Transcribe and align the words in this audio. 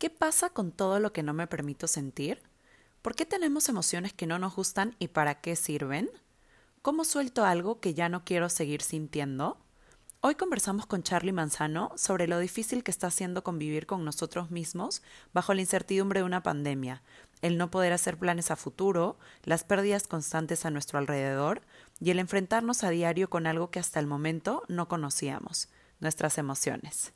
¿Qué 0.00 0.08
pasa 0.08 0.48
con 0.48 0.72
todo 0.72 0.98
lo 0.98 1.12
que 1.12 1.22
no 1.22 1.34
me 1.34 1.46
permito 1.46 1.86
sentir? 1.86 2.40
¿Por 3.02 3.14
qué 3.14 3.26
tenemos 3.26 3.68
emociones 3.68 4.14
que 4.14 4.26
no 4.26 4.38
nos 4.38 4.56
gustan 4.56 4.96
y 4.98 5.08
para 5.08 5.42
qué 5.42 5.56
sirven? 5.56 6.08
¿Cómo 6.80 7.04
suelto 7.04 7.44
algo 7.44 7.80
que 7.80 7.92
ya 7.92 8.08
no 8.08 8.24
quiero 8.24 8.48
seguir 8.48 8.80
sintiendo? 8.80 9.58
Hoy 10.22 10.36
conversamos 10.36 10.86
con 10.86 11.02
Charlie 11.02 11.34
Manzano 11.34 11.92
sobre 11.96 12.28
lo 12.28 12.38
difícil 12.38 12.82
que 12.82 12.90
está 12.90 13.08
haciendo 13.08 13.44
convivir 13.44 13.86
con 13.86 14.02
nosotros 14.02 14.50
mismos 14.50 15.02
bajo 15.34 15.52
la 15.52 15.60
incertidumbre 15.60 16.20
de 16.20 16.24
una 16.24 16.42
pandemia, 16.42 17.02
el 17.42 17.58
no 17.58 17.70
poder 17.70 17.92
hacer 17.92 18.16
planes 18.16 18.50
a 18.50 18.56
futuro, 18.56 19.18
las 19.44 19.64
pérdidas 19.64 20.06
constantes 20.06 20.64
a 20.64 20.70
nuestro 20.70 20.98
alrededor 20.98 21.60
y 22.00 22.08
el 22.08 22.20
enfrentarnos 22.20 22.84
a 22.84 22.88
diario 22.88 23.28
con 23.28 23.46
algo 23.46 23.70
que 23.70 23.80
hasta 23.80 24.00
el 24.00 24.06
momento 24.06 24.62
no 24.66 24.88
conocíamos, 24.88 25.68
nuestras 26.00 26.38
emociones. 26.38 27.12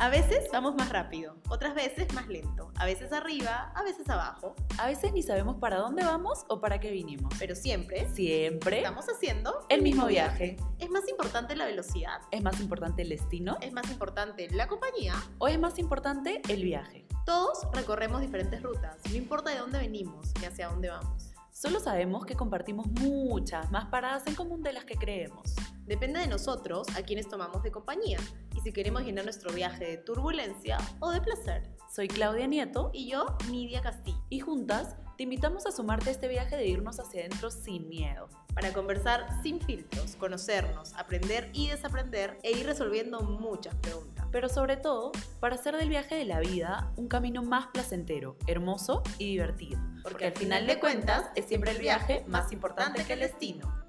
A 0.00 0.08
veces 0.08 0.48
vamos 0.50 0.76
más 0.76 0.88
rápido, 0.88 1.36
otras 1.50 1.74
veces 1.74 2.10
más 2.14 2.26
lento, 2.26 2.72
a 2.76 2.86
veces 2.86 3.12
arriba, 3.12 3.70
a 3.74 3.82
veces 3.82 4.08
abajo. 4.08 4.56
A 4.78 4.86
veces 4.86 5.12
ni 5.12 5.22
sabemos 5.22 5.56
para 5.56 5.76
dónde 5.76 6.02
vamos 6.02 6.46
o 6.48 6.58
para 6.58 6.80
qué 6.80 6.90
vinimos. 6.90 7.34
Pero 7.38 7.54
siempre, 7.54 8.08
Siempre 8.14 8.78
estamos 8.78 9.04
haciendo 9.10 9.66
el 9.68 9.82
mismo 9.82 10.06
viaje. 10.06 10.56
¿Es 10.78 10.88
más 10.88 11.06
importante 11.06 11.54
la 11.54 11.66
velocidad? 11.66 12.22
¿Es 12.30 12.42
más 12.42 12.58
importante 12.60 13.02
el 13.02 13.10
destino? 13.10 13.58
¿Es 13.60 13.74
más 13.74 13.90
importante 13.90 14.48
la 14.50 14.68
compañía? 14.68 15.16
¿O 15.36 15.48
es 15.48 15.60
más 15.60 15.78
importante 15.78 16.40
el 16.48 16.64
viaje? 16.64 17.06
Todos 17.26 17.68
recorremos 17.74 18.22
diferentes 18.22 18.62
rutas, 18.62 18.96
no 19.06 19.16
importa 19.16 19.50
de 19.50 19.58
dónde 19.58 19.80
venimos 19.80 20.32
ni 20.40 20.46
hacia 20.46 20.68
dónde 20.68 20.88
vamos. 20.88 21.29
Solo 21.60 21.78
sabemos 21.78 22.24
que 22.24 22.36
compartimos 22.36 22.86
muchas 22.86 23.70
más 23.70 23.84
paradas 23.90 24.26
en 24.26 24.34
común 24.34 24.62
de 24.62 24.72
las 24.72 24.86
que 24.86 24.94
creemos. 24.94 25.54
Depende 25.84 26.18
de 26.18 26.26
nosotros 26.26 26.86
a 26.96 27.02
quienes 27.02 27.28
tomamos 27.28 27.62
de 27.62 27.70
compañía 27.70 28.16
y 28.56 28.62
si 28.62 28.72
queremos 28.72 29.02
llenar 29.02 29.24
nuestro 29.24 29.52
viaje 29.52 29.84
de 29.84 29.98
turbulencia 29.98 30.78
o 31.00 31.10
de 31.10 31.20
placer. 31.20 31.76
Soy 31.94 32.08
Claudia 32.08 32.46
Nieto 32.46 32.90
Y 32.94 33.10
yo, 33.10 33.36
Nidia 33.50 33.82
Castillo, 33.82 34.24
y 34.30 34.40
juntas 34.40 34.96
te 35.18 35.24
invitamos 35.24 35.66
a 35.66 35.70
sumarte 35.70 36.08
a 36.08 36.12
este 36.12 36.28
viaje 36.28 36.56
de 36.56 36.66
irnos 36.66 36.98
hacia 36.98 37.20
adentro 37.20 37.50
sin 37.50 37.90
miedo. 37.90 38.30
para 38.54 38.72
conversar 38.72 39.26
sin 39.42 39.60
filtros, 39.60 40.16
conocernos, 40.16 40.94
aprender 40.94 41.50
y 41.52 41.68
desaprender 41.68 42.38
e 42.42 42.52
ir 42.52 42.64
resolviendo 42.64 43.20
muchas 43.20 43.74
preguntas. 43.76 44.26
Pero 44.32 44.48
sobre 44.48 44.78
todo, 44.78 45.12
para 45.40 45.56
hacer 45.56 45.76
del 45.76 45.90
viaje 45.90 46.14
de 46.14 46.24
la 46.24 46.40
vida 46.40 46.90
un 46.96 47.06
camino 47.06 47.42
más 47.42 47.66
placentero, 47.66 48.36
hermoso 48.46 49.02
y 49.18 49.26
divertido. 49.26 49.78
Porque 50.02 50.26
al 50.26 50.32
final 50.32 50.66
de 50.66 50.78
cuentas 50.78 51.26
es 51.34 51.46
siempre 51.46 51.72
el 51.72 51.78
viaje 51.78 52.24
más 52.26 52.52
importante 52.52 53.04
que 53.04 53.14
el 53.14 53.20
destino. 53.20 53.80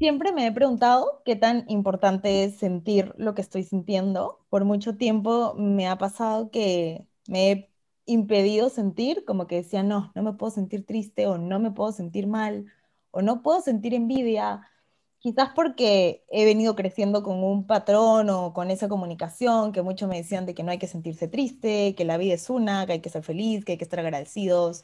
Siempre 0.00 0.32
me 0.32 0.46
he 0.46 0.52
preguntado 0.52 1.20
qué 1.26 1.36
tan 1.36 1.64
importante 1.68 2.44
es 2.44 2.56
sentir 2.56 3.12
lo 3.18 3.34
que 3.34 3.42
estoy 3.42 3.64
sintiendo. 3.64 4.40
Por 4.48 4.64
mucho 4.64 4.96
tiempo 4.96 5.54
me 5.58 5.88
ha 5.88 5.98
pasado 5.98 6.50
que 6.50 7.06
me 7.28 7.52
he 7.52 7.70
impedido 8.06 8.70
sentir, 8.70 9.26
como 9.26 9.46
que 9.46 9.56
decía, 9.56 9.82
no, 9.82 10.10
no 10.14 10.22
me 10.22 10.32
puedo 10.32 10.50
sentir 10.50 10.86
triste 10.86 11.26
o 11.26 11.36
no 11.36 11.60
me 11.60 11.70
puedo 11.70 11.92
sentir 11.92 12.26
mal 12.26 12.64
o 13.10 13.20
no 13.20 13.42
puedo 13.42 13.60
sentir 13.60 13.92
envidia. 13.92 14.69
Quizás 15.20 15.50
porque 15.54 16.24
he 16.30 16.46
venido 16.46 16.74
creciendo 16.74 17.22
con 17.22 17.44
un 17.44 17.66
patrón 17.66 18.30
o 18.30 18.54
con 18.54 18.70
esa 18.70 18.88
comunicación 18.88 19.70
que 19.72 19.82
muchos 19.82 20.08
me 20.08 20.16
decían 20.16 20.46
de 20.46 20.54
que 20.54 20.62
no 20.62 20.70
hay 20.70 20.78
que 20.78 20.86
sentirse 20.86 21.28
triste, 21.28 21.94
que 21.94 22.06
la 22.06 22.16
vida 22.16 22.32
es 22.34 22.48
una, 22.48 22.86
que 22.86 22.92
hay 22.92 23.00
que 23.00 23.10
ser 23.10 23.22
feliz, 23.22 23.64
que 23.64 23.72
hay 23.72 23.78
que 23.78 23.84
estar 23.84 24.00
agradecidos. 24.00 24.82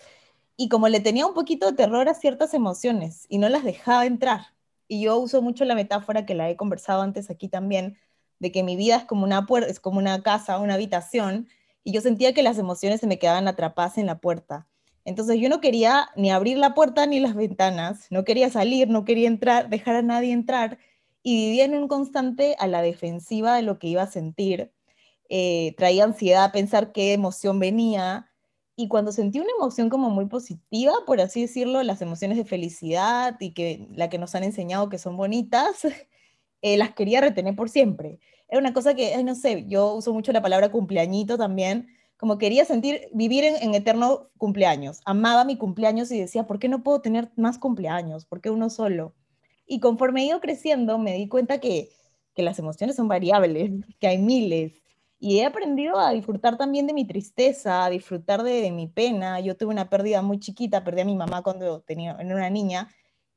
Y 0.57 0.69
como 0.69 0.89
le 0.89 1.01
tenía 1.01 1.27
un 1.27 1.35
poquito 1.35 1.67
de 1.67 1.77
terror 1.77 2.09
a 2.09 2.15
ciertas 2.15 2.53
emociones 2.55 3.27
y 3.31 3.39
no 3.39 3.49
las 3.49 3.65
dejaba 3.65 4.05
entrar. 4.07 4.49
Y 4.89 5.03
yo 5.03 5.17
uso 5.19 5.41
mucho 5.43 5.65
la 5.65 5.75
metáfora 5.75 6.27
que 6.27 6.35
la 6.35 6.51
he 6.51 6.57
conversado 6.57 7.03
antes 7.03 7.31
aquí 7.31 7.49
también, 7.49 7.99
de 8.39 8.53
que 8.53 8.63
mi 8.63 8.77
vida 8.77 8.97
es 8.97 9.05
como 9.07 9.25
una 9.25 9.47
puerta, 9.47 9.71
es 9.71 9.81
como 9.81 9.99
una 9.99 10.23
casa, 10.23 10.59
una 10.59 10.75
habitación, 10.75 11.49
y 11.83 11.93
yo 11.93 12.01
sentía 12.03 12.35
que 12.35 12.43
las 12.43 12.59
emociones 12.59 13.01
se 13.01 13.07
me 13.07 13.19
quedaban 13.19 13.49
atrapadas 13.49 13.99
en 13.99 14.07
la 14.07 14.19
puerta. 14.19 14.69
Entonces 15.07 15.41
yo 15.41 15.49
no 15.49 15.61
quería 15.61 16.09
ni 16.17 16.31
abrir 16.31 16.59
la 16.59 16.75
puerta 16.75 17.07
ni 17.07 17.21
las 17.21 17.35
ventanas, 17.37 18.09
no 18.11 18.25
quería 18.25 18.51
salir, 18.51 18.89
no 18.89 19.05
quería 19.05 19.29
entrar, 19.29 19.71
dejar 19.71 19.97
a 19.97 20.03
nadie 20.03 20.33
entrar, 20.33 20.79
y 21.23 21.37
vivía 21.47 21.65
en 21.65 21.75
un 21.77 21.89
constante 21.89 22.57
a 22.59 22.67
la 22.67 22.83
defensiva 22.83 23.57
de 23.57 23.63
lo 23.63 23.79
que 23.79 23.89
iba 23.89 24.03
a 24.03 24.09
sentir. 24.09 24.73
Eh, 25.29 25.75
traía 25.79 26.05
ansiedad 26.05 26.53
pensar 26.53 26.93
qué 26.93 27.13
emoción 27.15 27.61
venía, 27.61 28.31
y 28.77 28.89
cuando 28.89 29.13
sentí 29.13 29.39
una 29.41 29.51
emoción 29.59 29.89
como 29.89 30.11
muy 30.11 30.27
positiva, 30.27 30.93
por 31.07 31.21
así 31.21 31.41
decirlo, 31.43 31.83
las 31.85 32.03
emociones 32.03 32.37
de 32.37 32.45
felicidad 32.45 33.37
y 33.41 33.53
que 33.55 33.89
la 33.95 34.11
que 34.11 34.19
nos 34.19 34.35
han 34.35 34.45
enseñado 34.45 34.89
que 34.91 34.99
son 34.99 35.17
bonitas, 35.17 35.85
eh, 36.63 36.77
las 36.77 36.95
quería 36.95 37.21
retener 37.21 37.57
por 37.57 37.71
siempre. 37.71 38.19
Era 38.49 38.61
una 38.61 38.75
cosa 38.75 38.95
que, 38.95 39.23
no 39.25 39.35
sé, 39.37 39.67
yo 39.69 39.95
uso 39.95 40.13
mucho 40.13 40.33
la 40.33 40.43
palabra 40.43 40.71
cumpleañito 40.71 41.39
también, 41.39 41.89
como 42.17 42.39
quería 42.39 42.65
sentir, 42.65 43.09
vivir 43.13 43.45
en, 43.45 43.57
en 43.57 43.75
eterno 43.75 44.29
cumpleaños. 44.39 45.01
Amaba 45.05 45.45
mi 45.45 45.57
cumpleaños 45.57 46.11
y 46.11 46.19
decía, 46.19 46.47
¿por 46.47 46.59
qué 46.59 46.69
no 46.69 46.83
puedo 46.83 47.01
tener 47.01 47.31
más 47.37 47.59
cumpleaños? 47.59 48.25
¿Por 48.25 48.41
qué 48.41 48.51
uno 48.51 48.71
solo? 48.71 49.15
Y 49.67 49.81
conforme 49.81 50.23
he 50.23 50.27
ido 50.27 50.41
creciendo, 50.41 50.99
me 50.99 51.15
di 51.15 51.29
cuenta 51.29 51.59
que, 51.59 51.91
que 52.35 52.43
las 52.43 52.59
emociones 52.59 52.97
son 52.97 53.09
variables, 53.09 53.71
que 54.01 54.07
hay 54.07 54.19
miles. 54.19 54.83
Y 55.19 55.39
he 55.39 55.47
aprendido 55.47 55.99
a 55.99 56.13
disfrutar 56.13 56.59
también 56.59 56.87
de 56.87 56.93
mi 56.93 57.07
tristeza, 57.07 57.85
a 57.85 57.91
disfrutar 57.91 58.43
de, 58.43 58.71
mi 58.71 58.87
pena. 58.87 59.41
Yo 59.41 59.57
tuve 59.57 59.73
una 59.73 59.89
pérdida 59.89 60.23
muy 60.23 60.39
chiquita, 60.39 60.85
perdí 60.85 61.01
a 61.01 61.07
mi 61.07 61.17
mamá 61.17 61.43
cuando 61.43 61.81
tenía, 61.81 62.13
era 62.21 62.35
una 62.35 62.51
niña, 62.51 62.89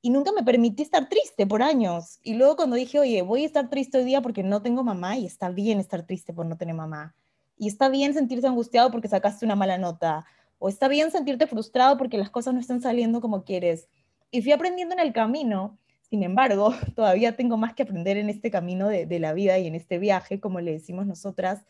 y 0.01 0.09
nunca 0.09 0.31
me 0.33 0.43
permití 0.43 0.83
estar 0.83 1.07
triste 1.09 1.47
por 1.47 1.63
años. 1.63 2.19
Y 2.21 2.33
luego 2.35 2.57
cuando 2.57 2.75
dije, 2.75 2.99
oye, 2.99 3.21
voy 3.21 3.43
a 3.43 3.45
estar 3.45 3.69
triste 3.69 3.97
hoy 3.97 4.03
día 4.03 4.21
porque 4.21 4.43
no 4.43 4.61
tengo 4.61 4.83
mamá, 4.83 5.17
y 5.17 5.25
está 5.25 5.49
bien 5.49 5.79
estar 5.79 6.05
triste 6.05 6.33
por 6.33 6.45
no 6.45 6.57
tener 6.57 6.75
mamá. 6.75 7.15
Y 7.59 7.67
está 7.67 7.89
bien 7.89 8.13
sentirse 8.13 8.47
angustiado 8.47 8.89
porque 8.89 9.09
sacaste 9.09 9.45
una 9.45 9.57
mala 9.57 9.77
nota. 9.77 10.25
O 10.59 10.69
está 10.69 10.87
bien 10.87 11.11
sentirte 11.11 11.45
frustrado 11.45 11.97
porque 11.97 12.17
las 12.17 12.29
cosas 12.29 12.53
no 12.53 12.59
están 12.61 12.81
saliendo 12.81 13.19
como 13.19 13.43
quieres. 13.43 13.89
Y 14.31 14.41
fui 14.41 14.53
aprendiendo 14.53 14.95
en 14.95 15.01
el 15.01 15.11
camino. 15.11 15.77
Sin 16.09 16.23
embargo, 16.23 16.73
todavía 16.95 17.35
tengo 17.35 17.57
más 17.57 17.73
que 17.73 17.83
aprender 17.83 18.15
en 18.15 18.29
este 18.29 18.49
camino 18.49 18.87
de, 18.87 19.05
de 19.05 19.19
la 19.19 19.33
vida 19.33 19.59
y 19.59 19.67
en 19.67 19.75
este 19.75 19.99
viaje, 19.99 20.39
como 20.39 20.61
le 20.61 20.71
decimos 20.71 21.05
nosotras. 21.05 21.65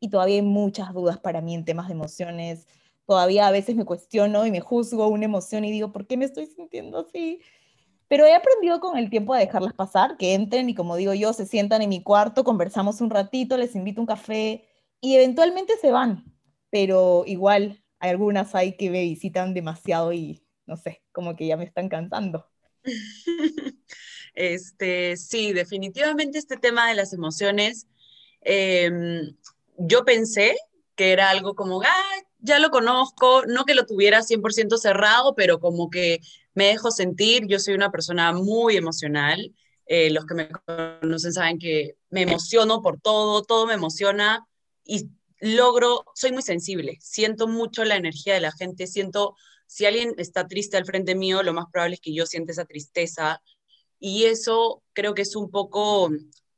Y 0.00 0.08
todavía 0.08 0.36
hay 0.36 0.42
muchas 0.42 0.94
dudas 0.94 1.18
para 1.18 1.42
mí 1.42 1.54
en 1.54 1.66
temas 1.66 1.88
de 1.88 1.92
emociones. 1.92 2.66
Todavía 3.04 3.46
a 3.46 3.50
veces 3.50 3.76
me 3.76 3.84
cuestiono 3.84 4.46
y 4.46 4.50
me 4.50 4.60
juzgo 4.60 5.06
una 5.08 5.26
emoción 5.26 5.66
y 5.66 5.70
digo, 5.70 5.92
¿por 5.92 6.06
qué 6.06 6.16
me 6.16 6.24
estoy 6.24 6.46
sintiendo 6.46 7.00
así? 7.00 7.40
Pero 8.08 8.24
he 8.24 8.34
aprendido 8.34 8.80
con 8.80 8.96
el 8.96 9.10
tiempo 9.10 9.34
a 9.34 9.38
dejarlas 9.38 9.74
pasar, 9.74 10.16
que 10.16 10.32
entren 10.32 10.70
y 10.70 10.74
como 10.74 10.96
digo 10.96 11.12
yo, 11.12 11.34
se 11.34 11.44
sientan 11.44 11.82
en 11.82 11.90
mi 11.90 12.02
cuarto, 12.02 12.42
conversamos 12.42 13.02
un 13.02 13.10
ratito, 13.10 13.58
les 13.58 13.76
invito 13.76 14.00
un 14.00 14.06
café 14.06 14.64
y 15.00 15.16
eventualmente 15.16 15.76
se 15.76 15.90
van. 15.90 16.24
Pero 16.70 17.24
igual 17.26 17.82
hay 17.98 18.10
algunas 18.10 18.54
hay 18.54 18.76
que 18.76 18.90
me 18.90 19.02
visitan 19.02 19.54
demasiado 19.54 20.12
y 20.12 20.42
no 20.66 20.76
sé, 20.76 21.02
como 21.12 21.36
que 21.36 21.46
ya 21.46 21.56
me 21.56 21.64
están 21.64 21.88
cansando. 21.88 22.46
Este, 24.36 25.16
sí, 25.16 25.54
definitivamente 25.54 26.38
este 26.38 26.58
tema 26.58 26.90
de 26.90 26.94
las 26.94 27.14
emociones, 27.14 27.88
em, 28.42 29.34
yo 29.78 30.04
pensé 30.04 30.54
que 30.94 31.12
era 31.12 31.30
algo 31.30 31.54
como, 31.54 31.80
ah, 31.80 32.26
ya 32.38 32.58
lo 32.58 32.70
conozco, 32.70 33.46
no 33.46 33.64
que 33.64 33.74
lo 33.74 33.86
tuviera 33.86 34.22
100% 34.22 34.76
cerrado, 34.76 35.34
pero 35.34 35.58
como 35.58 35.88
que 35.88 36.20
me 36.52 36.66
dejo 36.66 36.90
sentir, 36.90 37.46
yo 37.46 37.58
soy 37.58 37.72
una 37.74 37.90
persona 37.90 38.32
muy 38.34 38.76
emocional, 38.76 39.54
eh, 39.86 40.10
los 40.10 40.26
que 40.26 40.34
me 40.34 40.48
conocen 41.00 41.32
saben 41.32 41.58
que 41.58 41.96
me 42.10 42.22
emociono 42.22 42.82
por 42.82 43.00
todo, 43.00 43.42
todo 43.42 43.66
me 43.66 43.74
emociona 43.74 44.46
y 44.86 45.10
logro, 45.40 46.04
soy 46.14 46.32
muy 46.32 46.42
sensible, 46.42 46.98
siento 47.00 47.48
mucho 47.48 47.84
la 47.84 47.96
energía 47.96 48.34
de 48.34 48.40
la 48.40 48.52
gente, 48.52 48.86
siento, 48.86 49.34
si 49.66 49.84
alguien 49.84 50.14
está 50.18 50.46
triste 50.46 50.76
al 50.76 50.86
frente 50.86 51.14
mío, 51.14 51.42
lo 51.42 51.52
más 51.52 51.66
probable 51.70 51.96
es 51.96 52.00
que 52.00 52.14
yo 52.14 52.26
sienta 52.26 52.52
esa 52.52 52.64
tristeza 52.64 53.42
y 53.98 54.24
eso 54.24 54.82
creo 54.92 55.14
que 55.14 55.22
es 55.22 55.36
un 55.36 55.50
poco 55.50 56.10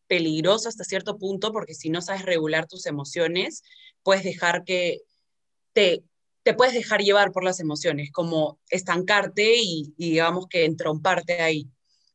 peligroso 0.06 0.69
hasta 0.69 0.85
cierto 0.85 1.19
punto 1.19 1.53
porque 1.53 1.75
si 1.75 1.91
no 1.91 2.03
sabes 2.03 2.25
regular 2.25 2.67
tus 2.67 2.87
emociones, 2.87 3.62
puedes 4.03 4.25
dejar 4.25 4.64
que 4.64 5.03
te, 5.73 6.03
te 6.43 6.55
puedes 6.55 6.75
dejar 6.75 7.03
llevar 7.03 7.32
por 7.32 7.44
las 7.44 7.61
emociones, 7.61 8.11
como 8.12 8.58
estancarte 8.70 9.56
y, 9.56 9.94
y 9.97 10.11
digamos 10.11 10.47
que 10.47 10.64
entromparte 10.64 11.43
ahí. 11.43 11.69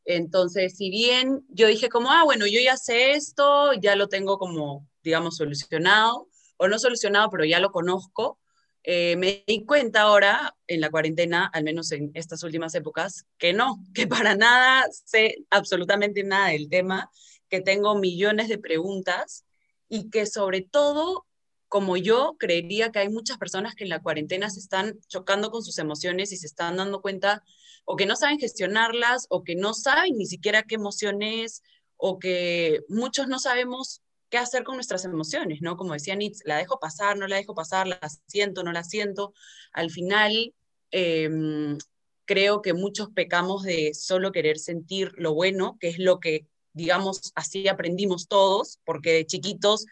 Entonces, 0.04 0.76
si 0.76 0.90
bien 0.90 1.46
yo 1.48 1.66
dije 1.66 1.88
como, 1.88 2.10
ah, 2.10 2.24
bueno, 2.24 2.46
yo 2.46 2.60
ya 2.60 2.76
sé 2.76 3.12
esto, 3.12 3.72
ya 3.74 3.96
lo 3.96 4.08
tengo 4.08 4.38
como, 4.38 4.86
digamos, 5.04 5.36
solucionado, 5.36 6.28
o 6.56 6.68
no 6.68 6.78
solucionado, 6.78 7.30
pero 7.30 7.44
ya 7.44 7.60
lo 7.60 7.70
conozco, 7.70 8.38
eh, 8.82 9.16
me 9.16 9.44
di 9.46 9.64
cuenta 9.64 10.02
ahora 10.02 10.56
en 10.66 10.80
la 10.80 10.90
cuarentena, 10.90 11.46
al 11.52 11.64
menos 11.64 11.92
en 11.92 12.10
estas 12.14 12.42
últimas 12.42 12.74
épocas, 12.74 13.26
que 13.38 13.52
no, 13.52 13.78
que 13.94 14.06
para 14.06 14.34
nada 14.34 14.84
sé 15.04 15.44
absolutamente 15.50 16.22
nada 16.24 16.48
del 16.48 16.68
tema, 16.68 17.10
que 17.48 17.60
tengo 17.60 17.94
millones 17.94 18.48
de 18.48 18.58
preguntas 18.58 19.44
y 19.88 20.10
que 20.10 20.26
sobre 20.26 20.62
todo 20.62 21.26
como 21.74 21.96
yo, 21.96 22.36
creería 22.38 22.92
que 22.92 23.00
hay 23.00 23.08
muchas 23.08 23.36
personas 23.36 23.74
que 23.74 23.82
en 23.82 23.90
la 23.90 24.00
cuarentena 24.00 24.48
se 24.48 24.60
están 24.60 24.96
chocando 25.08 25.50
con 25.50 25.64
sus 25.64 25.78
emociones 25.78 26.30
y 26.30 26.36
se 26.36 26.46
están 26.46 26.76
dando 26.76 27.02
cuenta 27.02 27.42
o 27.84 27.96
que 27.96 28.06
no 28.06 28.14
saben 28.14 28.38
gestionarlas 28.38 29.26
o 29.28 29.42
que 29.42 29.56
no 29.56 29.74
saben 29.74 30.16
ni 30.16 30.26
siquiera 30.26 30.62
qué 30.62 30.76
emoción 30.76 31.20
es 31.20 31.64
o 31.96 32.20
que 32.20 32.82
muchos 32.88 33.26
no 33.26 33.40
sabemos 33.40 34.03
qué 34.30 34.38
hacer 34.38 34.64
con 34.64 34.76
nuestras 34.76 35.04
emociones, 35.04 35.60
¿no? 35.62 35.76
Como 35.76 35.92
decía 35.92 36.16
Nitz, 36.16 36.42
la 36.44 36.58
dejo 36.58 36.78
pasar, 36.78 37.16
no 37.16 37.26
la 37.26 37.36
dejo 37.36 37.54
pasar, 37.54 37.86
la 37.86 38.00
siento, 38.26 38.62
no 38.62 38.72
la 38.72 38.84
siento. 38.84 39.32
Al 39.72 39.90
final, 39.90 40.54
em, 40.90 41.78
creo 42.24 42.62
que 42.62 42.72
muchos 42.72 43.10
pecamos 43.10 43.62
de 43.62 43.92
solo 43.94 44.32
querer 44.32 44.58
sentir 44.58 45.12
lo 45.16 45.34
bueno, 45.34 45.76
que 45.80 45.88
es 45.88 45.98
lo 45.98 46.20
que, 46.20 46.46
digamos, 46.72 47.32
así 47.34 47.68
aprendimos 47.68 48.28
todos, 48.28 48.80
porque 48.84 49.12
de 49.12 49.26
chiquitos 49.26 49.86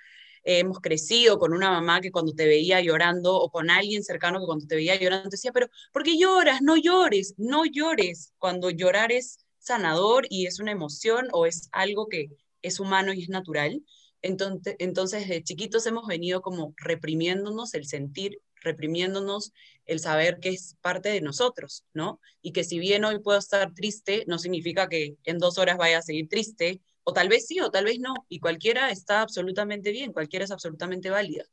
hemos 0.44 0.81
crecido 0.81 1.38
con 1.38 1.52
una 1.52 1.70
mamá 1.70 2.00
que 2.00 2.11
cuando 2.11 2.32
te 2.32 2.46
veía 2.46 2.81
llorando 2.81 3.37
o 3.37 3.50
con 3.50 3.70
alguien 3.70 4.02
cercano 4.02 4.40
que 4.40 4.46
cuando 4.46 4.67
te 4.67 4.75
veía 4.75 4.96
llorando 4.96 5.28
te 5.28 5.37
decía, 5.37 5.52
pero 5.52 5.69
¿por 5.93 6.02
qué 6.02 6.19
lloras? 6.19 6.62
No 6.62 6.76
llores, 6.76 7.35
no 7.37 7.64
llores. 7.64 8.32
Cuando 8.38 8.70
llorar 8.70 9.12
es 9.12 9.38
sanador 9.58 10.26
y 10.28 10.46
es 10.46 10.58
una 10.58 10.73
emoción 10.73 11.28
o 11.32 11.46
es 11.46 11.69
algo 11.73 12.08
que 12.08 12.31
es 12.62 12.81
humano 12.81 13.12
y 13.12 13.23
es 13.23 13.28
natural. 13.28 13.82
Entonces, 14.23 14.77
entonces 14.79 15.29
de 15.29 15.43
chiquitos 15.43 15.87
hemos 15.87 16.07
venido 16.07 16.43
como 16.43 16.75
reprimiéndonos 16.77 17.75
el 17.75 17.87
sentir, 17.87 18.41
reprimiéndonos 18.55 19.53
el 19.85 19.99
saber 20.01 20.39
que 20.39 20.51
es 20.51 20.77
parte 20.81 21.09
de 21.09 21.21
nosotros, 21.21 21.85
¿no? 21.93 22.21
Y 22.41 22.53
que 22.53 22.65
si 22.65 22.79
bien 22.79 23.05
hoy 23.05 23.19
puedo 23.19 23.39
estar 23.39 23.75
triste, 23.75 24.25
no 24.29 24.39
significa 24.39 24.89
que 24.89 25.17
en 25.25 25.39
dos 25.39 25.59
horas 25.59 25.77
vaya 25.77 25.99
a 25.99 26.03
seguir 26.03 26.29
triste, 26.29 26.81
o 27.05 27.13
tal 27.13 27.29
vez 27.29 27.47
sí, 27.47 27.61
o 27.61 27.71
tal 27.71 27.85
vez 27.85 27.99
no, 27.99 28.15
y 28.29 28.39
cualquiera 28.39 28.91
está 28.91 29.23
absolutamente 29.23 29.91
bien, 29.91 30.13
cualquiera 30.13 30.45
es 30.45 30.53
absolutamente 30.53 31.11
válida. 31.11 31.45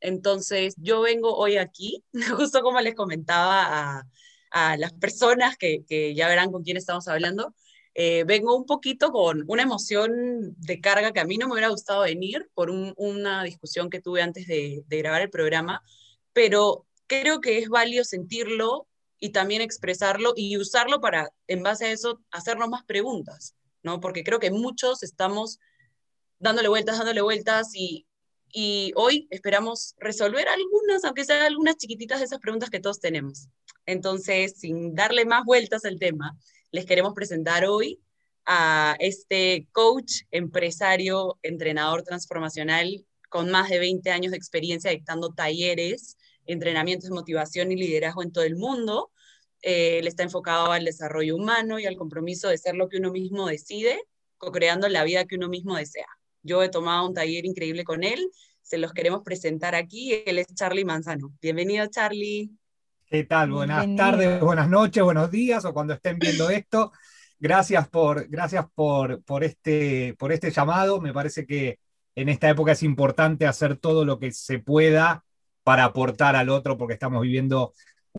Entonces, 0.00 0.74
yo 0.78 1.00
vengo 1.00 1.36
hoy 1.36 1.56
aquí, 1.56 2.04
justo 2.36 2.62
como 2.62 2.80
les 2.80 2.94
comentaba 2.94 3.98
a, 4.00 4.08
a 4.50 4.76
las 4.76 4.92
personas 4.92 5.56
que, 5.56 5.84
que, 5.86 6.14
ya 6.14 6.28
verán 6.28 6.52
con 6.52 6.62
quién 6.62 6.76
estamos 6.76 7.08
hablando, 7.08 7.54
eh, 8.00 8.22
vengo 8.22 8.56
un 8.56 8.64
poquito 8.64 9.10
con 9.10 9.42
una 9.48 9.64
emoción 9.64 10.54
de 10.56 10.80
carga 10.80 11.10
que 11.10 11.18
a 11.18 11.24
mí 11.24 11.36
no 11.36 11.48
me 11.48 11.54
hubiera 11.54 11.68
gustado 11.68 12.02
venir 12.02 12.48
por 12.54 12.70
un, 12.70 12.94
una 12.96 13.42
discusión 13.42 13.90
que 13.90 14.00
tuve 14.00 14.22
antes 14.22 14.46
de, 14.46 14.84
de 14.86 14.98
grabar 14.98 15.20
el 15.20 15.30
programa, 15.30 15.82
pero 16.32 16.86
creo 17.08 17.40
que 17.40 17.58
es 17.58 17.68
válido 17.68 18.04
sentirlo 18.04 18.86
y 19.18 19.30
también 19.30 19.62
expresarlo 19.62 20.32
y 20.36 20.56
usarlo 20.58 21.00
para, 21.00 21.30
en 21.48 21.64
base 21.64 21.86
a 21.86 21.90
eso, 21.90 22.20
hacernos 22.30 22.68
más 22.68 22.84
preguntas. 22.84 23.56
¿no? 23.82 23.98
Porque 23.98 24.22
creo 24.22 24.38
que 24.38 24.52
muchos 24.52 25.02
estamos 25.02 25.58
dándole 26.38 26.68
vueltas, 26.68 26.98
dándole 26.98 27.20
vueltas 27.20 27.70
y, 27.74 28.06
y 28.52 28.92
hoy 28.94 29.26
esperamos 29.30 29.96
resolver 29.98 30.46
algunas, 30.48 31.04
aunque 31.04 31.24
sean 31.24 31.42
algunas 31.42 31.76
chiquititas 31.76 32.20
de 32.20 32.26
esas 32.26 32.38
preguntas 32.38 32.70
que 32.70 32.78
todos 32.78 33.00
tenemos. 33.00 33.48
Entonces, 33.86 34.54
sin 34.56 34.94
darle 34.94 35.24
más 35.24 35.44
vueltas 35.44 35.84
al 35.84 35.98
tema, 35.98 36.38
les 36.70 36.86
queremos 36.86 37.14
presentar 37.14 37.64
hoy 37.64 38.00
a 38.44 38.96
este 38.98 39.68
coach, 39.72 40.22
empresario, 40.30 41.38
entrenador 41.42 42.02
transformacional 42.02 43.04
con 43.28 43.50
más 43.50 43.68
de 43.68 43.78
20 43.78 44.10
años 44.10 44.30
de 44.30 44.38
experiencia 44.38 44.90
dictando 44.90 45.30
talleres, 45.34 46.16
entrenamientos 46.46 47.10
de 47.10 47.14
motivación 47.14 47.72
y 47.72 47.76
liderazgo 47.76 48.22
en 48.22 48.32
todo 48.32 48.44
el 48.44 48.56
mundo, 48.56 49.10
eh, 49.62 49.98
él 49.98 50.06
está 50.06 50.22
enfocado 50.22 50.72
al 50.72 50.84
desarrollo 50.84 51.36
humano 51.36 51.78
y 51.78 51.86
al 51.86 51.96
compromiso 51.96 52.48
de 52.48 52.58
ser 52.58 52.74
lo 52.74 52.88
que 52.88 52.98
uno 52.98 53.10
mismo 53.10 53.48
decide, 53.48 54.00
co-creando 54.38 54.88
la 54.88 55.04
vida 55.04 55.26
que 55.26 55.36
uno 55.36 55.48
mismo 55.48 55.76
desea. 55.76 56.06
Yo 56.42 56.62
he 56.62 56.68
tomado 56.68 57.06
un 57.06 57.14
taller 57.14 57.44
increíble 57.44 57.84
con 57.84 58.04
él, 58.04 58.30
se 58.62 58.78
los 58.78 58.92
queremos 58.92 59.22
presentar 59.22 59.74
aquí. 59.74 60.22
Él 60.26 60.38
es 60.38 60.46
Charlie 60.54 60.84
Manzano. 60.84 61.32
Bienvenido, 61.40 61.86
Charlie. 61.86 62.50
¿Qué 63.10 63.24
tal? 63.24 63.50
Buenas 63.50 63.86
Bienvenido. 63.86 64.04
tardes, 64.04 64.40
buenas 64.42 64.68
noches, 64.68 65.02
buenos 65.02 65.30
días 65.30 65.64
o 65.64 65.72
cuando 65.72 65.94
estén 65.94 66.18
viendo 66.18 66.50
esto. 66.50 66.92
Gracias 67.38 67.88
por, 67.88 68.28
gracias 68.28 68.66
por, 68.74 69.22
por, 69.22 69.44
este, 69.44 70.14
por 70.18 70.30
este 70.30 70.50
llamado. 70.50 71.00
Me 71.00 71.14
parece 71.14 71.46
que 71.46 71.78
en 72.14 72.28
esta 72.28 72.50
época 72.50 72.72
es 72.72 72.82
importante 72.82 73.46
hacer 73.46 73.78
todo 73.78 74.04
lo 74.04 74.18
que 74.18 74.30
se 74.32 74.58
pueda 74.58 75.24
para 75.62 75.84
aportar 75.84 76.36
al 76.36 76.50
otro, 76.50 76.76
porque 76.76 76.94
estamos 76.94 77.22
viviendo 77.22 77.72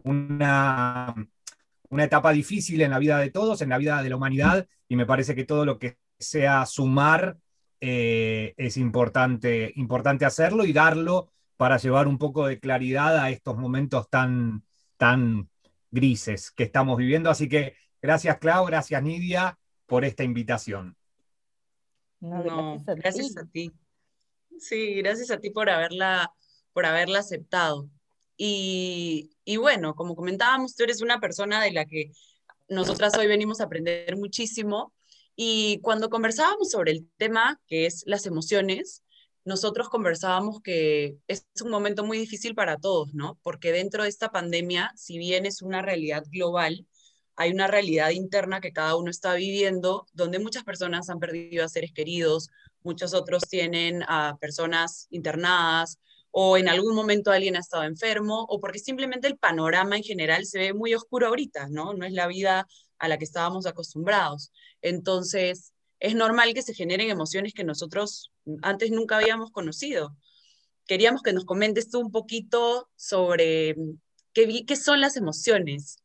una, 0.03 1.13
una 1.89 2.03
etapa 2.03 2.31
difícil 2.31 2.81
en 2.81 2.89
la 2.89 2.97
vida 2.97 3.19
de 3.19 3.30
todos, 3.30 3.62
en 3.62 3.69
la 3.69 3.77
vida 3.77 4.01
de 4.01 4.09
la 4.09 4.15
humanidad, 4.15 4.68
y 4.88 4.95
me 4.95 5.06
parece 5.06 5.36
que 5.36 5.45
todo 5.45 5.65
lo 5.65 5.77
que 5.77 5.97
sea 6.18 6.65
sumar 6.65 7.38
eh, 7.80 8.56
es 8.57 8.75
importante, 8.75 9.71
importante 9.75 10.25
hacerlo 10.25 10.65
y 10.65 10.74
darlo 10.74 11.31
para 11.57 11.77
llevar 11.77 12.07
un 12.07 12.18
poco 12.18 12.47
de 12.47 12.59
claridad 12.59 13.18
a 13.18 13.30
estos 13.30 13.56
momentos 13.56 14.09
tan, 14.09 14.63
tan 15.00 15.50
grises 15.90 16.51
que 16.51 16.63
estamos 16.63 16.98
viviendo. 16.98 17.30
Así 17.30 17.48
que 17.48 17.75
gracias, 18.01 18.38
Clau, 18.38 18.66
gracias, 18.66 19.01
Nidia, 19.01 19.57
por 19.88 20.06
esta 20.06 20.24
invitación. 20.24 20.96
No, 22.19 22.44
gracias, 22.44 22.88
a, 22.88 22.94
gracias 22.94 23.28
ti. 23.34 23.40
a 23.40 23.46
ti. 23.46 23.72
Sí, 24.60 24.94
gracias 24.96 25.31
a 25.31 25.40
ti 25.40 25.50
por 25.51 25.69
haberla, 25.69 26.31
por 26.74 26.86
haberla 26.86 27.19
aceptado. 27.19 27.90
Y, 28.36 29.31
y, 29.46 29.57
bueno, 29.57 29.96
como 29.96 30.16
comentábamos, 30.16 30.75
tú 30.75 30.84
eres 30.84 31.01
una 31.01 31.19
persona 31.19 31.63
de 31.63 31.72
la 31.72 31.86
que 31.86 32.12
nosotras 32.68 33.18
hoy 33.18 33.28
venimos 33.28 33.62
a 33.62 33.66
aprender 33.66 34.18
muchísimo. 34.18 34.94
Y 35.36 35.80
cuando 35.81 36.10
conversábamos 36.10 36.72
sobre 36.72 36.92
el 36.92 37.10
tema, 37.18 37.60
que 37.68 37.86
es 37.86 38.04
las 38.06 38.25
emociones, 38.25 39.04
nosotros 39.50 39.90
conversábamos 39.90 40.62
que 40.62 41.18
es 41.28 41.44
un 41.63 41.72
momento 41.72 42.06
muy 42.06 42.19
difícil 42.19 42.54
para 42.54 42.78
todos, 42.78 43.16
¿no? 43.16 43.40
Porque 43.42 43.72
dentro 43.72 44.04
de 44.04 44.10
esta 44.10 44.30
pandemia, 44.30 44.92
si 44.96 45.18
bien 45.18 45.48
es 45.48 45.63
una 45.63 45.81
realidad 45.81 46.24
global, 46.30 46.86
hay 47.36 47.51
una 47.51 47.66
realidad 47.66 48.12
interna 48.12 48.62
que 48.62 48.72
cada 48.72 48.96
uno 48.96 49.10
está 49.10 49.34
viviendo, 49.34 50.06
donde 50.13 50.38
muchas 50.38 50.63
personas 50.63 51.10
han 51.10 51.19
perdido 51.19 51.66
a 51.66 51.68
seres 51.68 51.92
queridos, 51.94 52.50
muchos 52.84 53.16
otros 53.16 53.42
tienen 53.50 54.04
a 54.07 54.38
personas 54.40 55.07
internadas, 55.10 55.98
o 56.30 56.56
en 56.56 56.69
algún 56.69 56.94
momento 56.94 57.31
alguien 57.31 57.56
ha 57.56 57.60
estado 57.60 57.86
enfermo, 57.86 58.46
o 58.50 58.60
porque 58.60 58.78
simplemente 58.78 59.28
el 59.28 59.40
panorama 59.40 59.98
en 59.98 60.04
general 60.04 60.46
se 60.46 60.60
ve 60.60 60.74
muy 60.75 60.94
oscuro 60.94 61.25
ahorita, 61.28 61.69
¿no? 61.69 61.94
No 61.94 62.06
es 62.06 62.13
la 62.13 62.28
vida 62.28 62.68
a 63.00 63.07
la 63.07 63.18
que 63.18 63.25
estábamos 63.25 63.66
acostumbrados. 63.66 64.51
Entonces, 64.84 65.74
es 66.00 66.16
normal 66.16 66.54
que 66.54 66.62
se 66.62 66.74
generen 66.74 67.10
emociones 67.10 67.54
que 67.54 67.63
nosotros 67.63 68.31
antes 68.62 68.92
nunca 68.92 69.18
habíamos 69.18 69.51
conocido. 69.51 70.16
Queríamos 70.86 71.22
que 71.22 71.34
nos 71.34 71.46
comentes 71.46 71.90
tú 71.90 72.00
un 72.00 72.12
poquito 72.12 72.90
sobre 72.96 73.75
qué, 74.34 74.66
qué 74.66 74.75
son 74.75 75.01
las 75.01 75.18
emociones. 75.18 75.98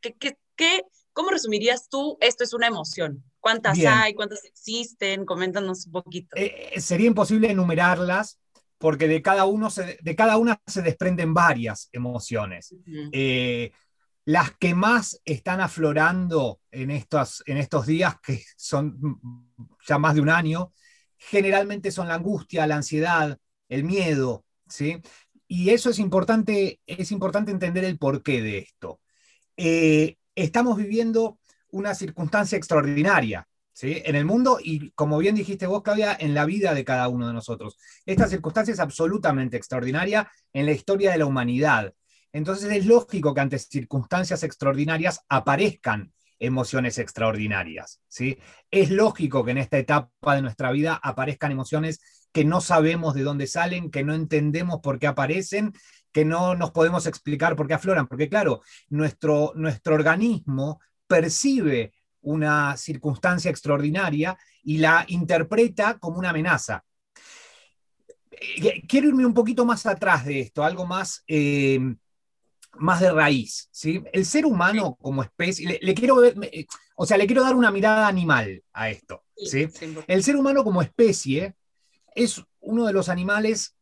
Qué, 0.00 0.14
qué, 0.18 0.38
qué, 0.56 0.82
¿Cómo 1.14 1.30
resumirías 1.30 1.88
tú 1.88 2.18
esto 2.20 2.44
es 2.44 2.52
una 2.52 2.66
emoción? 2.66 3.22
¿Cuántas 3.40 3.78
Bien. 3.78 3.92
hay? 3.92 4.14
¿Cuántas 4.14 4.44
existen? 4.44 5.24
Coméntanos 5.24 5.86
un 5.86 5.92
poquito. 5.92 6.36
Eh, 6.36 6.80
sería 6.80 7.06
imposible 7.06 7.50
enumerarlas, 7.50 8.40
porque 8.78 9.06
de 9.06 9.22
cada, 9.22 9.44
uno 9.44 9.70
se, 9.70 9.98
de 10.02 10.16
cada 10.16 10.36
una 10.38 10.60
se 10.66 10.82
desprenden 10.82 11.32
varias 11.32 11.88
emociones. 11.92 12.72
Uh 12.72 12.76
-huh. 12.76 13.10
eh, 13.12 13.72
las 14.24 14.52
que 14.56 14.74
más 14.74 15.20
están 15.24 15.60
aflorando 15.60 16.60
en 16.70 16.90
estos, 16.90 17.44
días, 17.86 18.16
que 18.20 18.42
son 18.56 19.20
ya 19.86 19.98
más 19.98 20.14
de 20.14 20.20
un 20.22 20.30
año, 20.30 20.72
generalmente 21.16 21.90
son 21.90 22.08
la 22.08 22.14
angustia, 22.14 22.66
la 22.66 22.76
ansiedad, 22.76 23.38
el 23.68 23.84
miedo, 23.84 24.44
¿sí? 24.68 25.00
Y 25.46 25.70
eso 25.70 25.90
es 25.90 25.98
importante, 25.98 26.80
es 26.86 27.12
importante 27.12 27.50
entender 27.50 27.84
el 27.84 27.98
porqué 27.98 28.40
de 28.40 28.58
esto. 28.58 29.00
Eh, 29.56 30.16
estamos 30.34 30.76
viviendo 30.78 31.38
una 31.68 31.94
circunstancia 31.94 32.56
extraordinaria, 32.56 33.46
¿sí? 33.72 34.00
En 34.06 34.16
el 34.16 34.24
mundo 34.24 34.58
y, 34.62 34.90
como 34.92 35.18
bien 35.18 35.34
dijiste 35.34 35.66
vos, 35.66 35.82
Claudia, 35.82 36.16
en 36.18 36.32
la 36.32 36.46
vida 36.46 36.72
de 36.72 36.84
cada 36.84 37.08
uno 37.08 37.26
de 37.26 37.34
nosotros. 37.34 37.76
Esta 38.06 38.26
circunstancia 38.26 38.72
es 38.72 38.80
absolutamente 38.80 39.58
extraordinaria 39.58 40.30
en 40.52 40.64
la 40.64 40.72
historia 40.72 41.12
de 41.12 41.18
la 41.18 41.26
humanidad. 41.26 41.92
Entonces 42.34 42.72
es 42.72 42.84
lógico 42.84 43.32
que 43.32 43.40
ante 43.40 43.60
circunstancias 43.60 44.42
extraordinarias 44.42 45.20
aparezcan 45.28 46.12
emociones 46.40 46.98
extraordinarias. 46.98 48.00
¿sí? 48.08 48.38
Es 48.72 48.90
lógico 48.90 49.44
que 49.44 49.52
en 49.52 49.58
esta 49.58 49.78
etapa 49.78 50.34
de 50.34 50.42
nuestra 50.42 50.72
vida 50.72 50.98
aparezcan 51.00 51.52
emociones 51.52 52.00
que 52.32 52.44
no 52.44 52.60
sabemos 52.60 53.14
de 53.14 53.22
dónde 53.22 53.46
salen, 53.46 53.88
que 53.88 54.02
no 54.02 54.14
entendemos 54.14 54.80
por 54.82 54.98
qué 54.98 55.06
aparecen, 55.06 55.72
que 56.12 56.24
no 56.24 56.56
nos 56.56 56.72
podemos 56.72 57.06
explicar 57.06 57.54
por 57.54 57.68
qué 57.68 57.74
afloran, 57.74 58.08
porque 58.08 58.28
claro, 58.28 58.62
nuestro, 58.88 59.52
nuestro 59.54 59.94
organismo 59.94 60.80
percibe 61.06 61.92
una 62.22 62.76
circunstancia 62.76 63.52
extraordinaria 63.52 64.36
y 64.64 64.78
la 64.78 65.04
interpreta 65.06 65.98
como 65.98 66.18
una 66.18 66.30
amenaza. 66.30 66.84
Quiero 68.88 69.08
irme 69.08 69.24
un 69.24 69.34
poquito 69.34 69.64
más 69.64 69.86
atrás 69.86 70.24
de 70.24 70.40
esto, 70.40 70.64
algo 70.64 70.84
más... 70.84 71.22
Eh, 71.28 71.94
más 72.78 73.00
de 73.00 73.12
raíz. 73.12 73.68
¿sí? 73.70 74.02
El 74.12 74.24
ser 74.26 74.46
humano 74.46 74.96
como 75.00 75.22
especie, 75.22 75.66
le, 75.66 75.78
le, 75.80 75.94
quiero 75.94 76.16
ver, 76.16 76.34
o 76.96 77.06
sea, 77.06 77.16
le 77.16 77.26
quiero 77.26 77.42
dar 77.42 77.54
una 77.54 77.70
mirada 77.70 78.06
animal 78.06 78.62
a 78.72 78.90
esto. 78.90 79.24
¿sí? 79.36 79.68
El 80.06 80.22
ser 80.22 80.36
humano 80.36 80.64
como 80.64 80.82
especie 80.82 81.54
es 82.14 82.42
uno 82.60 82.86
de 82.86 82.92
los 82.92 83.08
animales 83.08 83.76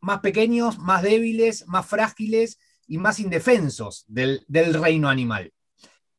más 0.00 0.20
pequeños, 0.20 0.78
más 0.78 1.02
débiles, 1.02 1.66
más 1.66 1.86
frágiles 1.86 2.58
y 2.86 2.98
más 2.98 3.20
indefensos 3.20 4.04
del, 4.08 4.44
reino 4.48 5.08
animal. 5.08 5.52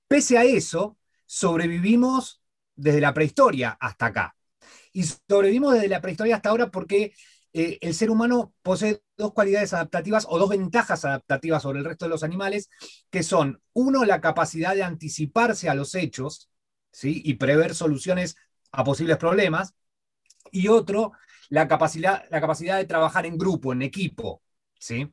Pese 0.08 0.38
a 0.38 0.44
eso, 0.44 0.98
sobrevivimos 1.26 2.42
desde 2.76 3.02
la 3.02 3.14
prehistoria 3.14 3.78
hasta 3.80 4.08
acá. 4.08 4.36
Y 4.92 5.04
sobrevivimos 5.04 5.74
desde 5.74 5.88
la 5.88 6.02
prehistoria 6.02 6.38
hasta 6.38 6.50
ahora 6.50 6.72
porque 6.72 7.14
eh, 7.54 7.78
el 7.82 7.94
ser 7.94 8.10
humano 8.10 8.54
posee 8.62 9.02
dos 9.20 9.34
cualidades 9.34 9.74
adaptativas 9.74 10.26
o 10.28 10.40
dos 10.40 10.50
ventajas 10.50 11.06
adaptativas 11.06 11.62
sobre 11.62 11.80
el 11.80 11.86
resto 11.86 12.06
de 12.06 12.10
los 12.10 12.24
animales, 12.24 12.70
que 13.12 13.22
son, 13.22 13.62
uno, 13.74 14.06
la 14.06 14.22
capacidad 14.22 14.74
de 14.74 14.84
anticiparse 14.84 15.70
a 15.70 15.76
los 15.76 15.94
hechos 15.94 16.50
¿sí? 16.92 17.22
y 17.24 17.36
prever 17.36 17.76
soluciones 17.76 18.36
a 18.72 18.84
posibles 18.84 19.18
problemas, 19.18 19.76
y 20.52 20.70
otro, 20.70 21.12
la 21.50 21.68
capacidad, 21.68 22.26
la 22.32 22.42
capacidad 22.42 22.78
de 22.78 22.86
trabajar 22.86 23.26
en 23.26 23.38
grupo, 23.38 23.74
en 23.74 23.82
equipo. 23.82 24.42
¿sí? 24.80 25.10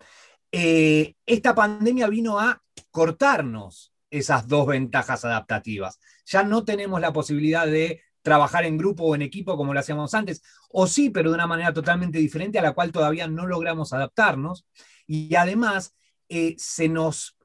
Eh, 0.53 1.15
esta 1.27 1.55
pandemia 1.55 2.09
vino 2.09 2.39
a 2.39 2.63
cortarnos 2.91 3.93
esas 4.09 4.47
dos 4.47 4.69
ventajas 4.69 5.25
adaptativas. 5.25 5.99
Ya 6.25 6.45
no 6.45 6.65
tenemos 6.65 7.01
la 7.01 7.13
posibilidad 7.13 7.67
de 7.67 8.03
trabajar 8.26 8.64
en 8.64 8.76
grupo 8.76 9.04
o 9.04 9.14
en 9.14 9.23
equipo 9.23 9.56
como 9.56 9.73
lo 9.73 9.78
hacíamos 9.78 10.12
antes, 10.12 10.42
o 10.71 10.88
sí, 10.88 11.11
pero 11.11 11.30
de 11.30 11.37
una 11.37 11.47
manera 11.47 11.73
totalmente 11.73 12.18
diferente 12.18 12.59
a 12.59 12.62
la 12.62 12.73
cual 12.73 12.90
todavía 12.90 13.28
no 13.28 13.47
logramos 13.47 13.92
adaptarnos. 13.92 14.66
Y 15.06 15.37
además 15.37 15.95
eh, 16.28 16.56
se, 16.59 16.88
nos, 16.88 17.38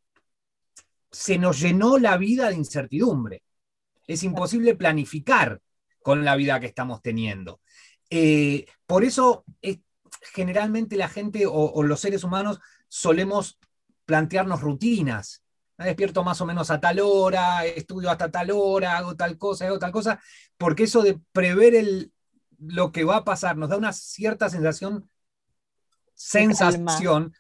se 1.12 1.38
nos 1.38 1.60
llenó 1.60 2.00
la 2.00 2.18
vida 2.18 2.50
de 2.50 2.56
incertidumbre. 2.56 3.44
Es 4.08 4.24
imposible 4.24 4.74
planificar 4.74 5.62
con 6.02 6.26
la 6.26 6.36
vida 6.36 6.60
que 6.60 6.66
estamos 6.66 7.04
teniendo. 7.04 7.62
Eh, 8.10 8.66
por 8.88 9.04
eso, 9.04 9.46
generalmente 10.34 10.96
la 10.96 11.10
gente 11.10 11.46
o, 11.48 11.84
los 11.84 12.00
seres 12.00 12.24
humanos 12.24 12.60
solemos 12.88 13.60
plantearnos 14.06 14.62
rutinas. 14.62 15.41
Me 15.82 15.88
despierto 15.88 16.24
más 16.24 16.40
o 16.42 16.46
menos 16.46 16.70
a 16.70 16.80
tal 16.80 17.00
hora, 17.00 17.66
estudio 17.66 18.12
hasta 18.12 18.30
tal 18.30 18.52
hora, 18.52 18.98
hago 18.98 19.16
tal 19.16 19.36
cosa, 19.40 19.66
hago 19.66 19.80
tal 19.80 19.92
cosa, 19.92 20.22
porque 20.56 20.84
eso 20.84 21.02
de 21.02 21.20
prever 21.32 21.74
el, 21.74 22.12
lo 22.60 22.92
que 22.92 23.04
va 23.04 23.16
a 23.16 23.24
pasar 23.24 23.58
nos 23.58 23.70
da 23.70 23.78
una 23.78 23.92
cierta 23.92 24.48
sensación, 24.48 25.10
sensación 26.14 27.34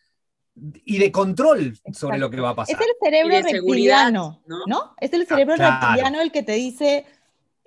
y 0.56 0.98
de 0.98 1.12
control 1.12 1.78
sobre 1.94 2.18
lo 2.18 2.32
que 2.32 2.42
va 2.42 2.50
a 2.50 2.56
pasar. 2.56 2.76
Es 2.76 2.82
el 2.82 2.96
cerebro 3.00 3.42
reptiliano, 3.42 4.42
¿no? 4.66 4.96
Es 5.00 5.14
el 5.14 5.28
cerebro 5.28 5.56
reptiliano 5.56 6.20
el 6.20 6.32
que 6.32 6.42
te 6.42 6.54
dice, 6.54 7.06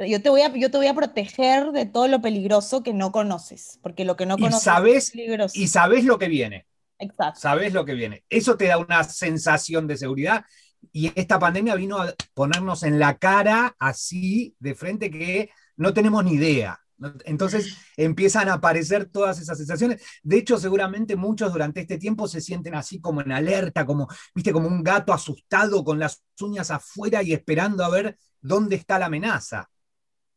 yo 0.00 0.20
te, 0.20 0.28
voy 0.28 0.40
a, 0.40 0.48
yo 0.48 0.72
te 0.72 0.76
voy 0.76 0.88
a 0.88 0.94
proteger 0.94 1.70
de 1.70 1.86
todo 1.86 2.08
lo 2.08 2.20
peligroso 2.20 2.82
que 2.82 2.92
no 2.92 3.12
conoces, 3.12 3.78
porque 3.80 4.04
lo 4.04 4.16
que 4.16 4.26
no 4.26 4.36
conoces 4.38 4.64
sabes, 4.64 5.04
es 5.04 5.10
peligroso. 5.12 5.56
Y 5.56 5.68
sabes 5.68 6.04
lo 6.04 6.18
que 6.18 6.26
viene. 6.26 6.66
Exacto. 6.98 7.38
Sabes 7.38 7.72
lo 7.72 7.84
que 7.84 7.94
viene. 7.94 8.24
Eso 8.28 8.56
te 8.56 8.66
da 8.66 8.78
una 8.78 9.04
sensación 9.04 9.86
de 9.86 9.96
seguridad 9.96 10.44
y 10.92 11.12
esta 11.14 11.38
pandemia 11.38 11.74
vino 11.74 11.98
a 12.00 12.14
ponernos 12.34 12.82
en 12.82 12.98
la 12.98 13.18
cara 13.18 13.74
así 13.78 14.54
de 14.58 14.74
frente 14.74 15.10
que 15.10 15.50
no 15.76 15.92
tenemos 15.92 16.24
ni 16.24 16.32
idea. 16.34 16.80
Entonces 17.24 17.76
empiezan 17.96 18.48
a 18.48 18.54
aparecer 18.54 19.06
todas 19.06 19.40
esas 19.40 19.58
sensaciones. 19.58 20.02
De 20.22 20.38
hecho, 20.38 20.58
seguramente 20.58 21.16
muchos 21.16 21.52
durante 21.52 21.80
este 21.80 21.98
tiempo 21.98 22.28
se 22.28 22.40
sienten 22.40 22.74
así 22.74 23.00
como 23.00 23.20
en 23.20 23.32
alerta, 23.32 23.84
como, 23.84 24.08
viste, 24.34 24.52
como 24.52 24.68
un 24.68 24.82
gato 24.82 25.12
asustado 25.12 25.84
con 25.84 25.98
las 25.98 26.22
uñas 26.40 26.70
afuera 26.70 27.22
y 27.22 27.32
esperando 27.32 27.84
a 27.84 27.90
ver 27.90 28.16
dónde 28.40 28.76
está 28.76 28.98
la 28.98 29.06
amenaza. 29.06 29.68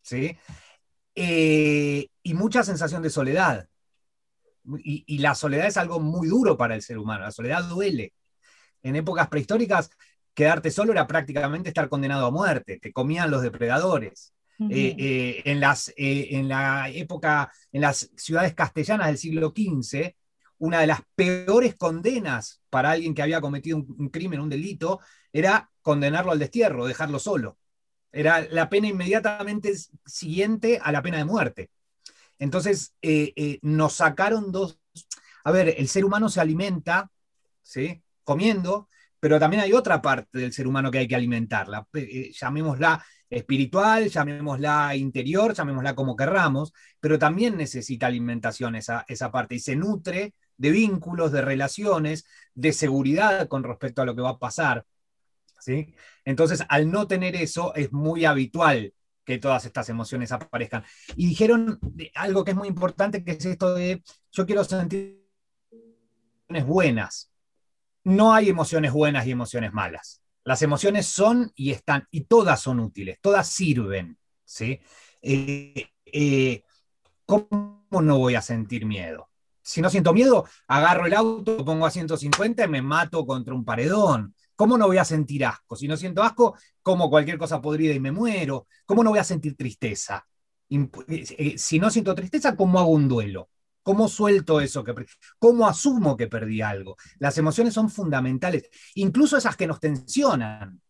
¿sí? 0.01 0.37
Eh, 1.15 2.09
y 2.23 2.33
mucha 2.33 2.63
sensación 2.63 3.01
de 3.01 3.09
soledad. 3.09 3.67
Y, 4.83 5.17
la 5.19 5.33
soledad 5.33 5.67
es 5.67 5.77
algo 5.77 5.99
muy 5.99 6.27
duro 6.27 6.57
para 6.57 6.75
el 6.75 6.81
ser 6.81 6.97
humano, 6.97 7.23
la 7.23 7.31
soledad 7.31 7.63
duele. 7.63 8.13
En 8.83 8.95
épocas 8.95 9.27
prehistóricas, 9.29 9.89
quedarte 10.37 10.69
solo 10.69 10.91
era 10.91 11.07
prácticamente 11.07 11.69
estar 11.69 11.89
condenado 11.89 12.27
a 12.27 12.31
muerte, 12.31 12.77
te 12.79 12.93
comían 12.93 13.31
los 13.31 13.41
depredadores. 13.41 14.35
Eh, 14.59 14.95
eh, 14.97 15.41
en, 15.45 15.59
las, 15.59 15.91
en 15.97 16.47
la 16.47 16.89
época, 16.89 17.51
en 17.71 17.81
las 17.81 18.11
ciudades 18.15 18.53
castellanas 18.53 19.07
del 19.07 19.17
siglo 19.17 19.53
XV, 19.55 20.15
una 20.59 20.79
de 20.79 20.87
las 20.87 21.01
peores 21.15 21.75
condenas 21.75 22.61
para 22.69 22.91
alguien 22.91 23.15
que 23.15 23.23
había 23.23 23.41
cometido 23.41 23.77
un 23.77 24.09
crimen, 24.09 24.39
un 24.39 24.49
delito, 24.49 24.99
era 25.33 25.71
condenarlo 25.81 26.31
al 26.31 26.39
destierro, 26.39 26.85
dejarlo 26.85 27.17
solo. 27.17 27.57
Era 28.11 28.41
la 28.51 28.69
pena 28.69 28.87
inmediatamente 28.87 29.73
siguiente 30.05 30.79
a 30.83 30.91
la 30.91 31.01
pena 31.01 31.17
de 31.17 31.25
muerte. 31.25 31.71
Entonces, 32.37 32.93
eh, 33.01 33.33
eh, 33.35 33.57
nos 33.63 33.93
sacaron 33.93 34.51
dos... 34.51 34.79
A 35.43 35.51
ver, 35.51 35.73
el 35.77 35.87
ser 35.87 36.05
humano 36.05 36.29
se 36.29 36.41
alimenta, 36.41 37.09
¿sí? 37.63 38.03
Comiendo, 38.23 38.89
pero 39.19 39.39
también 39.39 39.63
hay 39.63 39.73
otra 39.73 40.01
parte 40.01 40.39
del 40.39 40.53
ser 40.53 40.67
humano 40.67 40.91
que 40.91 40.99
hay 40.99 41.07
que 41.07 41.15
alimentarla. 41.15 41.87
Eh, 41.93 42.31
llamémosla 42.31 43.03
espiritual, 43.29 44.09
llamémosla 44.09 44.95
interior, 44.95 45.53
llamémosla 45.53 45.95
como 45.95 46.15
querramos, 46.15 46.73
pero 46.99 47.19
también 47.19 47.57
necesita 47.57 48.07
alimentación 48.07 48.75
esa, 48.75 49.05
esa 49.07 49.31
parte 49.31 49.55
y 49.55 49.59
se 49.59 49.75
nutre 49.75 50.33
de 50.57 50.71
vínculos, 50.71 51.31
de 51.31 51.41
relaciones, 51.41 52.25
de 52.53 52.73
seguridad 52.73 53.47
con 53.47 53.63
respecto 53.63 54.01
a 54.01 54.05
lo 54.05 54.15
que 54.15 54.21
va 54.21 54.31
a 54.31 54.39
pasar. 54.39 54.85
¿sí? 55.59 55.93
Entonces, 56.25 56.63
al 56.69 56.89
no 56.91 57.07
tener 57.07 57.35
eso, 57.35 57.75
es 57.75 57.91
muy 57.91 58.25
habitual 58.25 58.93
que 59.25 59.37
todas 59.39 59.65
estas 59.65 59.89
emociones 59.89 60.31
aparezcan. 60.31 60.83
Y 61.15 61.27
dijeron 61.27 61.79
algo 62.15 62.45
que 62.45 62.51
es 62.51 62.57
muy 62.57 62.69
importante, 62.69 63.23
que 63.23 63.31
es 63.31 63.45
esto 63.45 63.75
de, 63.75 64.01
yo 64.31 64.45
quiero 64.45 64.63
sentir 64.63 65.27
buenas. 66.65 67.31
No 68.07 68.33
hay 68.33 68.47
emociones 68.47 68.93
buenas 68.93 69.27
y 69.27 69.31
emociones 69.31 69.73
malas. 69.73 70.21
Las 70.45 70.61
emociones 70.61 71.07
son 71.07 71.51
y 71.55 71.71
están, 71.71 72.07
y 72.09 72.21
todas 72.21 72.61
son 72.61 72.79
útiles, 72.79 73.19
todas 73.19 73.49
sirven. 73.49 74.17
Eh, 75.21 75.89
eh, 76.05 76.63
¿Cómo 77.25 77.83
no 77.91 78.17
voy 78.17 78.35
a 78.35 78.41
sentir 78.41 78.85
miedo? 78.85 79.29
Si 79.61 79.81
no 79.81 79.89
siento 79.89 80.13
miedo, 80.13 80.45
agarro 80.69 81.05
el 81.05 81.13
auto, 81.15 81.65
pongo 81.65 81.85
a 81.85 81.91
150 81.91 82.63
y 82.63 82.69
me 82.69 82.81
mato 82.81 83.25
contra 83.25 83.53
un 83.53 83.65
paredón. 83.65 84.33
¿Cómo 84.55 84.77
no 84.77 84.87
voy 84.87 84.99
a 84.99 85.03
sentir 85.03 85.43
asco? 85.43 85.75
Si 85.75 85.85
no 85.85 85.97
siento 85.97 86.23
asco, 86.23 86.55
como 86.81 87.09
cualquier 87.09 87.37
cosa 87.37 87.59
podrida 87.61 87.93
y 87.93 87.99
me 87.99 88.13
muero. 88.13 88.67
¿Cómo 88.85 89.03
no 89.03 89.09
voy 89.09 89.19
a 89.19 89.25
sentir 89.25 89.57
tristeza? 89.57 90.25
Eh, 90.69 91.57
si 91.57 91.77
no 91.77 91.89
siento 91.89 92.15
tristeza, 92.15 92.55
¿cómo 92.55 92.79
hago 92.79 92.91
un 92.91 93.09
duelo? 93.09 93.49
¿Cómo 93.87 94.09
suelto 94.09 94.59
eso? 94.59 94.83
Que 94.83 94.93
¿Cómo 95.39 95.65
asumo 95.65 96.17
que 96.17 96.27
perdí 96.27 96.61
algo? 96.61 96.97
Las 97.19 97.37
emociones 97.37 97.73
son 97.73 97.89
fundamentales, 97.89 98.69
incluso 98.95 99.37
esas 99.37 99.55
que 99.55 99.65
nos 99.65 99.79
tensionan. 99.79 100.81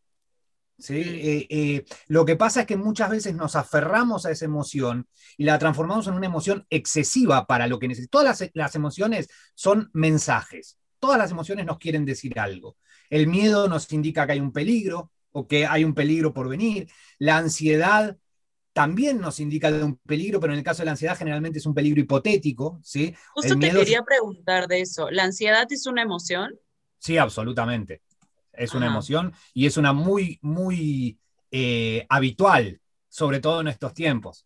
¿sí? 0.79 0.95
Eh, 0.95 1.85
lo 2.07 2.25
que 2.25 2.35
pasa 2.35 2.61
es 2.61 2.65
que 2.65 2.75
muchas 2.75 3.11
veces 3.11 3.35
nos 3.35 3.55
aferramos 3.55 4.25
a 4.25 4.31
esa 4.31 4.45
emoción 4.45 5.07
y 5.37 5.43
la 5.43 5.59
transformamos 5.59 6.07
en 6.07 6.15
una 6.15 6.25
emoción 6.25 6.65
excesiva 6.71 7.45
para 7.45 7.67
lo 7.67 7.77
que 7.77 7.87
necesitamos. 7.87 8.25
Todas 8.25 8.49
las 8.55 8.73
emociones 8.73 9.29
son 9.53 9.91
mensajes. 9.93 10.79
Todas 10.97 11.19
las 11.19 11.29
emociones 11.29 11.67
nos 11.67 11.77
quieren 11.77 12.03
decir 12.03 12.39
algo. 12.39 12.77
El 13.11 13.27
miedo 13.27 13.67
nos 13.67 13.93
indica 13.93 14.25
que 14.25 14.31
hay 14.31 14.39
un 14.39 14.51
peligro 14.51 15.11
o 15.33 15.47
que 15.47 15.67
hay 15.67 15.83
un 15.83 15.93
peligro 15.93 16.33
por 16.33 16.49
venir. 16.49 16.89
La 17.19 17.37
ansiedad 17.37 18.17
también 18.77 19.19
nos 19.19 19.39
indica 19.39 19.72
de 19.72 19.84
un 19.84 19.96
peligro, 19.96 20.39
pero 20.39 20.53
en 20.53 20.60
el 20.60 20.63
caso 20.63 20.84
de 20.84 20.86
la 20.86 20.91
ansiedad 20.91 21.17
generalmente 21.17 21.57
es 21.57 21.65
un 21.65 21.74
peligro 21.74 22.00
hipotético, 22.00 22.79
¿sí? 22.84 23.12
Justo 23.34 23.57
te 23.57 23.72
quería 23.72 24.03
preguntar 24.03 24.67
de 24.67 24.81
eso. 24.81 25.10
¿La 25.10 25.24
ansiedad 25.24 25.65
es 25.67 25.88
una 25.88 26.03
emoción? 26.03 26.55
Sí, 27.00 27.17
absolutamente. 27.17 28.03
Es 28.53 28.75
una 28.75 28.86
emoción 28.86 29.34
y 29.55 29.65
es 29.65 29.77
una 29.77 29.93
muy, 29.93 30.38
muy 30.43 31.17
eh, 31.50 32.05
habitual, 32.07 32.79
sobre 33.10 33.39
todo 33.39 33.62
en 33.62 33.69
estos 33.69 33.96
tiempos. 33.96 34.46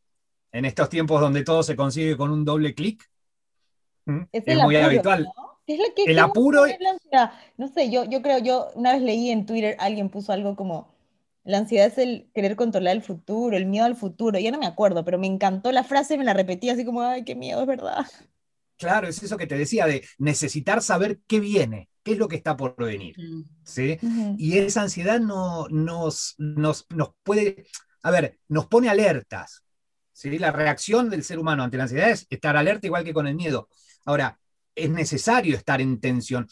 En 0.54 0.64
estos 0.64 0.88
tiempos 0.88 1.20
donde 1.20 1.44
todo 1.44 1.62
se 1.62 1.76
consigue 1.76 2.16
con 2.16 2.32
un 2.32 2.46
doble 2.46 2.74
clic, 2.74 3.04
es, 4.32 4.58
muy 4.64 4.78
habitual 4.78 5.28
el 5.68 6.20
apuro. 6.20 6.64
No 7.58 7.68
sé, 7.68 7.92
yo, 7.92 8.06
yo 8.06 8.22
creo, 8.22 8.40
yo 8.40 8.70
una 8.76 8.94
vez 8.94 9.02
leí 9.02 9.30
en 9.30 9.46
Twitter, 9.46 9.76
alguien 9.78 10.08
puso 10.08 10.32
algo 10.32 10.56
como, 10.56 10.88
la 11.44 11.58
ansiedad 11.58 11.88
es 11.88 11.98
el 11.98 12.30
querer 12.34 12.56
controlar 12.56 12.96
el 12.96 13.02
futuro, 13.02 13.58
el 13.58 13.66
miedo 13.66 13.86
al 13.86 13.96
futuro. 13.96 14.38
Ya 14.40 14.52
no 14.52 14.60
me 14.60 14.68
acuerdo, 14.68 15.04
pero 15.04 15.18
me 15.18 15.28
encantó 15.28 15.72
la 15.72 15.84
frase, 15.84 16.18
me 16.18 16.24
la 16.24 16.34
repetí 16.34 16.70
así 16.70 16.86
como, 16.86 17.02
ay, 17.02 17.24
qué 17.24 17.36
miedo, 17.36 17.62
es 17.62 17.68
verdad. 17.68 18.06
Claro, 18.78 19.08
es 19.08 19.22
eso 19.22 19.38
que 19.38 19.48
te 19.48 19.58
decía 19.58 19.86
de 19.86 20.04
necesitar 20.18 20.82
saber 20.82 21.20
qué 21.28 21.40
viene, 21.40 21.90
qué 22.04 22.14
es 22.14 22.18
lo 22.18 22.28
que 22.28 22.36
está 22.36 22.58
por 22.58 22.76
venir. 22.76 23.16
¿sí? 23.64 23.98
Y 24.38 24.58
esa 24.58 24.82
ansiedad 24.82 25.20
no, 25.20 25.68
nos, 25.70 26.36
nos, 26.38 26.86
nos 26.90 27.12
puede, 27.24 27.66
a 28.04 28.12
ver, 28.12 28.40
nos 28.48 28.68
pone 28.68 28.90
alertas. 28.90 29.64
¿sí? 30.12 30.38
La 30.40 30.52
reacción 30.52 31.10
del 31.10 31.24
ser 31.24 31.40
humano 31.40 31.64
ante 31.64 31.78
la 31.78 31.84
ansiedad 31.84 32.10
es 32.10 32.26
estar 32.30 32.56
alerta 32.56 32.88
igual 32.88 33.04
que 33.04 33.14
con 33.14 33.28
el 33.28 33.36
miedo. 33.36 33.70
Ahora, 34.06 34.40
es 34.74 34.90
necesario 34.90 35.56
estar 35.56 35.82
en 35.82 36.00
tensión. 36.00 36.48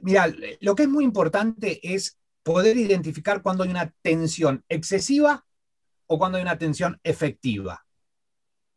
Mira, 0.00 0.32
lo 0.60 0.74
que 0.74 0.84
es 0.84 0.88
muy 0.88 1.04
importante 1.04 1.94
es 1.94 2.18
poder 2.42 2.76
identificar 2.76 3.42
cuando 3.42 3.64
hay 3.64 3.70
una 3.70 3.92
tensión 4.02 4.64
excesiva 4.68 5.44
o 6.06 6.18
cuando 6.18 6.38
hay 6.38 6.42
una 6.42 6.58
tensión 6.58 6.98
efectiva. 7.02 7.84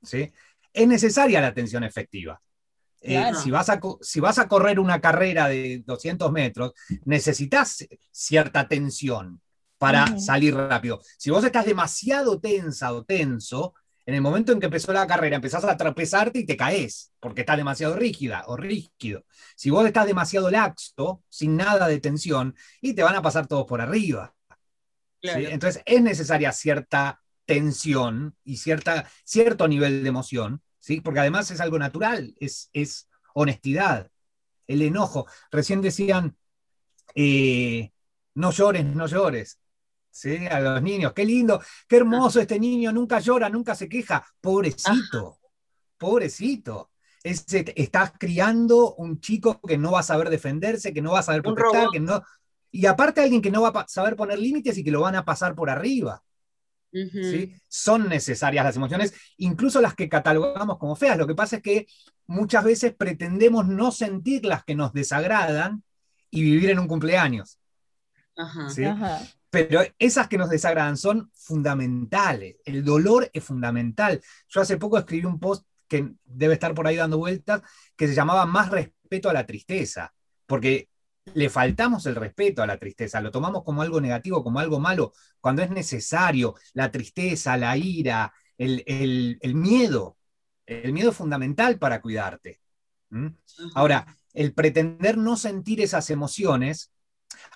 ¿sí? 0.02 0.32
Es 0.72 0.88
necesaria 0.88 1.42
la 1.42 1.54
tensión 1.54 1.84
efectiva. 1.84 2.42
Eh, 3.02 3.34
si, 3.42 3.52
vas 3.52 3.70
a, 3.70 3.80
si 4.02 4.20
vas 4.20 4.40
a 4.40 4.48
correr 4.48 4.80
una 4.80 5.00
carrera 5.00 5.48
de 5.48 5.84
200 5.86 6.32
metros, 6.32 6.74
necesitas 7.04 7.86
cierta 8.10 8.68
tensión 8.68 9.42
para 9.78 10.18
salir 10.18 10.56
rápido. 10.56 11.02
Si 11.18 11.30
vos 11.30 11.44
estás 11.44 11.66
demasiado 11.66 12.40
tensa 12.40 12.94
o 12.94 13.04
tenso, 13.04 13.76
en 14.06 14.14
el 14.14 14.22
momento 14.22 14.52
en 14.52 14.60
que 14.60 14.68
empezó 14.68 14.94
la 14.94 15.08
carrera, 15.08 15.38
empezás 15.38 15.64
a 15.64 15.76
tropezarte 15.76 16.40
y 16.40 16.46
te 16.46 16.56
caes, 16.56 17.12
porque 17.20 17.42
estás 17.42 17.58
demasiado 17.58 17.96
rígida 17.96 18.44
o 18.48 18.56
rígido. 18.56 19.26
Si 19.56 19.70
vos 19.72 19.86
estás 19.86 20.06
demasiado 20.06 20.52
laxo, 20.52 21.24
sin 21.28 21.58
nada 21.58 21.88
de 21.88 22.00
tensión, 22.00 22.56
y 22.82 22.94
te 22.94 23.04
van 23.04 23.16
a 23.16 23.22
pasar 23.22 23.48
todos 23.48 23.66
por 23.66 23.82
arriba. 23.82 24.34
Entonces 25.22 25.82
es 25.86 26.02
necesaria 26.04 26.52
cierta 26.52 27.20
tensión 27.46 28.36
y 28.44 28.58
cierta, 28.58 29.10
cierto 29.24 29.68
nivel 29.68 30.04
de 30.04 30.10
emoción, 30.10 30.62
¿sí? 30.80 31.02
porque 31.02 31.22
además 31.22 31.50
es 31.50 31.60
algo 31.60 31.80
natural, 31.80 32.36
es, 32.40 32.70
es 32.74 33.08
honestidad, 33.34 34.12
el 34.68 34.84
enojo. 34.84 35.28
Recién 35.52 35.82
decían, 35.82 36.38
eh, 37.16 37.92
no 38.36 38.52
llores, 38.52 38.86
no 38.86 39.08
llores. 39.08 39.60
¿Sí? 40.16 40.48
A 40.50 40.62
los 40.62 40.82
niños, 40.82 41.12
qué 41.12 41.26
lindo, 41.26 41.62
qué 41.90 41.98
hermoso 41.98 42.40
este 42.40 42.58
niño, 42.58 42.94
nunca 42.94 43.20
llora, 43.20 43.50
nunca 43.50 43.76
se 43.76 43.90
queja. 43.90 44.26
Pobrecito, 44.40 45.40
pobrecito. 45.98 46.90
estás 47.22 48.14
criando 48.18 48.96
un 48.96 49.20
chico 49.20 49.60
que 49.60 49.78
no 49.78 49.92
va 49.92 50.00
a 50.00 50.04
saber 50.04 50.30
defenderse, 50.30 50.94
que 50.94 51.02
no 51.02 51.12
va 51.12 51.20
a 51.20 51.24
saber 51.24 51.42
protestar, 51.42 51.90
que 51.92 52.00
no. 52.00 52.24
Y 52.72 52.86
aparte 52.86 53.20
alguien 53.20 53.42
que 53.42 53.52
no 53.52 53.62
va 53.62 53.82
a 53.82 53.88
saber 53.90 54.16
poner 54.16 54.40
límites 54.40 54.78
y 54.78 54.86
que 54.86 54.92
lo 54.92 55.02
van 55.02 55.16
a 55.16 55.26
pasar 55.26 55.54
por 55.54 55.70
arriba. 55.70 56.24
Son 57.68 58.08
necesarias 58.08 58.64
las 58.64 58.78
emociones, 58.78 59.14
incluso 59.36 59.82
las 59.82 59.96
que 59.96 60.08
catalogamos 60.08 60.78
como 60.78 60.96
feas. 60.96 61.18
Lo 61.18 61.28
que 61.28 61.36
pasa 61.36 61.58
es 61.58 61.62
que 61.62 61.88
muchas 62.26 62.64
veces 62.64 62.96
pretendemos 62.96 63.68
no 63.68 63.92
sentir 63.92 64.46
las 64.46 64.64
que 64.64 64.76
nos 64.76 64.94
desagradan 64.94 65.84
y 66.32 66.42
vivir 66.42 66.70
en 66.70 66.80
un 66.80 66.88
cumpleaños. 66.88 67.60
Pero 69.50 69.82
esas 70.00 70.28
que 70.28 70.38
nos 70.38 70.50
desagradan 70.50 70.98
son 70.98 71.32
fundamentales. 71.34 72.58
El 72.66 72.84
dolor 72.84 73.30
es 73.34 73.44
fundamental. 73.44 74.22
Yo 74.50 74.62
hace 74.62 74.78
poco 74.78 74.98
escribí 74.98 75.26
un 75.26 75.40
post 75.40 75.66
que 75.88 76.14
debe 76.24 76.56
estar 76.56 76.74
por 76.74 76.88
ahí 76.88 76.96
dando 76.96 77.18
vueltas, 77.18 77.62
que 77.96 78.08
se 78.08 78.16
llamaba 78.16 78.46
Más 78.46 78.70
respeto 78.70 79.30
a 79.30 79.34
la 79.34 79.46
tristeza, 79.46 80.14
porque 80.46 80.90
le 81.34 81.50
faltamos 81.50 82.06
el 82.06 82.16
respeto 82.16 82.62
a 82.62 82.68
la 82.68 82.78
tristeza, 82.78 83.22
lo 83.22 83.32
tomamos 83.32 83.64
como 83.64 83.82
algo 83.82 84.00
negativo, 84.00 84.44
como 84.44 84.60
algo 84.60 84.80
malo, 84.80 85.14
cuando 85.40 85.64
es 85.64 85.72
necesario, 85.72 86.56
la 86.74 86.92
tristeza, 86.92 87.58
la 87.58 87.76
ira, 87.78 88.32
el, 88.58 89.38
miedo, 89.56 90.18
el 90.66 90.94
miedo 90.94 91.12
es 91.12 91.18
fundamental 91.18 91.80
para 91.80 92.02
cuidarte. 92.02 92.62
Ahora, 93.74 94.06
el 94.34 94.54
pretender 94.54 95.18
no 95.18 95.38
sentir 95.38 95.82
esas 95.82 96.10
emociones, 96.10 96.92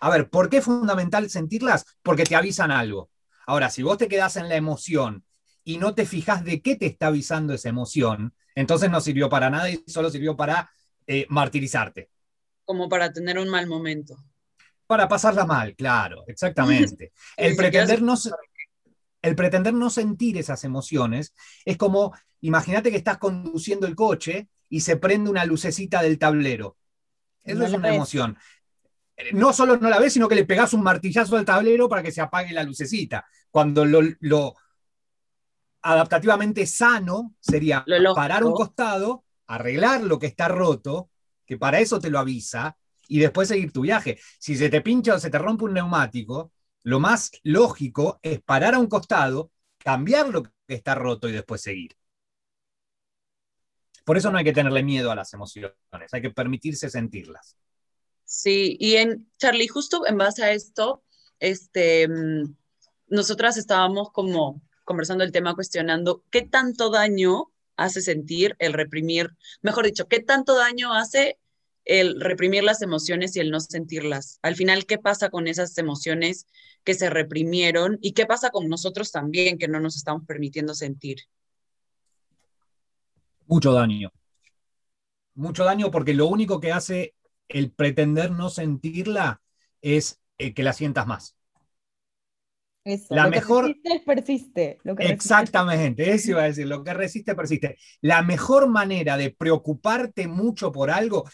a 0.02 0.10
ver, 0.10 0.30
¿por 0.30 0.50
qué 0.50 0.58
es 0.58 0.66
fundamental 0.66 1.30
sentirlas? 1.30 1.86
Porque 2.02 2.24
te 2.24 2.36
avisan 2.36 2.72
algo. 2.72 3.10
Ahora, 3.46 3.70
si 3.70 3.84
vos 3.84 3.98
te 3.98 4.08
quedás 4.08 4.36
en 4.38 4.50
la 4.50 4.56
emoción 4.56 5.24
y 5.64 5.78
no 5.78 5.96
te 5.96 6.06
fijas 6.06 6.44
de 6.44 6.62
qué 6.62 6.76
te 6.76 6.86
está 6.86 7.08
avisando 7.08 7.54
esa 7.54 7.70
emoción, 7.70 8.34
entonces 8.56 8.90
no 8.90 9.02
sirvió 9.02 9.30
para 9.30 9.50
nada 9.50 9.70
y 9.70 9.84
solo 9.88 10.10
sirvió 10.10 10.36
para 10.36 10.72
eh, 11.08 11.26
martirizarte 11.30 12.10
como 12.70 12.88
para 12.88 13.12
tener 13.12 13.40
un 13.40 13.50
mal 13.50 13.66
momento. 13.66 14.16
Para 14.86 15.08
pasarla 15.08 15.44
mal, 15.44 15.76
claro, 15.76 16.24
exactamente. 16.28 17.14
el, 17.38 17.56
pretender 17.56 18.00
no, 18.04 18.14
el 19.24 19.36
pretender 19.36 19.74
no 19.74 19.90
sentir 19.90 20.38
esas 20.38 20.64
emociones 20.64 21.34
es 21.66 21.78
como, 21.78 22.14
imagínate 22.42 22.92
que 22.92 22.98
estás 22.98 23.18
conduciendo 23.18 23.88
el 23.88 23.96
coche 23.96 24.50
y 24.70 24.82
se 24.82 24.98
prende 24.98 25.32
una 25.32 25.46
lucecita 25.46 26.04
del 26.04 26.20
tablero. 26.20 26.78
Eso 27.44 27.66
es 27.66 27.74
una 27.74 27.92
emoción. 27.92 28.38
No 29.34 29.54
solo 29.54 29.78
no 29.78 29.90
la 29.90 30.00
ves, 30.00 30.14
sino 30.14 30.28
que 30.28 30.36
le 30.36 30.46
pegas 30.46 30.74
un 30.74 30.84
martillazo 30.84 31.38
al 31.38 31.46
tablero 31.46 31.90
para 31.90 32.04
que 32.04 32.12
se 32.12 32.22
apague 32.22 32.54
la 32.54 32.64
lucecita. 32.64 33.26
Cuando 33.52 33.86
lo, 33.86 34.02
lo 34.22 34.56
adaptativamente 35.82 36.66
sano 36.66 37.36
sería 37.40 37.86
parar 38.16 38.44
un 38.44 38.54
costado, 38.54 39.26
arreglar 39.48 40.02
lo 40.02 40.20
que 40.20 40.28
está 40.28 40.48
roto 40.48 41.10
que 41.46 41.58
para 41.58 41.80
eso 41.80 42.00
te 42.00 42.12
lo 42.12 42.20
avisa, 42.20 42.78
y 43.10 43.20
después 43.20 43.48
seguir 43.48 43.74
tu 43.74 43.82
viaje. 43.82 44.20
Si 44.40 44.56
se 44.56 44.70
te 44.70 44.82
pincha 44.82 45.16
o 45.16 45.20
se 45.20 45.32
te 45.32 45.40
rompe 45.40 45.66
un 45.66 45.74
neumático, 45.74 46.54
lo 46.84 47.00
más 47.00 47.32
lógico 47.44 48.20
es 48.22 48.40
parar 48.42 48.76
a 48.76 48.80
un 48.80 48.88
costado, 48.88 49.52
cambiar 49.80 50.30
lo 50.30 50.44
que 50.44 50.52
está 50.68 50.94
roto 50.96 51.28
y 51.28 51.32
después 51.32 51.62
seguir. 51.62 51.98
Por 54.06 54.18
eso 54.18 54.32
no 54.32 54.38
hay 54.38 54.44
que 54.44 54.54
tenerle 54.54 54.84
miedo 54.84 55.12
a 55.12 55.16
las 55.16 55.34
emociones, 55.34 55.74
hay 56.12 56.22
que 56.22 56.30
permitirse 56.30 56.90
sentirlas. 56.90 57.58
Sí, 58.30 58.78
y 58.80 58.98
en 58.98 59.28
Charlie, 59.40 59.68
justo 59.68 60.06
en 60.06 60.16
base 60.16 60.44
a 60.44 60.52
esto, 60.52 61.04
este, 61.40 62.08
mm, 62.08 62.56
nosotras 63.08 63.58
estábamos 63.58 64.12
como 64.12 64.62
conversando 64.86 65.24
el 65.24 65.32
tema, 65.32 65.56
cuestionando 65.56 66.24
qué 66.30 66.44
tanto 66.44 66.92
daño 66.92 67.52
hace 67.76 68.02
sentir 68.02 68.56
el 68.60 68.74
reprimir, 68.74 69.32
mejor 69.64 69.86
dicho, 69.86 70.08
qué 70.08 70.20
tanto 70.20 70.56
daño 70.56 70.94
hace 70.94 71.40
el 71.86 72.22
reprimir 72.22 72.64
las 72.64 72.84
emociones 72.84 73.36
y 73.36 73.40
el 73.40 73.50
no 73.50 73.60
sentirlas. 73.60 74.38
Al 74.44 74.56
final, 74.56 74.86
¿qué 74.86 75.00
pasa 75.00 75.32
con 75.32 75.48
esas 75.48 75.76
emociones 75.80 76.46
que 76.84 76.94
se 76.94 77.10
reprimieron 77.10 77.98
y 78.00 78.12
qué 78.12 78.28
pasa 78.28 78.52
con 78.52 78.70
nosotros 78.70 79.12
también 79.12 79.58
que 79.58 79.68
no 79.68 79.80
nos 79.80 79.96
estamos 79.96 80.24
permitiendo 80.28 80.76
sentir? 80.76 81.18
Mucho 83.48 83.74
daño. 83.74 84.12
Mucho 85.34 85.64
daño 85.64 85.90
porque 85.90 86.14
lo 86.14 86.28
único 86.28 86.60
que 86.60 86.72
hace 86.72 87.16
el 87.50 87.72
pretender 87.72 88.32
no 88.32 88.50
sentirla 88.50 89.42
es 89.82 90.22
eh, 90.38 90.54
que 90.54 90.64
la 90.64 90.74
sientas 90.74 91.08
más 91.08 91.40
la 93.10 93.30
mejor. 93.30 93.66
resiste, 93.66 94.04
persiste. 94.06 94.78
exactamente, 95.00 96.12
eso 96.12 96.32
iba 96.32 96.44
a 96.44 96.46
decir. 96.46 96.68
Lo 96.68 96.84
que 96.84 96.94
resiste, 96.94 97.36
persiste. 97.36 97.78
La 98.02 98.22
mejor 98.22 98.68
manera 98.70 99.18
de 99.18 99.32
preocuparte 99.32 100.28
mucho 100.28 100.72
por 100.72 100.90
algo, 100.90 101.30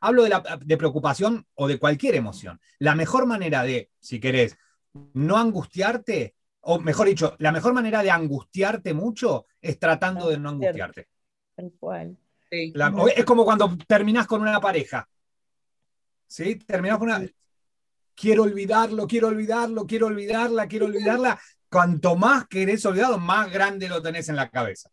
hablo 0.00 0.22
de, 0.24 0.28
la, 0.28 0.58
de 0.64 0.76
preocupación 0.76 1.46
o 1.54 1.68
de 1.68 1.78
cualquier 1.78 2.14
emoción. 2.14 2.60
La 2.78 2.94
mejor 2.94 3.26
manera 3.26 3.62
de, 3.62 3.90
si 3.98 4.20
querés, 4.20 4.56
no 5.14 5.36
angustiarte, 5.36 6.34
o 6.60 6.78
mejor 6.78 7.08
dicho, 7.08 7.36
la 7.38 7.52
mejor 7.52 7.72
manera 7.72 8.02
de 8.02 8.10
angustiarte 8.10 8.92
mucho 8.92 9.46
es 9.60 9.78
tratando 9.78 10.28
de 10.28 10.38
no 10.38 10.50
angustiarte. 10.50 11.08
Tal 11.54 11.72
cual. 11.78 12.16
es 12.50 13.24
como 13.24 13.44
cuando 13.44 13.76
terminás 13.86 14.26
con 14.26 14.42
una 14.42 14.60
pareja. 14.60 15.08
¿Sí? 16.30 16.54
Terminás 16.54 16.98
con 16.98 17.08
una 17.08 17.26
quiero 18.14 18.44
olvidarlo, 18.44 19.08
quiero 19.08 19.28
olvidarlo, 19.28 19.84
quiero 19.84 20.06
olvidarla, 20.06 20.68
quiero 20.68 20.86
olvidarla. 20.86 21.40
Cuanto 21.68 22.14
más 22.14 22.46
querés 22.46 22.86
olvidado, 22.86 23.18
más 23.18 23.50
grande 23.50 23.88
lo 23.88 24.00
tenés 24.00 24.28
en 24.28 24.36
la 24.36 24.48
cabeza. 24.48 24.90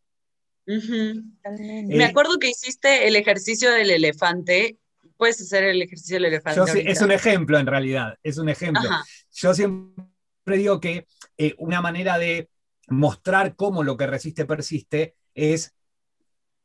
Me 0.66 2.06
acuerdo 2.06 2.40
que 2.40 2.50
hiciste 2.50 3.08
el 3.08 3.16
ejercicio 3.16 3.72
del 3.72 3.92
elefante. 3.92 4.80
Puedes 5.16 5.40
hacer 5.42 5.64
el 5.66 5.82
ejercicio 5.82 6.16
del 6.16 6.26
elefante. 6.26 6.90
es 6.90 7.02
un 7.02 7.12
ejemplo, 7.12 7.60
en 7.60 7.68
realidad. 7.68 8.18
Es 8.24 8.40
un 8.40 8.50
ejemplo. 8.50 8.90
Yo 9.32 9.54
siempre 9.54 10.58
digo 10.58 10.80
que 10.80 11.08
eh, 11.38 11.54
una 11.60 11.82
manera 11.82 12.18
de 12.18 12.50
mostrar 12.88 13.56
cómo 13.56 13.84
lo 13.84 13.96
que 13.96 14.08
resiste 14.08 14.46
persiste 14.46 15.16
es 15.36 15.76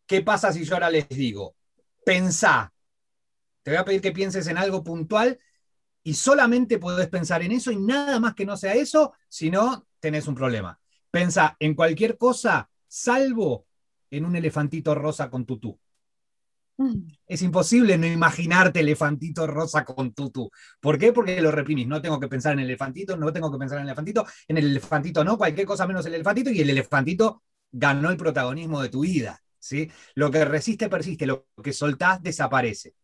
¿qué 0.06 0.22
pasa 0.22 0.52
si 0.52 0.64
yo 0.64 0.74
ahora 0.74 0.90
les 0.90 1.08
digo? 1.08 1.56
Pensá. 2.04 2.72
Te 3.62 3.70
voy 3.70 3.78
a 3.78 3.84
pedir 3.84 4.00
que 4.00 4.12
pienses 4.12 4.46
en 4.46 4.58
algo 4.58 4.82
puntual 4.82 5.38
y 6.02 6.14
solamente 6.14 6.78
podés 6.78 7.08
pensar 7.08 7.42
en 7.42 7.52
eso 7.52 7.70
y 7.70 7.76
nada 7.76 8.18
más 8.18 8.34
que 8.34 8.44
no 8.44 8.56
sea 8.56 8.74
eso, 8.74 9.14
si 9.28 9.50
no, 9.50 9.86
tenés 10.00 10.26
un 10.26 10.34
problema. 10.34 10.78
Pensa 11.10 11.56
en 11.60 11.74
cualquier 11.74 12.16
cosa, 12.16 12.68
salvo 12.88 13.66
en 14.10 14.24
un 14.24 14.36
elefantito 14.36 14.94
rosa 14.94 15.30
con 15.30 15.46
tutú. 15.46 15.78
Mm. 16.76 17.06
Es 17.26 17.42
imposible 17.42 17.96
no 17.98 18.06
imaginarte 18.06 18.80
elefantito 18.80 19.46
rosa 19.46 19.84
con 19.84 20.12
tutú. 20.12 20.50
¿Por 20.80 20.98
qué? 20.98 21.12
Porque 21.12 21.40
lo 21.40 21.50
reprimís. 21.50 21.86
No 21.86 22.02
tengo 22.02 22.18
que 22.18 22.28
pensar 22.28 22.54
en 22.54 22.60
el 22.60 22.66
elefantito, 22.66 23.16
no 23.16 23.32
tengo 23.32 23.50
que 23.52 23.58
pensar 23.58 23.78
en 23.78 23.82
el 23.82 23.88
elefantito, 23.88 24.26
en 24.48 24.58
el 24.58 24.66
elefantito 24.66 25.24
no, 25.24 25.38
cualquier 25.38 25.66
cosa 25.66 25.86
menos 25.86 26.04
el 26.06 26.14
elefantito, 26.14 26.50
y 26.50 26.60
el 26.60 26.70
elefantito 26.70 27.42
ganó 27.70 28.10
el 28.10 28.16
protagonismo 28.16 28.82
de 28.82 28.88
tu 28.88 29.00
vida. 29.00 29.40
¿sí? 29.58 29.90
Lo 30.14 30.30
que 30.30 30.44
resiste 30.44 30.88
persiste, 30.88 31.26
lo 31.26 31.46
que 31.62 31.72
soltás 31.72 32.22
desaparece. 32.22 32.94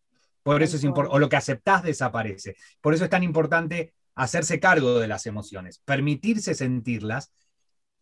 Por 0.42 0.62
eso 0.62 0.76
es 0.76 0.84
o 0.84 1.18
lo 1.18 1.28
que 1.28 1.36
aceptás 1.36 1.82
desaparece. 1.82 2.56
Por 2.80 2.94
eso 2.94 3.04
es 3.04 3.10
tan 3.10 3.22
importante 3.22 3.92
hacerse 4.14 4.58
cargo 4.58 4.98
de 4.98 5.08
las 5.08 5.26
emociones, 5.26 5.80
permitirse 5.84 6.54
sentirlas 6.54 7.32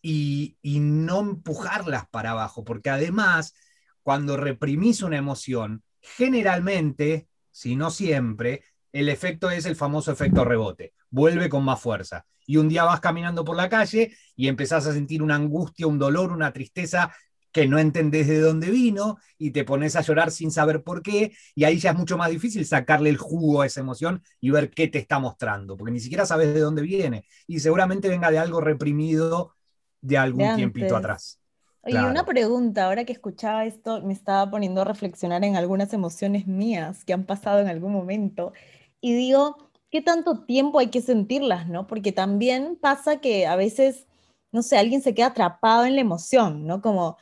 y, 0.01 0.57
no 0.63 1.21
empujarlas 1.21 2.09
para 2.09 2.31
abajo, 2.31 2.65
porque 2.65 2.91
además, 2.91 3.55
cuando 4.03 4.37
reprimís 4.37 5.03
una 5.03 5.17
emoción, 5.17 5.83
generalmente, 6.01 7.29
si 7.51 7.77
no 7.77 7.91
siempre, 7.91 8.63
el 8.93 9.09
efecto 9.09 9.51
es 9.51 9.67
el 9.67 9.77
famoso 9.77 10.13
efecto 10.13 10.45
rebote, 10.45 10.95
vuelve 11.11 11.49
con 11.49 11.65
más 11.65 11.81
fuerza. 11.81 12.25
Y 12.47 12.59
un 12.59 12.69
día 12.69 12.85
vas 12.85 13.01
caminando 13.01 13.45
por 13.45 13.57
la 13.57 13.69
calle 13.69 14.17
y 14.37 14.49
empezás 14.49 14.87
a 14.87 14.93
sentir 14.93 15.23
una 15.23 15.35
angustia, 15.35 15.89
un 15.89 15.99
dolor, 15.99 16.31
una 16.31 16.53
tristeza 16.53 17.13
que 17.57 17.67
no 17.67 17.79
entendés 17.79 18.27
de 18.27 18.39
dónde 18.39 18.71
vino 18.71 19.17
y 19.39 19.51
te 19.51 19.65
pones 19.65 19.97
a 19.97 20.03
llorar 20.03 20.31
sin 20.31 20.51
saber 20.51 20.83
por 20.83 21.01
qué, 21.01 21.33
y 21.55 21.65
ahí 21.65 21.79
ya 21.79 21.93
es 21.93 21.97
mucho 21.97 22.19
más 22.19 22.29
difícil 22.29 22.67
sacarle 22.67 23.09
el 23.09 23.17
jugo 23.17 23.63
a 23.63 23.67
esa 23.67 23.81
emoción 23.81 24.23
y 24.43 24.51
ver 24.51 24.69
qué 24.69 24.89
te 24.89 24.99
está 24.99 25.19
mostrando, 25.19 25.75
porque 25.75 25.91
ni 25.91 26.01
siquiera 26.01 26.27
sabes 26.27 26.53
de 26.53 26.61
dónde 26.61 26.83
viene, 26.83 27.25
y 27.47 27.61
seguramente 27.61 28.11
venga 28.11 28.31
de 28.31 28.37
algo 28.37 28.61
reprimido 28.61 29.55
de 30.03 30.19
algún 30.19 30.55
tiempito 30.55 30.99
atrás. 30.99 31.41
Oye, 31.81 32.05
una 32.05 32.27
pregunta, 32.27 32.85
ahora 32.85 33.07
que 33.07 33.15
escuchaba 33.15 33.65
esto, 33.65 34.03
me 34.03 34.13
estaba 34.13 34.51
poniendo 34.51 34.83
a 34.83 34.85
reflexionar 34.85 35.43
en 35.43 35.57
algunas 35.57 35.95
emociones 35.95 36.47
mías 36.47 37.07
que 37.07 37.15
han 37.15 37.25
pasado 37.25 37.61
en 37.61 37.69
algún 37.69 37.95
momento, 37.95 38.53
y 39.01 39.15
digo, 39.15 39.71
¿qué 39.91 40.03
tanto 40.03 40.45
tiempo 40.45 40.79
hay 40.79 40.89
que 40.89 41.01
sentirlas, 41.01 41.69
no? 41.69 41.87
Porque 41.87 42.13
también 42.13 42.77
pasa 42.79 43.23
que 43.23 43.47
a 43.47 43.57
veces, 43.57 44.07
no 44.53 44.63
sé, 44.63 44.77
alguien 44.77 45.01
se 45.01 45.15
queda 45.15 45.29
atrapado 45.29 45.87
en 45.87 45.95
la 45.95 46.03
emoción, 46.03 46.67
¿no? 46.67 46.83
Como 46.83 47.17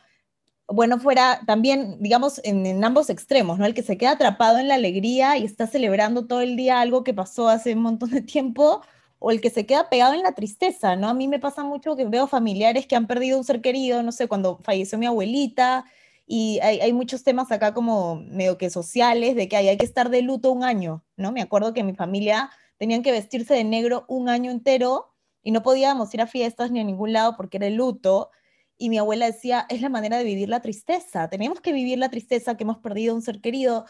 bueno, 0.68 0.98
fuera 0.98 1.40
también, 1.46 1.98
digamos, 2.00 2.40
en, 2.44 2.83
ambos 2.85 3.11
extremos, 3.11 3.59
¿no? 3.59 3.66
El 3.66 3.74
que 3.74 3.83
se 3.83 3.98
queda 3.98 4.12
atrapado 4.12 4.59
en 4.59 4.68
la 4.68 4.77
alegría 4.77 5.37
y 5.37 5.44
está 5.44 5.66
celebrando 5.66 6.27
todo 6.27 6.40
el 6.40 6.57
día 6.57 6.81
algo 6.81 7.05
que 7.05 7.14
pasó 7.14 7.48
hace 7.48 7.74
un 7.74 7.83
montón 7.83 8.11
de 8.11 8.22
tiempo, 8.22 8.83
o 9.18 9.31
el 9.31 9.40
que 9.40 9.50
se 9.50 9.66
queda 9.66 9.88
pegado 9.88 10.14
en 10.14 10.22
la 10.22 10.33
tristeza, 10.33 10.96
¿no? 10.96 11.09
A 11.09 11.14
mí 11.14 11.29
me 11.29 11.38
pasa 11.38 11.64
mucho 11.64 11.96
que 11.96 12.05
veo 12.05 12.27
familiares 12.27 12.87
que 12.87 12.96
han 12.96 13.07
perdido 13.07 13.38
un 13.38 13.44
ser 13.44 13.61
querido, 13.62 14.03
no 14.03 14.12
sé, 14.12 14.29
cuando 14.29 14.59
falleció 14.62 14.98
mi 14.98 15.07
abuelita, 15.07 15.85
y 16.27 16.59
hay, 16.61 16.92
muchos 16.94 17.22
temas 17.22 17.53
acá 17.53 17.74
como 17.74 18.16
medio 18.16 18.57
que 18.57 18.70
sociales, 18.70 19.37
de 19.37 19.48
que 19.48 19.57
hay, 19.57 19.68
hay 19.68 19.77
que 19.77 19.85
estar 19.85 20.09
de 20.11 20.22
luto 20.22 20.50
un 20.53 20.64
año, 20.64 21.05
¿no? 21.16 21.33
Me 21.33 21.42
acuerdo 21.42 21.74
que 21.74 21.85
mi 21.85 21.94
familia 21.94 22.50
tenían 22.79 23.03
que 23.03 23.12
vestirse 23.12 23.55
de 23.55 23.64
negro 23.64 24.05
un 24.09 24.29
año 24.31 24.50
entero 24.50 25.12
y 25.42 25.50
no 25.50 25.62
podíamos 25.62 26.12
ir 26.14 26.22
a 26.22 26.27
fiestas 26.27 26.70
ni 26.70 26.81
a 26.81 26.85
ningún 26.85 27.12
lado 27.12 27.37
porque 27.37 27.59
era 27.59 27.66
el 27.66 27.74
luto 27.74 28.31
y 28.77 28.89
mi 28.91 28.99
abuela 28.99 29.27
decía, 29.27 29.67
es 29.69 29.81
la 29.81 29.89
manera 29.89 30.19
de 30.19 30.25
vivir 30.25 30.49
la 30.49 30.61
tristeza, 30.61 31.29
tenemos 31.29 31.61
que 31.61 31.73
vivir 31.73 31.99
la 31.99 32.11
tristeza 32.11 32.57
que 32.57 32.65
hemos 32.65 32.79
perdido 32.79 33.15
un 33.15 33.23
ser 33.23 33.41
querido, 33.41 33.87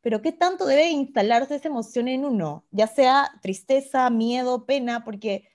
pero 0.00 0.22
¿qué 0.22 0.32
tanto 0.32 0.66
debe 0.66 0.90
instalarse 0.90 1.56
esa 1.56 1.68
emoción 1.68 2.08
en 2.08 2.24
uno? 2.24 2.64
Ya 2.70 2.86
sea 2.86 3.30
tristeza, 3.42 4.08
miedo, 4.10 4.64
pena, 4.64 5.04
porque 5.04 5.48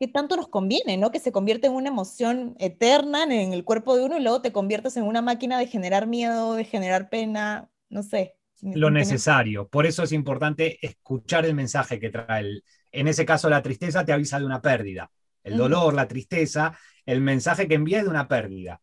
¿qué 0.00 0.08
tanto 0.08 0.36
nos 0.36 0.48
conviene, 0.48 0.96
no? 0.96 1.10
Que 1.10 1.20
se 1.20 1.32
convierte 1.32 1.68
en 1.68 1.74
una 1.74 1.88
emoción 1.88 2.56
eterna 2.58 3.24
en 3.24 3.52
el 3.52 3.64
cuerpo 3.64 3.96
de 3.96 4.04
uno 4.04 4.18
y 4.18 4.22
luego 4.22 4.42
te 4.42 4.52
conviertes 4.52 4.96
en 4.96 5.04
una 5.04 5.22
máquina 5.22 5.58
de 5.58 5.66
generar 5.66 6.06
miedo, 6.06 6.54
de 6.54 6.64
generar 6.64 7.08
pena, 7.08 7.70
no 7.88 8.02
sé. 8.02 8.34
Lo 8.62 8.90
necesario. 8.90 9.68
Por 9.68 9.86
eso 9.86 10.02
es 10.02 10.12
importante 10.12 10.84
escuchar 10.84 11.44
el 11.44 11.54
mensaje 11.54 12.00
que 12.00 12.10
trae. 12.10 12.40
El, 12.40 12.64
en 12.90 13.08
ese 13.08 13.26
caso, 13.26 13.48
la 13.50 13.62
tristeza 13.62 14.04
te 14.04 14.12
avisa 14.12 14.38
de 14.38 14.46
una 14.46 14.62
pérdida. 14.62 15.10
El 15.44 15.56
dolor, 15.56 15.94
la 15.94 16.08
tristeza 16.08 16.76
el 17.06 17.20
mensaje 17.20 17.68
que 17.68 17.74
envía 17.74 17.98
es 17.98 18.04
de 18.04 18.10
una 18.10 18.28
pérdida. 18.28 18.82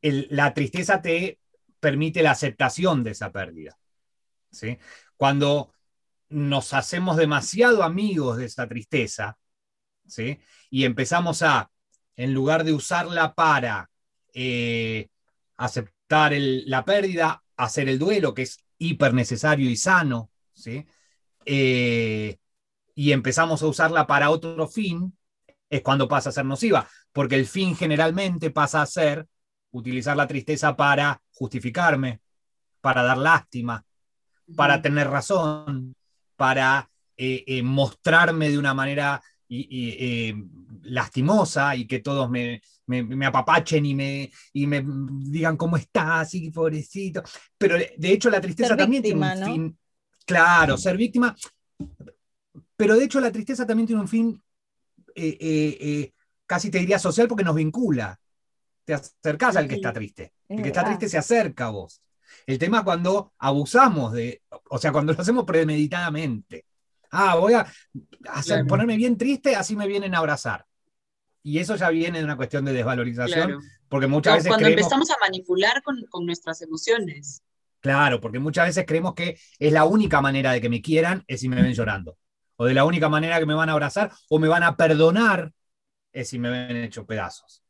la 0.00 0.54
tristeza 0.54 1.02
te 1.02 1.40
permite 1.80 2.22
la 2.22 2.30
aceptación 2.30 3.02
de 3.02 3.10
esa 3.10 3.32
pérdida. 3.32 3.76
¿sí? 4.50 4.78
Cuando 5.16 5.72
nos 6.28 6.72
hacemos 6.72 7.16
demasiado 7.16 7.82
amigos 7.82 8.38
de 8.38 8.44
esa 8.46 8.68
tristeza 8.68 9.36
¿sí? 10.06 10.38
y 10.70 10.84
empezamos 10.84 11.42
a, 11.42 11.70
en 12.16 12.32
lugar 12.32 12.64
de 12.64 12.72
usarla 12.72 13.34
para 13.34 13.90
eh, 14.32 15.08
aceptar 15.56 16.32
la 16.32 16.84
pérdida, 16.84 17.42
hacer 17.56 17.88
el 17.88 17.98
duelo, 17.98 18.32
que 18.32 18.42
es 18.42 18.64
hiper 18.78 19.12
necesario 19.12 19.68
y 19.68 19.76
sano, 19.76 20.30
¿sí? 20.54 20.86
Eh, 21.44 22.38
y 22.94 23.12
empezamos 23.12 23.62
a 23.62 23.66
usarla 23.66 24.06
para 24.06 24.30
otro 24.30 24.66
fin, 24.66 25.16
es 25.68 25.82
cuando 25.82 26.08
pasa 26.08 26.30
a 26.30 26.32
ser 26.32 26.44
nociva 26.44 26.88
porque 27.12 27.36
el 27.36 27.46
fin 27.46 27.76
generalmente 27.76 28.50
pasa 28.50 28.82
a 28.82 28.86
ser 28.86 29.26
utilizar 29.72 30.16
la 30.16 30.26
tristeza 30.26 30.76
para 30.76 31.20
justificarme, 31.32 32.20
para 32.80 33.02
dar 33.02 33.18
lástima, 33.18 33.84
para 34.56 34.80
tener 34.82 35.08
razón, 35.08 35.94
para 36.36 36.88
eh, 37.16 37.44
eh, 37.46 37.62
mostrarme 37.62 38.50
de 38.50 38.58
una 38.58 38.74
manera 38.74 39.22
eh, 39.48 40.34
lastimosa 40.82 41.74
y 41.76 41.86
que 41.86 41.98
todos 41.98 42.30
me, 42.30 42.62
apapachen 43.24 43.84
y 43.84 43.94
me, 43.94 44.30
y 44.52 44.66
me 44.66 44.84
digan 44.84 45.56
cómo 45.56 45.76
estás, 45.76 46.34
y 46.34 46.50
pobrecito. 46.50 47.22
Pero 47.58 47.76
de 47.76 48.12
hecho 48.12 48.30
la 48.30 48.40
tristeza 48.40 48.76
también 48.76 49.02
tiene 49.02 49.20
un 49.20 49.44
fin. 49.44 49.78
Claro, 50.24 50.76
ser 50.76 50.96
víctima. 50.96 51.34
Pero 52.76 52.96
de 52.96 53.04
hecho 53.04 53.20
la 53.20 53.32
tristeza 53.32 53.66
también 53.66 53.86
tiene 53.86 54.02
un 54.02 54.08
fin 54.08 54.42
casi 56.50 56.68
te 56.68 56.80
diría 56.80 56.98
social 56.98 57.28
porque 57.28 57.44
nos 57.44 57.54
vincula. 57.54 58.18
Te 58.84 58.94
acercas 58.94 59.54
al 59.54 59.68
que 59.68 59.76
está 59.76 59.92
triste. 59.92 60.32
El 60.48 60.62
que 60.62 60.70
está 60.70 60.82
triste 60.84 61.08
se 61.08 61.16
acerca 61.16 61.66
a 61.66 61.70
vos. 61.70 62.02
El 62.44 62.58
tema 62.58 62.78
es 62.78 62.82
cuando 62.82 63.34
abusamos 63.38 64.12
de, 64.12 64.42
o 64.68 64.76
sea, 64.76 64.90
cuando 64.90 65.12
lo 65.14 65.20
hacemos 65.20 65.44
premeditadamente. 65.44 66.66
Ah, 67.12 67.36
voy 67.36 67.52
a 67.52 67.64
hacer, 68.30 68.66
ponerme 68.66 68.96
bien 68.96 69.16
triste, 69.16 69.54
así 69.54 69.76
me 69.76 69.86
vienen 69.86 70.12
a 70.16 70.18
abrazar. 70.18 70.66
Y 71.44 71.60
eso 71.60 71.76
ya 71.76 71.88
viene 71.90 72.18
de 72.18 72.24
una 72.24 72.36
cuestión 72.36 72.64
de 72.64 72.72
desvalorización, 72.72 73.60
porque 73.88 74.08
muchas 74.08 74.34
veces... 74.34 74.48
Cuando 74.48 74.66
empezamos 74.66 75.08
a 75.08 75.18
manipular 75.20 75.84
con, 75.84 76.04
con 76.10 76.26
nuestras 76.26 76.62
emociones. 76.62 77.44
Claro, 77.78 78.20
porque 78.20 78.40
muchas 78.40 78.66
veces 78.66 78.84
creemos 78.88 79.14
que 79.14 79.38
es 79.56 79.72
la 79.72 79.84
única 79.84 80.20
manera 80.20 80.50
de 80.50 80.60
que 80.60 80.68
me 80.68 80.82
quieran 80.82 81.22
es 81.28 81.42
si 81.42 81.48
me 81.48 81.62
ven 81.62 81.74
llorando. 81.74 82.18
O 82.56 82.64
de 82.64 82.74
la 82.74 82.84
única 82.84 83.08
manera 83.08 83.38
que 83.38 83.46
me 83.46 83.54
van 83.54 83.68
a 83.68 83.72
abrazar 83.72 84.10
o 84.28 84.40
me 84.40 84.48
van 84.48 84.64
a 84.64 84.76
perdonar 84.76 85.52
es 86.12 86.28
si 86.28 86.38
me 86.38 86.50
ven 86.50 86.76
hecho 86.76 87.06
pedazos. 87.06 87.62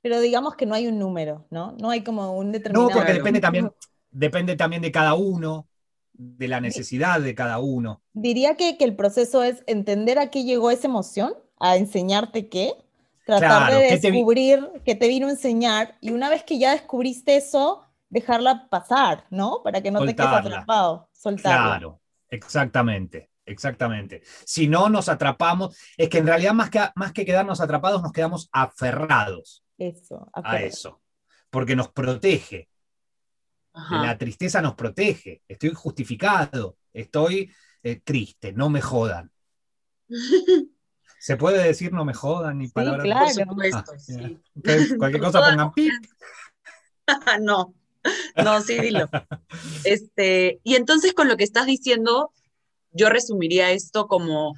Pero 0.00 0.20
digamos 0.20 0.54
que 0.54 0.66
no 0.66 0.74
hay 0.74 0.86
un 0.86 0.98
número, 0.98 1.46
¿no? 1.50 1.72
No 1.80 1.90
hay 1.90 2.02
como 2.02 2.36
un 2.36 2.52
determinado. 2.52 2.88
No, 2.88 2.94
porque 2.94 3.14
depende 3.14 3.40
también, 3.40 3.72
depende 4.10 4.56
también 4.56 4.82
de 4.82 4.92
cada 4.92 5.14
uno, 5.14 5.68
de 6.12 6.48
la 6.48 6.60
necesidad 6.60 7.20
de 7.20 7.34
cada 7.34 7.58
uno. 7.58 8.02
Diría 8.12 8.56
que, 8.56 8.76
el 8.80 8.96
proceso 8.96 9.42
es 9.42 9.62
entender 9.66 10.18
a 10.18 10.30
qué 10.30 10.44
llegó 10.44 10.70
esa 10.70 10.88
emoción, 10.88 11.34
a 11.58 11.76
enseñarte 11.76 12.48
qué, 12.48 12.74
tratar 13.24 13.72
de 13.72 13.98
descubrir 13.98 14.68
qué 14.84 14.94
te 14.94 15.08
vino 15.08 15.28
a 15.28 15.30
enseñar, 15.30 15.96
y 16.00 16.10
una 16.10 16.28
vez 16.28 16.42
que 16.42 16.58
ya 16.58 16.72
descubriste 16.72 17.36
eso, 17.36 17.84
dejarla 18.08 18.68
pasar, 18.68 19.24
¿no? 19.30 19.62
Para 19.62 19.80
que 19.80 19.90
no 19.90 20.00
te 20.04 20.14
quedes 20.14 20.28
atrapado, 20.28 21.08
soltarla. 21.12 21.78
Claro, 21.78 22.00
exactamente. 22.30 23.27
Exactamente. 23.48 24.22
Si 24.44 24.68
no 24.68 24.88
nos 24.88 25.08
atrapamos, 25.08 25.76
es 25.96 26.08
que 26.08 26.18
en 26.18 26.26
realidad 26.26 26.52
más 26.52 26.70
que, 26.70 26.80
más 26.94 27.12
que 27.12 27.24
quedarnos 27.24 27.60
atrapados, 27.60 28.02
nos 28.02 28.12
quedamos 28.12 28.48
aferrados 28.52 29.64
eso, 29.78 30.30
a 30.32 30.60
eso, 30.60 31.00
porque 31.50 31.76
nos 31.76 31.90
protege. 31.90 32.68
La 33.90 34.18
tristeza 34.18 34.60
nos 34.60 34.74
protege. 34.74 35.42
Estoy 35.46 35.70
justificado, 35.72 36.78
estoy 36.92 37.52
eh, 37.84 38.00
triste, 38.02 38.52
no 38.52 38.70
me 38.70 38.80
jodan. 38.80 39.30
¿Se 41.20 41.36
puede 41.36 41.64
decir 41.64 41.92
no 41.92 42.04
me 42.04 42.14
jodan 42.14 42.58
ni 42.58 42.68
palabras? 42.68 43.04
Claro. 43.04 43.56
Ah, 43.72 43.84
cualquier 44.98 45.22
cosa 45.22 45.40
pongan 45.40 45.72
pip. 45.72 45.92
no, 47.40 47.74
no, 48.36 48.60
sí, 48.60 48.78
dilo. 48.80 49.08
Este, 49.84 50.60
y 50.64 50.74
entonces 50.74 51.14
con 51.14 51.28
lo 51.28 51.36
que 51.36 51.44
estás 51.44 51.66
diciendo, 51.66 52.32
yo 52.90 53.08
resumiría 53.08 53.70
esto 53.70 54.06
como 54.06 54.54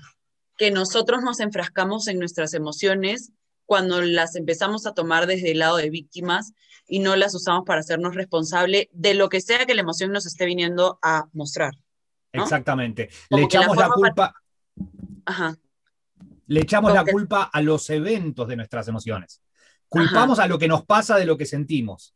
que 0.57 0.71
nosotros 0.71 1.23
nos 1.23 1.41
enfrascamos 1.41 2.07
en 2.09 2.19
nuestras 2.19 2.55
emociones 2.55 3.33
cuando 3.67 4.03
las 4.03 4.37
empezamos 4.37 4.87
a 4.87 4.95
tomar 4.95 5.27
desde 5.27 5.53
el 5.53 5.61
lado 5.61 5.77
de 5.77 5.91
víctimas 5.91 6.53
y 6.87 6.99
no 6.99 7.15
las 7.17 7.35
usamos 7.35 7.65
para 7.65 7.81
hacernos 7.81 8.15
responsable 8.15 8.91
de 8.93 9.15
lo 9.15 9.29
que 9.29 9.41
sea 9.41 9.65
que 9.65 9.75
la 9.75 9.83
emoción 9.83 10.13
nos 10.13 10.27
esté 10.27 10.45
viniendo 10.45 10.99
a 11.03 11.29
mostrar. 11.33 11.73
Exactamente. 12.33 13.09
Le 13.31 13.43
echamos 13.43 13.77
la, 13.77 13.89
culpa. 13.89 14.35
Le 16.47 16.61
echamos 16.61 16.93
la 16.93 17.05
culpa 17.05 17.51
a 17.53 17.63
los 17.63 17.89
eventos 17.91 18.49
de 18.49 18.57
nuestras 18.57 18.89
emociones. 18.89 19.41
Culpamos 19.89 20.39
a 20.39 20.47
lo 20.47 20.59
que 20.59 20.69
nos 20.69 20.85
pasa 20.85 21.17
de 21.17 21.25
lo 21.25 21.37
que 21.37 21.47
sentimos. 21.47 22.15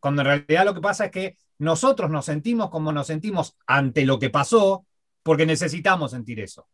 Cuando 0.00 0.22
en 0.22 0.26
realidad 0.26 0.64
lo 0.64 0.74
que 0.74 0.80
pasa 0.80 1.06
es 1.06 1.10
que 1.10 1.36
nosotros 1.58 2.10
nos 2.10 2.24
sentimos 2.24 2.70
como 2.70 2.92
nos 2.92 3.06
sentimos 3.06 3.56
ante 3.66 4.04
lo 4.04 4.18
que 4.18 4.30
pasó, 4.30 4.84
porque 5.22 5.46
necesitamos 5.46 6.12
sentir 6.12 6.40
eso. 6.40 6.66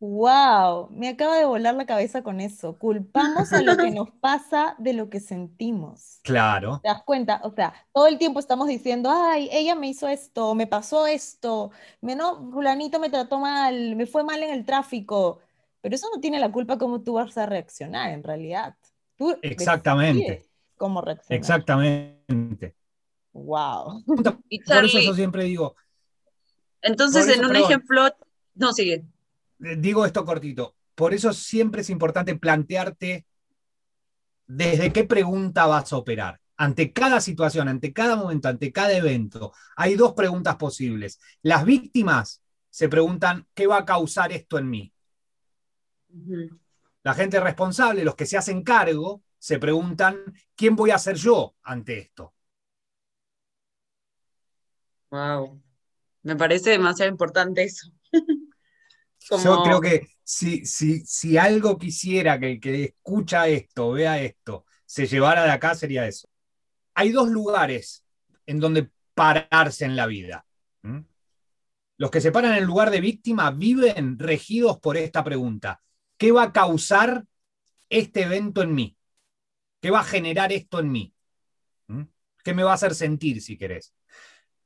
Wow, 0.00 0.90
me 0.90 1.08
acaba 1.08 1.36
de 1.38 1.44
volar 1.44 1.74
la 1.74 1.84
cabeza 1.84 2.22
con 2.22 2.40
eso. 2.40 2.78
Culpamos 2.78 3.52
a 3.52 3.62
lo 3.62 3.76
que 3.76 3.90
nos 3.90 4.10
pasa 4.20 4.76
de 4.78 4.92
lo 4.92 5.10
que 5.10 5.18
sentimos. 5.18 6.20
Claro. 6.22 6.78
¿Te 6.82 6.88
das 6.88 7.02
cuenta? 7.02 7.40
O 7.42 7.50
sea, 7.50 7.74
todo 7.92 8.06
el 8.06 8.16
tiempo 8.16 8.38
estamos 8.38 8.68
diciendo, 8.68 9.10
ay, 9.12 9.48
ella 9.50 9.74
me 9.74 9.88
hizo 9.88 10.06
esto, 10.06 10.54
me 10.54 10.68
pasó 10.68 11.08
esto, 11.08 11.72
me 12.00 12.14
no, 12.14 12.48
fulanito 12.52 13.00
me 13.00 13.10
trató 13.10 13.40
mal, 13.40 13.96
me 13.96 14.06
fue 14.06 14.22
mal 14.22 14.40
en 14.40 14.50
el 14.50 14.64
tráfico. 14.64 15.40
Pero 15.80 15.96
eso 15.96 16.06
no 16.14 16.20
tiene 16.20 16.38
la 16.38 16.52
culpa 16.52 16.78
cómo 16.78 17.02
tú 17.02 17.14
vas 17.14 17.36
a 17.36 17.46
reaccionar 17.46 18.10
en 18.10 18.22
realidad. 18.22 18.76
Tú 19.16 19.36
Exactamente. 19.42 20.48
Cómo 20.76 21.00
reaccionar. 21.00 21.36
Exactamente. 21.36 22.76
Wow. 23.44 24.04
Por 24.06 24.84
eso 24.84 24.98
yo 25.00 25.14
siempre 25.14 25.44
digo. 25.44 25.76
Entonces, 26.82 27.28
en 27.28 27.44
un 27.44 27.56
ejemplo, 27.56 28.08
no 28.54 28.72
sigue. 28.72 29.04
Eh, 29.64 29.76
digo 29.78 30.04
esto 30.04 30.24
cortito. 30.24 30.74
Por 30.94 31.14
eso 31.14 31.32
siempre 31.32 31.82
es 31.82 31.90
importante 31.90 32.34
plantearte 32.36 33.26
desde 34.46 34.92
qué 34.92 35.04
pregunta 35.04 35.66
vas 35.66 35.92
a 35.92 35.96
operar. 35.96 36.40
Ante 36.56 36.92
cada 36.92 37.20
situación, 37.20 37.68
ante 37.68 37.92
cada 37.92 38.16
momento, 38.16 38.48
ante 38.48 38.72
cada 38.72 38.92
evento, 38.92 39.52
hay 39.76 39.94
dos 39.94 40.14
preguntas 40.14 40.56
posibles. 40.56 41.20
Las 41.42 41.64
víctimas 41.64 42.42
se 42.68 42.88
preguntan, 42.88 43.46
¿qué 43.54 43.68
va 43.68 43.78
a 43.78 43.84
causar 43.84 44.32
esto 44.32 44.58
en 44.58 44.68
mí? 44.68 44.92
La 47.04 47.14
gente 47.14 47.38
responsable, 47.38 48.04
los 48.04 48.16
que 48.16 48.26
se 48.26 48.36
hacen 48.36 48.62
cargo, 48.62 49.22
se 49.38 49.58
preguntan, 49.58 50.16
¿quién 50.56 50.74
voy 50.74 50.90
a 50.90 50.98
ser 50.98 51.16
yo 51.16 51.54
ante 51.62 51.98
esto? 51.98 52.34
Wow, 55.10 55.60
me 56.22 56.36
parece 56.36 56.70
demasiado 56.70 57.10
importante 57.10 57.62
eso. 57.62 57.90
Yo 59.30 59.62
creo 59.62 59.80
que 59.80 60.08
si, 60.22 60.64
si, 60.64 61.04
si 61.04 61.36
algo 61.36 61.78
quisiera 61.78 62.38
que 62.38 62.52
el 62.52 62.60
que 62.60 62.84
escucha 62.84 63.48
esto, 63.48 63.92
vea 63.92 64.20
esto, 64.20 64.64
se 64.86 65.06
llevara 65.06 65.44
de 65.44 65.50
acá, 65.50 65.74
sería 65.74 66.06
eso. 66.06 66.28
Hay 66.94 67.12
dos 67.12 67.28
lugares 67.28 68.04
en 68.46 68.58
donde 68.58 68.90
pararse 69.14 69.84
en 69.84 69.96
la 69.96 70.06
vida. 70.06 70.46
Los 71.96 72.10
que 72.10 72.20
se 72.20 72.30
paran 72.32 72.52
en 72.52 72.58
el 72.58 72.64
lugar 72.64 72.90
de 72.90 73.00
víctima 73.00 73.50
viven 73.50 74.18
regidos 74.18 74.78
por 74.78 74.96
esta 74.96 75.24
pregunta. 75.24 75.82
¿Qué 76.16 76.32
va 76.32 76.44
a 76.44 76.52
causar 76.52 77.24
este 77.88 78.22
evento 78.22 78.62
en 78.62 78.74
mí? 78.74 78.96
¿Qué 79.80 79.90
va 79.90 80.00
a 80.00 80.04
generar 80.04 80.52
esto 80.52 80.78
en 80.78 80.92
mí? 80.92 81.14
¿Qué 82.44 82.54
me 82.54 82.62
va 82.62 82.70
a 82.70 82.74
hacer 82.74 82.94
sentir, 82.94 83.42
si 83.42 83.58
querés? 83.58 83.92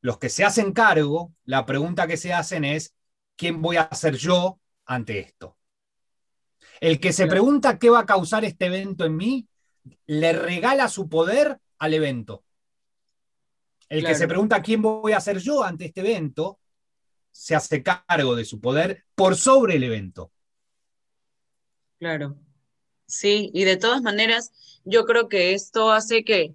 Los 0.02 0.18
que 0.18 0.28
se 0.28 0.44
hacen 0.44 0.72
cargo, 0.72 1.32
la 1.44 1.64
pregunta 1.64 2.08
que 2.08 2.16
se 2.16 2.32
hacen 2.32 2.64
es, 2.64 2.94
¿quién 3.36 3.62
voy 3.62 3.76
a 3.76 3.88
ser 3.94 4.16
yo 4.16 4.60
ante 4.84 5.20
esto? 5.20 5.56
El 6.80 6.98
que 6.98 7.12
se 7.12 7.28
pregunta 7.28 7.78
qué 7.78 7.88
va 7.88 8.00
a 8.00 8.06
causar 8.06 8.44
este 8.44 8.66
evento 8.66 9.04
en 9.04 9.16
mí, 9.16 9.48
le 10.06 10.32
regala 10.32 10.88
su 10.88 11.08
poder 11.08 11.60
al 11.78 11.94
evento. 11.94 12.44
El 13.88 14.04
que 14.04 14.16
se 14.16 14.26
pregunta 14.26 14.60
quién 14.60 14.82
voy 14.82 15.12
a 15.12 15.20
ser 15.20 15.38
yo 15.38 15.62
ante 15.62 15.84
este 15.84 16.00
evento, 16.00 16.58
se 17.30 17.54
hace 17.54 17.84
cargo 17.84 18.34
de 18.34 18.44
su 18.44 18.60
poder 18.60 19.04
por 19.14 19.36
sobre 19.36 19.76
el 19.76 19.84
evento. 19.84 20.32
Claro. 21.98 22.36
Sí, 23.06 23.50
y 23.54 23.62
de 23.62 23.76
todas 23.76 24.02
maneras, 24.02 24.80
yo 24.84 25.04
creo 25.04 25.28
que 25.28 25.54
esto 25.54 25.92
hace 25.92 26.24
que 26.24 26.54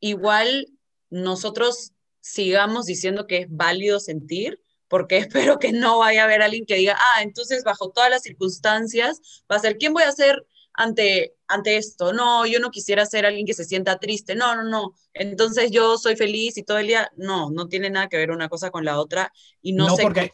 igual 0.00 0.66
nosotros 1.10 1.92
sigamos 2.22 2.86
diciendo 2.86 3.26
que 3.26 3.38
es 3.38 3.46
válido 3.50 4.00
sentir, 4.00 4.62
porque 4.88 5.18
espero 5.18 5.58
que 5.58 5.72
no 5.72 5.98
vaya 5.98 6.22
a 6.22 6.24
haber 6.24 6.40
alguien 6.40 6.64
que 6.64 6.76
diga, 6.76 6.96
ah, 6.98 7.22
entonces 7.22 7.64
bajo 7.64 7.90
todas 7.90 8.08
las 8.08 8.22
circunstancias 8.22 9.44
va 9.50 9.56
a 9.56 9.60
ser, 9.60 9.76
¿quién 9.76 9.92
voy 9.92 10.04
a 10.04 10.12
ser 10.12 10.46
ante, 10.72 11.34
ante 11.48 11.76
esto? 11.76 12.14
No, 12.14 12.46
yo 12.46 12.58
no 12.60 12.70
quisiera 12.70 13.04
ser 13.04 13.26
alguien 13.26 13.44
que 13.44 13.52
se 13.52 13.66
sienta 13.66 13.98
triste, 13.98 14.34
no, 14.34 14.54
no, 14.56 14.62
no, 14.62 14.94
entonces 15.12 15.70
yo 15.70 15.98
soy 15.98 16.16
feliz 16.16 16.56
y 16.56 16.62
todo 16.62 16.78
el 16.78 16.86
día, 16.86 17.10
no, 17.16 17.50
no 17.50 17.68
tiene 17.68 17.90
nada 17.90 18.08
que 18.08 18.16
ver 18.16 18.30
una 18.30 18.48
cosa 18.48 18.70
con 18.70 18.84
la 18.84 18.98
otra 18.98 19.32
y 19.60 19.72
no, 19.72 19.94
se 19.94 20.02
porque, 20.02 20.30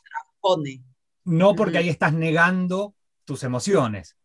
No 1.24 1.54
porque 1.54 1.78
ahí 1.78 1.88
estás 1.88 2.12
negando 2.12 2.94
tus 3.24 3.42
emociones. 3.42 4.17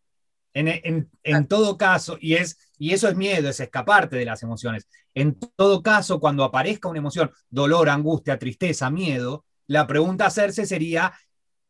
En, 0.55 1.09
en, 1.23 1.47
todo 1.47 1.77
caso, 1.77 2.17
y, 2.21 2.35
es, 2.35 2.59
y 2.77 2.93
eso 2.93 3.07
es 3.07 3.15
miedo, 3.15 3.49
es 3.49 3.59
escaparte 3.59 4.17
de 4.17 4.25
las 4.25 4.43
emociones. 4.43 4.87
En 5.15 5.39
todo 5.55 5.81
caso, 5.81 6.19
cuando 6.19 6.43
aparezca 6.43 6.89
una 6.89 6.99
emoción, 6.99 7.31
dolor, 7.49 7.89
angustia, 7.89 8.37
tristeza, 8.37 8.91
miedo, 8.91 9.45
la 9.67 9.87
pregunta 9.87 10.25
a 10.25 10.27
hacerse 10.27 10.65
sería, 10.65 11.13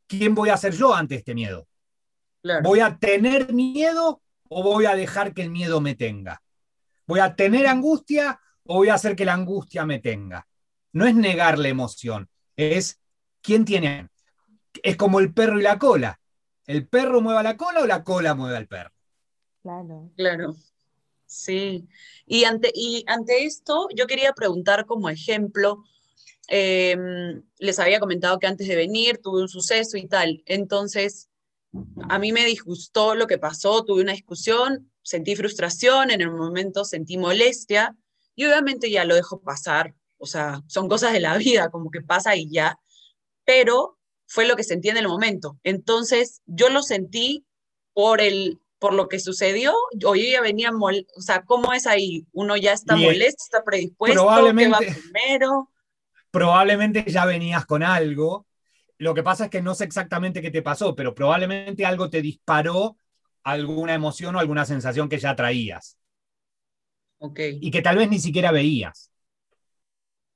¿quién 0.08 0.36
voy 0.36 0.50
a 0.50 0.58
ser 0.58 0.74
yo 0.74 0.94
ante 0.94 1.16
este 1.16 1.34
miedo? 1.34 1.68
¿Voy 2.62 2.82
a 2.82 2.98
tener 2.98 3.54
miedo 3.54 4.22
o 4.50 4.64
voy 4.64 4.86
a 4.86 4.96
dejar 4.96 5.34
que 5.34 5.44
el 5.44 5.50
miedo 5.50 5.80
me 5.80 5.96
tenga? 5.96 6.42
¿Voy 7.08 7.20
a 7.20 7.36
tener 7.36 7.68
angustia 7.68 8.40
o 8.66 8.76
voy 8.76 8.90
a 8.90 8.96
hacer 8.96 9.16
que 9.16 9.26
la 9.26 9.34
angustia 9.34 9.86
me 9.86 10.00
tenga? 10.00 10.46
No 10.92 11.06
es 11.06 11.16
negar 11.16 11.58
la 11.58 11.70
emoción, 11.70 12.30
es 12.56 13.00
quién 13.42 13.66
tiene. 13.66 14.10
Es 14.82 14.98
como 14.98 15.20
el 15.20 15.34
perro 15.34 15.60
y 15.60 15.64
la 15.64 15.80
cola. 15.80 16.20
¿El 16.66 16.88
perro 16.88 17.22
mueva 17.22 17.44
la 17.44 17.58
cola 17.58 17.82
o 17.82 17.86
la 17.86 18.04
cola 18.04 18.36
mueve 18.36 18.58
al 18.58 18.68
perro? 18.68 18.92
Claro. 19.62 20.12
Claro. 20.16 20.56
Sí. 21.26 21.88
Y 22.26 22.44
ante, 22.44 22.72
y 22.74 23.04
ante 23.08 23.46
esto, 23.46 23.88
yo 23.96 24.08
quería 24.08 24.34
preguntar 24.34 24.86
como 24.86 25.10
ejemplo, 25.10 25.84
em, 26.48 27.44
les 27.58 27.80
había 27.80 28.00
comentado 28.00 28.40
que 28.40 28.48
antes 28.48 28.68
de 28.68 28.76
venir 28.76 29.18
tuve 29.18 29.42
un 29.42 29.50
suceso 29.50 29.98
y 29.98 30.08
tal. 30.08 30.44
Entonces, 30.46 31.30
a 32.10 32.20
mí 32.20 32.32
me 32.32 32.46
disgustó 32.46 33.16
lo 33.16 33.26
que 33.28 33.38
pasó, 33.40 33.84
tuve 33.84 34.02
una 34.04 34.12
discusión, 34.12 34.92
sentí 35.02 35.36
frustración, 35.36 36.12
en 36.12 36.22
el 36.22 36.32
momento 36.32 36.86
sentí 36.86 37.18
molestia 37.18 37.98
y 38.36 38.46
obviamente 38.46 38.92
ya 38.92 39.06
lo 39.06 39.16
dejo 39.16 39.42
pasar. 39.42 39.96
O 40.18 40.26
sea, 40.26 40.62
son 40.68 40.88
cosas 40.88 41.14
de 41.14 41.20
la 41.20 41.38
vida, 41.38 41.70
como 41.72 41.90
que 41.92 42.02
pasa 42.02 42.36
y 42.36 42.50
ya. 42.50 42.80
Pero 43.44 43.98
fue 44.34 44.48
lo 44.48 44.56
que 44.56 44.64
sentí 44.64 44.90
en 44.90 44.98
el 44.98 45.08
momento. 45.08 45.60
Entonces, 45.64 46.42
yo 46.48 46.70
lo 46.70 46.82
sentí 46.82 47.46
por 47.94 48.20
el 48.20 48.60
por 48.80 48.94
lo 48.94 49.08
que 49.08 49.20
sucedió, 49.20 49.74
o 50.04 50.16
yo 50.16 50.16
ya 50.16 50.42
venía, 50.42 50.72
o 50.74 51.22
sea, 51.22 51.44
¿cómo 51.44 51.72
es 51.72 51.88
ahí? 51.88 52.26
Uno 52.34 52.58
ya 52.58 52.74
está 52.74 52.98
molesto, 52.98 53.42
está 53.42 53.64
predispuesto, 53.64 54.20
probablemente, 54.20 54.78
¿qué 54.78 54.88
va 54.88 54.98
primero? 55.00 55.70
Probablemente 56.32 57.06
ya 57.08 57.26
venías 57.26 57.66
con 57.66 57.82
algo. 57.82 58.46
Lo 58.98 59.14
que 59.14 59.24
pasa 59.24 59.46
es 59.46 59.50
que 59.52 59.62
no 59.62 59.74
sé 59.74 59.86
exactamente 59.86 60.42
qué 60.42 60.52
te 60.52 60.62
pasó, 60.62 60.96
pero 60.96 61.16
probablemente 61.16 61.86
algo 61.86 62.10
te 62.10 62.22
disparó 62.22 62.98
alguna 63.44 63.94
emoción 63.94 64.36
o 64.36 64.40
alguna 64.40 64.66
sensación 64.66 65.08
que 65.08 65.20
ya 65.20 65.34
traías. 65.34 65.98
Ok. 67.20 67.40
Y 67.62 67.72
que 67.72 67.82
tal 67.82 67.96
vez 67.96 68.10
ni 68.10 68.20
siquiera 68.20 68.52
veías. 68.52 69.13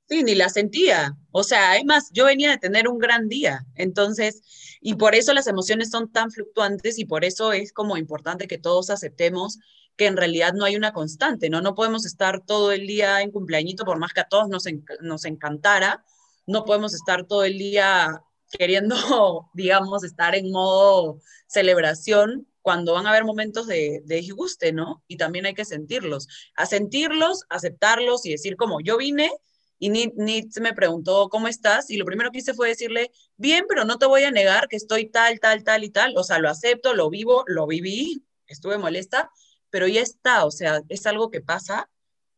Sí, 0.08 0.22
ni 0.22 0.34
la 0.34 0.48
sentía. 0.48 1.16
O 1.32 1.42
sea, 1.44 1.72
además, 1.72 2.08
yo 2.12 2.24
venía 2.24 2.50
de 2.50 2.58
tener 2.58 2.88
un 2.88 2.98
gran 2.98 3.28
día. 3.28 3.66
Entonces, 3.74 4.40
y 4.80 4.94
por 4.94 5.14
eso 5.14 5.34
las 5.34 5.46
emociones 5.46 5.90
son 5.90 6.10
tan 6.10 6.30
fluctuantes 6.30 6.98
y 6.98 7.04
por 7.04 7.24
eso 7.24 7.52
es 7.52 7.72
como 7.72 7.96
importante 7.98 8.48
que 8.48 8.56
todos 8.56 8.88
aceptemos 8.88 9.58
que 9.96 10.06
en 10.06 10.16
realidad 10.16 10.54
no 10.54 10.64
hay 10.64 10.76
una 10.76 10.92
constante, 10.92 11.50
¿no? 11.50 11.60
No 11.60 11.74
podemos 11.74 12.06
estar 12.06 12.40
todo 12.46 12.72
el 12.72 12.86
día 12.86 13.20
en 13.20 13.32
cumpleañito, 13.32 13.84
por 13.84 13.98
más 13.98 14.12
que 14.14 14.20
a 14.20 14.28
todos 14.28 14.48
nos, 14.48 14.64
nos 15.02 15.24
encantara. 15.26 16.04
No 16.46 16.64
podemos 16.64 16.94
estar 16.94 17.26
todo 17.26 17.44
el 17.44 17.58
día 17.58 18.22
queriendo, 18.50 18.96
digamos, 19.54 20.04
estar 20.04 20.34
en 20.34 20.50
modo 20.50 21.20
celebración 21.48 22.46
cuando 22.62 22.94
van 22.94 23.06
a 23.06 23.10
haber 23.10 23.24
momentos 23.24 23.66
de, 23.66 24.02
de, 24.06 24.72
¿no? 24.72 25.02
Y 25.06 25.16
también 25.16 25.46
hay 25.46 25.54
que 25.54 25.64
sentirlos. 25.64 26.28
A 26.54 26.64
sentirlos, 26.64 27.44
aceptarlos 27.50 28.24
y 28.24 28.30
decir 28.30 28.56
como 28.56 28.80
yo 28.80 28.96
vine 28.96 29.30
y 29.78 29.90
Nitz 29.90 30.60
me 30.60 30.74
preguntó, 30.74 31.28
¿cómo 31.28 31.46
estás? 31.46 31.90
Y 31.90 31.96
lo 31.96 32.04
primero 32.04 32.30
que 32.30 32.38
hice 32.38 32.54
fue 32.54 32.68
decirle, 32.68 33.12
bien, 33.36 33.64
pero 33.68 33.84
no 33.84 33.98
te 33.98 34.06
voy 34.06 34.24
a 34.24 34.30
negar 34.30 34.68
que 34.68 34.76
estoy 34.76 35.08
tal, 35.08 35.38
tal, 35.38 35.62
tal 35.62 35.84
y 35.84 35.90
tal. 35.90 36.14
O 36.16 36.24
sea, 36.24 36.38
lo 36.38 36.48
acepto, 36.48 36.94
lo 36.94 37.10
vivo, 37.10 37.44
lo 37.46 37.66
viví, 37.66 38.24
estuve 38.46 38.78
molesta, 38.78 39.30
pero 39.70 39.86
ya 39.86 40.00
está. 40.00 40.44
O 40.44 40.50
sea, 40.50 40.82
es 40.88 41.06
algo 41.06 41.30
que 41.30 41.40
pasa 41.40 41.88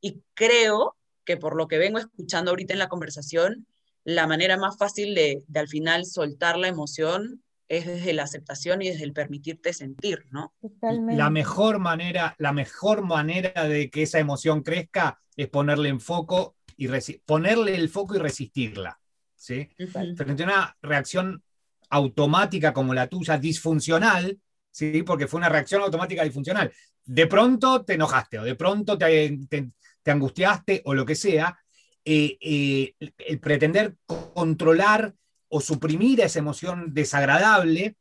y 0.01 0.23
creo 0.35 0.97
que 1.25 1.37
por 1.37 1.57
lo 1.57 1.67
que 1.67 1.79
vengo 1.79 1.99
escuchando 1.99 2.51
ahorita 2.51 2.75
en 2.75 2.79
la 2.79 2.89
conversación, 2.89 3.67
la 4.05 4.27
manera 4.27 4.57
más 4.57 4.77
fácil 4.77 5.15
de, 5.15 5.43
de 5.47 5.61
al 5.61 5.69
final 5.69 6.05
soltar 6.05 6.59
la 6.59 6.69
emoción 6.69 7.43
es 7.71 7.87
desde 7.87 8.13
la 8.13 8.25
aceptación 8.25 8.83
y 8.83 8.89
desde 8.89 9.05
el 9.05 9.13
permitirte 9.13 9.73
sentir, 9.73 10.27
¿no? 10.31 10.53
La 10.83 11.31
mejor 11.31 11.79
manera, 11.79 12.35
la 12.39 12.53
mejor 12.53 13.03
manera 13.03 13.65
de 13.69 13.91
que 13.91 14.03
esa 14.03 14.19
emoción 14.19 14.63
crezca 14.63 15.21
es 15.37 15.49
ponerle 15.49 15.89
en 15.89 16.01
foco 16.01 16.57
y 16.81 16.89
ponerle 17.27 17.75
el 17.75 17.91
foco 17.91 18.15
y 18.15 18.19
resistirla. 18.19 18.99
¿sí? 19.35 19.69
Frente 20.17 20.43
a 20.43 20.47
una 20.47 20.77
reacción 20.81 21.43
automática 21.91 22.73
como 22.73 22.95
la 22.95 23.07
tuya, 23.07 23.37
disfuncional, 23.37 24.41
¿sí? 24.71 25.03
porque 25.03 25.27
fue 25.27 25.39
una 25.39 25.51
reacción 25.51 25.83
automática 25.83 26.25
disfuncional. 26.25 26.73
De 27.05 27.27
pronto 27.27 27.85
te 27.85 27.95
enojaste 27.95 28.39
o 28.39 28.45
de 28.45 28.55
pronto 28.55 28.97
te, 28.97 29.39
te, 29.51 30.11
angustiaste 30.11 30.81
o 30.87 30.95
lo 30.95 31.05
que 31.05 31.15
sea. 31.15 31.59
Eh, 32.03 32.39
eh, 32.41 32.95
el 33.19 33.41
pretender 33.41 33.97
controlar 34.07 35.13
o 35.49 35.61
suprimir 35.61 36.23
esa 36.23 36.39
emoción 36.39 36.95
desagradable, 36.95 37.97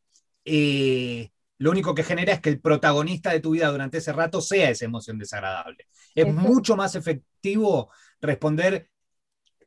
eh, 0.45 1.31
lo 1.57 1.71
único 1.71 1.93
que 1.93 2.05
genera 2.05 2.31
es 2.31 2.39
que 2.39 2.49
el 2.49 2.61
protagonista 2.61 3.31
de 3.31 3.41
tu 3.41 3.51
vida 3.51 3.69
durante 3.69 3.97
ese 3.97 4.13
rato 4.13 4.39
sea 4.39 4.69
esa 4.69 4.85
emoción 4.85 5.17
desagradable. 5.17 5.87
Es 6.15 6.33
mucho 6.33 6.77
más 6.77 6.95
efectivo 6.95 7.91
responder 8.21 8.89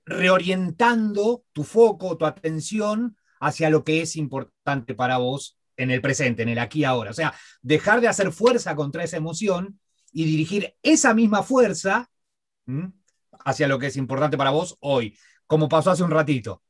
reorientando 0.05 1.45
tu 1.53 1.65
foco, 1.65 2.17
tu 2.17 2.27
atención 2.27 3.17
hacia 3.41 3.71
lo 3.71 3.85
que 3.85 4.03
es 4.03 4.17
importante 4.17 4.95
para 4.95 5.19
vos 5.19 5.59
en 5.77 5.91
el 5.91 6.01
presente, 6.01 6.43
en 6.43 6.49
el 6.49 6.59
aquí 6.59 6.81
y 6.81 6.85
ahora. 6.85 7.11
O 7.11 7.15
sea, 7.15 7.35
dejar 7.61 8.01
de 8.01 8.09
hacer 8.09 8.33
fuerza 8.33 8.75
contra 8.77 9.05
esa 9.05 9.17
emoción 9.17 9.81
y 10.13 10.25
dirigir 10.25 10.75
esa 10.83 11.15
misma 11.15 11.43
fuerza 11.43 12.11
hacia 13.45 13.69
lo 13.69 13.79
que 13.79 13.89
es 13.89 13.97
importante 13.97 14.37
para 14.37 14.51
vos 14.51 14.77
hoy, 14.81 15.17
como 15.47 15.69
pasó 15.69 15.91
hace 15.91 16.03
un 16.03 16.11
ratito. 16.11 16.63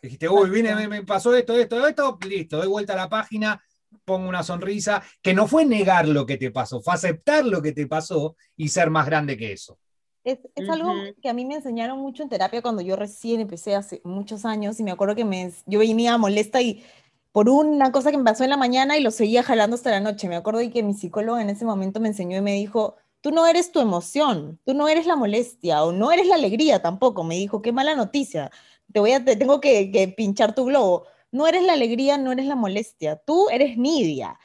Dijiste, 0.00 0.28
uy, 0.28 0.50
vine, 0.50 0.88
me, 0.88 1.04
pasó 1.04 1.34
esto, 1.34 1.56
esto, 1.56 1.86
esto, 1.86 2.18
listo, 2.28 2.56
doy 2.56 2.66
vuelta 2.66 2.94
a 2.94 2.96
la 2.96 3.08
página, 3.08 3.62
pongo 4.04 4.28
una 4.28 4.42
sonrisa, 4.42 5.02
que 5.22 5.32
no 5.32 5.46
fue 5.46 5.64
negar 5.64 6.08
lo 6.08 6.26
que 6.26 6.36
te 6.36 6.50
pasó, 6.50 6.82
fue 6.82 6.94
aceptar 6.94 7.44
lo 7.44 7.62
que 7.62 7.72
te 7.72 7.86
pasó 7.86 8.36
y 8.56 8.68
ser 8.68 8.90
más 8.90 9.06
grande 9.06 9.36
que 9.36 9.52
eso. 9.52 9.78
Es, 10.24 10.38
es 10.54 10.68
algo 10.68 10.92
que 11.20 11.28
a 11.28 11.32
mí 11.32 11.44
me 11.44 11.56
enseñaron 11.56 11.98
mucho 11.98 12.22
en 12.22 12.28
terapia 12.28 12.62
cuando 12.62 12.80
yo 12.80 12.94
recién 12.96 13.40
empecé 13.40 13.74
hace 13.74 14.00
muchos 14.04 14.44
años 14.44 14.78
y 14.78 14.84
me 14.84 14.92
acuerdo 14.92 15.16
que 15.16 15.24
me, 15.24 15.52
yo 15.66 15.80
venía 15.80 16.16
molesta 16.16 16.62
y 16.62 16.84
por 17.32 17.48
una 17.48 17.90
cosa 17.92 18.10
que 18.10 18.18
me 18.18 18.24
pasó 18.24 18.44
en 18.44 18.50
la 18.50 18.56
mañana 18.56 18.96
y 18.96 19.02
lo 19.02 19.10
seguía 19.10 19.42
jalando 19.42 19.74
hasta 19.74 19.90
la 19.90 20.00
noche. 20.00 20.28
Me 20.28 20.36
acuerdo 20.36 20.60
y 20.60 20.70
que 20.70 20.82
mi 20.82 20.94
psicólogo 20.94 21.38
en 21.38 21.50
ese 21.50 21.64
momento 21.64 21.98
me 21.98 22.08
enseñó 22.08 22.36
y 22.36 22.42
me 22.42 22.52
dijo, 22.52 22.96
tú 23.22 23.32
no 23.32 23.46
eres 23.46 23.72
tu 23.72 23.80
emoción, 23.80 24.60
tú 24.64 24.74
no 24.74 24.86
eres 24.86 25.06
la 25.06 25.16
molestia 25.16 25.82
o 25.82 25.92
no 25.92 26.12
eres 26.12 26.26
la 26.28 26.34
alegría 26.36 26.82
tampoco. 26.82 27.24
Me 27.24 27.36
dijo, 27.36 27.62
qué 27.62 27.72
mala 27.72 27.96
noticia, 27.96 28.50
te, 28.92 29.00
voy 29.00 29.12
a, 29.12 29.24
te 29.24 29.36
tengo 29.36 29.60
que, 29.60 29.90
que 29.90 30.08
pinchar 30.08 30.54
tu 30.54 30.66
globo. 30.66 31.06
No 31.32 31.46
eres 31.46 31.62
la 31.64 31.72
alegría, 31.72 32.18
no 32.18 32.32
eres 32.32 32.46
la 32.46 32.56
molestia, 32.56 33.16
tú 33.16 33.48
eres 33.50 33.78
Nidia. 33.78 34.38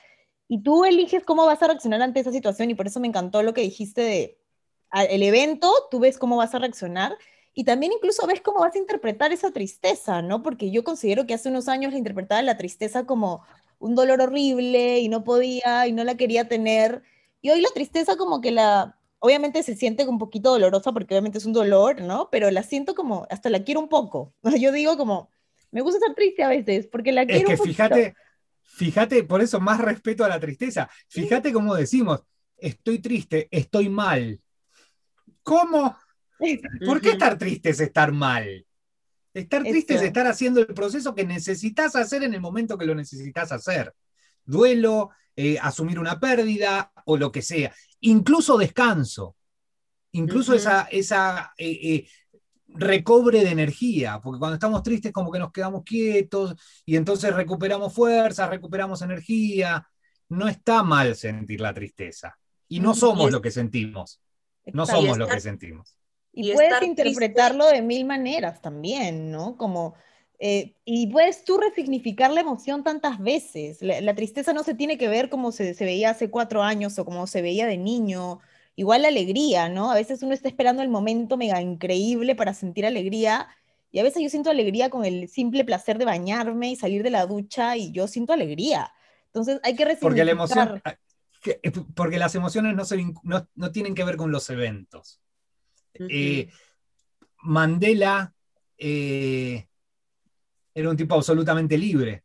Y 0.48 0.63
tú 0.63 0.86
eliges 0.86 1.24
cómo 1.26 1.46
vas 1.46 1.62
a 1.62 1.68
reaccionar 1.68 2.02
ante 2.02 2.22
esa 2.22 2.32
situación 2.32 2.70
y 2.72 2.76
por 2.76 2.88
eso 2.88 3.02
me 3.02 3.08
encantó 3.08 3.44
lo 3.44 3.54
que 3.54 3.62
dijiste 3.62 4.02
de 4.02 4.40
el 4.91 5.23
evento, 5.23 5.71
tú 5.91 6.00
ves 6.00 6.17
cómo 6.17 6.38
vas 6.38 6.56
a 6.56 6.60
reaccionar 6.60 7.17
y 7.54 7.63
también 7.63 7.91
incluso 7.91 8.28
ves 8.28 8.41
cómo 8.41 8.60
vas 8.60 8.76
a 8.76 8.78
interpretar 8.78 9.34
esa 9.34 9.52
tristeza, 9.52 10.21
¿no? 10.21 10.43
Porque 10.43 10.69
yo 10.69 10.84
considero 10.84 11.26
que 11.26 11.34
hace 11.34 11.50
unos 11.50 11.67
años 11.67 11.91
la 11.91 11.97
interpretaba 11.97 12.41
la 12.43 12.56
tristeza 12.56 13.06
como 13.06 13.43
un 13.80 13.95
dolor 13.95 14.21
horrible 14.21 15.00
y 15.00 15.10
no 15.10 15.23
podía 15.23 15.88
y 15.88 15.91
no 15.91 16.04
la 16.04 16.15
quería 16.15 16.47
tener. 16.47 17.02
Y 17.41 17.50
hoy 17.50 17.62
la 17.62 17.69
tristeza 17.73 18.15
como 18.15 18.41
que 18.41 18.52
la, 18.52 18.97
obviamente 19.17 19.63
se 19.63 19.76
siente 19.76 20.06
un 20.08 20.19
poquito 20.19 20.52
dolorosa 20.52 20.91
porque 20.91 21.15
obviamente 21.15 21.39
es 21.39 21.45
un 21.45 21.54
dolor, 21.54 22.00
¿no? 22.02 22.30
Pero 22.30 22.52
la 22.52 22.62
siento 22.62 22.93
como, 22.93 23.26
hasta 23.32 23.50
la 23.50 23.63
quiero 23.63 23.80
un 23.80 23.89
poco. 23.89 24.34
Yo 24.60 24.71
digo 24.71 24.95
como, 24.95 25.32
me 25.71 25.82
gusta 25.82 25.97
estar 25.97 26.15
triste 26.15 26.43
a 26.43 26.50
veces 26.50 26.88
porque 26.88 27.12
la 27.12 27.26
quiero 27.26 27.50
es 27.50 27.60
que 27.60 27.67
fíjate, 27.67 28.15
fíjate, 28.62 29.23
por 29.23 29.41
eso 29.41 29.60
más 29.60 29.80
respeto 29.80 30.23
a 30.23 30.30
la 30.30 30.39
tristeza. 30.39 30.89
Fíjate 31.08 31.52
cómo 31.52 31.73
decimos, 31.73 32.23
estoy 32.58 33.00
triste, 33.00 33.47
estoy 33.50 33.89
mal. 33.89 34.39
¿Cómo? 35.48 35.96
¿Por 36.86 37.00
qué 37.00 37.12
estar 37.12 37.38
triste 37.38 37.70
es 37.70 37.80
estar 37.80 38.12
mal? 38.12 38.66
Estar 39.34 39.64
triste 39.64 39.96
es 39.96 40.02
estar 40.02 40.28
haciendo 40.28 40.60
el 40.60 40.74
proceso 40.74 41.16
que 41.16 41.26
necesitas 41.26 41.96
hacer 41.96 42.24
en 42.24 42.34
el 42.34 42.42
momento 42.42 42.78
que 42.78 42.86
lo 42.86 42.94
necesitas 42.94 43.54
hacer. 43.54 43.94
Duelo, 44.44 45.12
eh, 45.38 45.58
asumir 45.62 46.00
una 46.00 46.20
pérdida 46.20 46.92
o 47.06 47.16
lo 47.16 47.32
que 47.32 47.42
sea. 47.42 47.74
Incluso 48.02 48.58
descanso. 48.58 49.38
Incluso 50.12 50.54
esa, 50.54 50.82
esa 50.92 51.54
eh, 51.58 51.80
eh, 51.82 52.10
recobre 52.68 53.46
de 53.46 53.52
energía, 53.52 54.20
porque 54.22 54.40
cuando 54.40 54.56
estamos 54.56 54.84
tristes 54.84 55.14
como 55.14 55.32
que 55.32 55.40
nos 55.40 55.54
quedamos 55.54 55.84
quietos 55.86 56.56
y 56.86 56.98
entonces 56.98 57.34
recuperamos 57.34 57.94
fuerza, 57.94 58.50
recuperamos 58.50 59.02
energía. 59.02 59.88
No 60.28 60.50
está 60.50 60.84
mal 60.84 61.16
sentir 61.16 61.62
la 61.62 61.74
tristeza. 61.74 62.38
Y 62.68 62.82
no 62.82 62.94
somos 62.94 63.32
lo 63.32 63.42
que 63.42 63.52
sentimos. 63.52 64.20
No 64.73 64.86
somos 64.86 65.17
lo 65.17 65.27
que 65.27 65.39
sentimos. 65.39 65.95
Y, 66.34 66.53
puedes 66.53 66.82
interpretarlo 66.84 67.67
de 67.67 67.82
mil 67.82 68.06
maneras 68.06 68.62
también, 68.62 69.32
¿no? 69.32 69.58
Como, 69.58 69.95
eh, 70.39 70.75
y 70.86 71.08
puedes 71.08 71.43
tú 71.43 71.58
resignificar 71.58 72.30
la 72.32 72.41
emoción 72.41 72.84
tantas 72.84 73.19
veces. 73.19 73.80
La, 73.82 74.13
tristeza 74.13 74.53
no 74.53 74.63
se 74.63 74.75
tiene 74.75 74.97
que 74.97 75.08
ver 75.08 75.30
como 75.30 75.51
se, 75.51 75.73
se, 75.73 75.84
veía 75.84 76.12
hace 76.12 76.30
cuatro 76.30 76.62
años 76.62 76.99
o 76.99 77.06
como 77.06 77.25
se 77.25 77.41
veía 77.41 77.65
de 77.65 77.77
niño. 77.77 78.39
Igual 78.75 79.01
la 79.01 79.08
alegría, 79.08 79.67
¿no? 79.69 79.89
A 79.89 79.95
veces 79.95 80.21
uno 80.21 80.34
está 80.34 80.47
esperando 80.47 80.84
el 80.84 80.89
momento 80.89 81.38
mega 81.38 81.60
increíble 81.60 82.36
para 82.36 82.53
sentir 82.53 82.86
alegría. 82.86 83.47
Y 83.91 83.99
a 83.99 84.03
veces 84.03 84.21
yo 84.21 84.30
siento 84.30 84.51
alegría 84.51 84.91
con 84.91 85.06
el 85.06 85.30
simple 85.30 85.65
placer 85.65 85.97
de 85.97 86.06
bañarme 86.06 86.69
y 86.69 86.75
salir 86.75 87.01
de 87.01 87.10
la 87.10 87.25
ducha 87.25 87.75
y 87.77 87.91
yo 87.91 88.08
siento 88.08 88.34
alegría. 88.34 88.91
Entonces 89.27 89.60
hay 89.63 89.75
que 89.75 89.86
resignificar. 89.86 90.10
Porque 90.10 90.25
la 90.25 90.32
emoción, 90.32 90.82
porque 91.95 92.17
las 92.17 92.36
emociones 92.36 92.76
no, 92.76 93.47
no, 93.56 93.71
tienen 93.71 93.95
que 93.95 94.04
ver 94.04 94.17
con 94.17 94.32
los 94.32 94.50
eventos. 94.50 95.21
Eh, 95.93 96.50
Mandela 97.43 98.34
eh, 98.78 99.67
era 100.73 100.89
un 100.89 100.97
tipo 100.97 101.15
absolutamente 101.15 101.78
libre. 101.78 102.23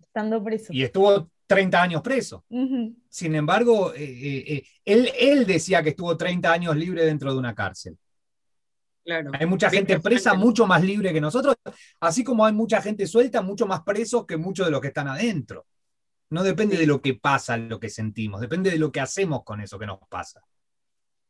Estando 0.00 0.42
preso. 0.42 0.72
Y 0.72 0.82
estuvo 0.82 1.30
30 1.46 1.82
años 1.82 2.02
preso. 2.02 2.44
Sin 3.08 3.34
embargo, 3.34 3.92
eh, 3.94 4.64
él, 4.84 5.10
él, 5.18 5.46
decía 5.46 5.82
que 5.82 5.90
estuvo 5.90 6.16
30 6.16 6.52
años 6.52 6.76
libre 6.76 7.04
dentro 7.04 7.32
de 7.32 7.38
una 7.38 7.54
cárcel. 7.54 7.96
Claro. 9.04 9.30
Hay 9.32 9.46
mucha 9.46 9.70
gente 9.70 9.98
presa 9.98 10.34
mucho 10.34 10.66
más 10.66 10.84
libre 10.84 11.12
que 11.12 11.20
nosotros, 11.20 11.56
así 12.00 12.22
como 12.22 12.44
hay 12.44 12.52
mucha 12.52 12.82
gente 12.82 13.06
suelta, 13.06 13.40
mucho 13.40 13.66
más 13.66 13.82
presos 13.82 14.26
que 14.26 14.36
muchos 14.36 14.66
de 14.66 14.72
los 14.72 14.80
que 14.80 14.88
están 14.88 15.08
adentro. 15.08 15.66
No 16.30 16.42
depende 16.44 16.76
de 16.76 16.86
lo 16.86 17.02
que 17.02 17.14
pasa, 17.14 17.56
lo 17.56 17.80
que 17.80 17.90
sentimos, 17.90 18.40
depende 18.40 18.70
de 18.70 18.78
lo 18.78 18.92
que 18.92 19.00
hacemos 19.00 19.42
con 19.44 19.60
eso 19.60 19.78
que 19.78 19.86
nos 19.86 19.98
pasa. 20.08 20.42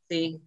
Sí. 0.08 0.40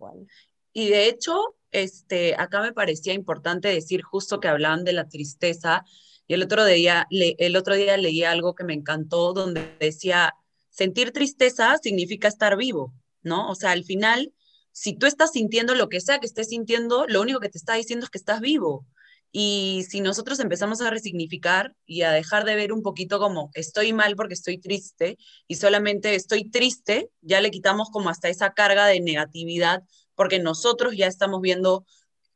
Y 0.74 0.90
de 0.90 1.08
hecho, 1.08 1.56
este, 1.72 2.36
acá 2.36 2.62
me 2.62 2.74
parecía 2.74 3.14
importante 3.14 3.68
decir 3.68 4.04
justo 4.04 4.40
que 4.40 4.48
hablaban 4.48 4.84
de 4.84 4.94
la 4.94 5.10
tristeza. 5.10 5.84
Y 6.28 6.36
el 6.36 6.44
otro 6.44 6.66
día, 6.66 7.08
el 7.10 7.56
otro 7.56 7.76
día 7.76 7.98
leí 7.98 8.24
algo 8.24 8.56
que 8.56 8.64
me 8.64 8.74
encantó, 8.74 9.34
donde 9.34 9.76
decía, 9.80 10.34
sentir 10.70 11.12
tristeza 11.12 11.78
significa 11.82 12.28
estar 12.28 12.56
vivo, 12.58 12.94
¿no? 13.22 13.50
O 13.50 13.56
sea, 13.56 13.72
al 13.72 13.84
final, 13.84 14.34
si 14.72 14.94
tú 14.94 15.06
estás 15.06 15.32
sintiendo 15.32 15.76
lo 15.76 15.90
que 15.90 16.00
sea 16.02 16.20
que 16.20 16.28
estés 16.28 16.50
sintiendo, 16.50 17.06
lo 17.08 17.22
único 17.22 17.40
que 17.40 17.50
te 17.50 17.58
está 17.58 17.76
diciendo 17.76 18.06
es 18.06 18.10
que 18.10 18.18
estás 18.18 18.40
vivo. 18.40 18.86
Y 19.36 19.84
si 19.90 20.00
nosotros 20.00 20.40
empezamos 20.40 20.80
a 20.82 20.92
resignificar 20.92 21.76
y 21.88 22.04
a 22.04 22.12
dejar 22.12 22.46
de 22.46 22.56
ver 22.56 22.72
un 22.72 22.84
poquito 22.84 23.18
como 23.18 23.50
estoy 23.56 23.92
mal 23.92 24.16
porque 24.16 24.36
estoy 24.36 24.60
triste 24.60 25.18
y 25.48 25.56
solamente 25.56 26.14
estoy 26.14 26.52
triste, 26.52 27.10
ya 27.20 27.42
le 27.42 27.50
quitamos 27.50 27.90
como 27.90 28.12
hasta 28.12 28.30
esa 28.30 28.54
carga 28.54 28.86
de 28.86 29.02
negatividad 29.02 29.82
porque 30.14 30.38
nosotros 30.38 30.96
ya 30.96 31.08
estamos 31.08 31.42
viendo, 31.42 31.84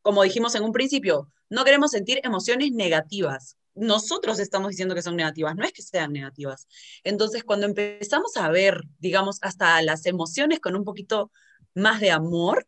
como 0.01 0.23
dijimos 0.23 0.55
en 0.55 0.63
un 0.63 0.71
principio, 0.71 1.31
no 1.51 1.63
queremos 1.65 1.91
sentir 1.91 2.19
emociones 2.23 2.71
negativas. 2.71 3.57
Nosotros 3.75 4.39
estamos 4.39 4.71
diciendo 4.71 4.95
que 4.95 5.03
son 5.03 5.15
negativas, 5.15 5.55
no 5.55 5.63
es 5.63 5.73
que 5.73 5.83
sean 5.83 6.11
negativas. 6.11 6.67
Entonces, 7.03 7.43
cuando 7.43 7.67
empezamos 7.67 8.35
a 8.37 8.49
ver, 8.49 8.81
digamos, 8.97 9.37
hasta 9.43 9.79
las 9.83 10.07
emociones 10.07 10.59
con 10.59 10.75
un 10.75 10.83
poquito 10.83 11.31
más 11.75 12.01
de 12.01 12.09
amor, 12.09 12.67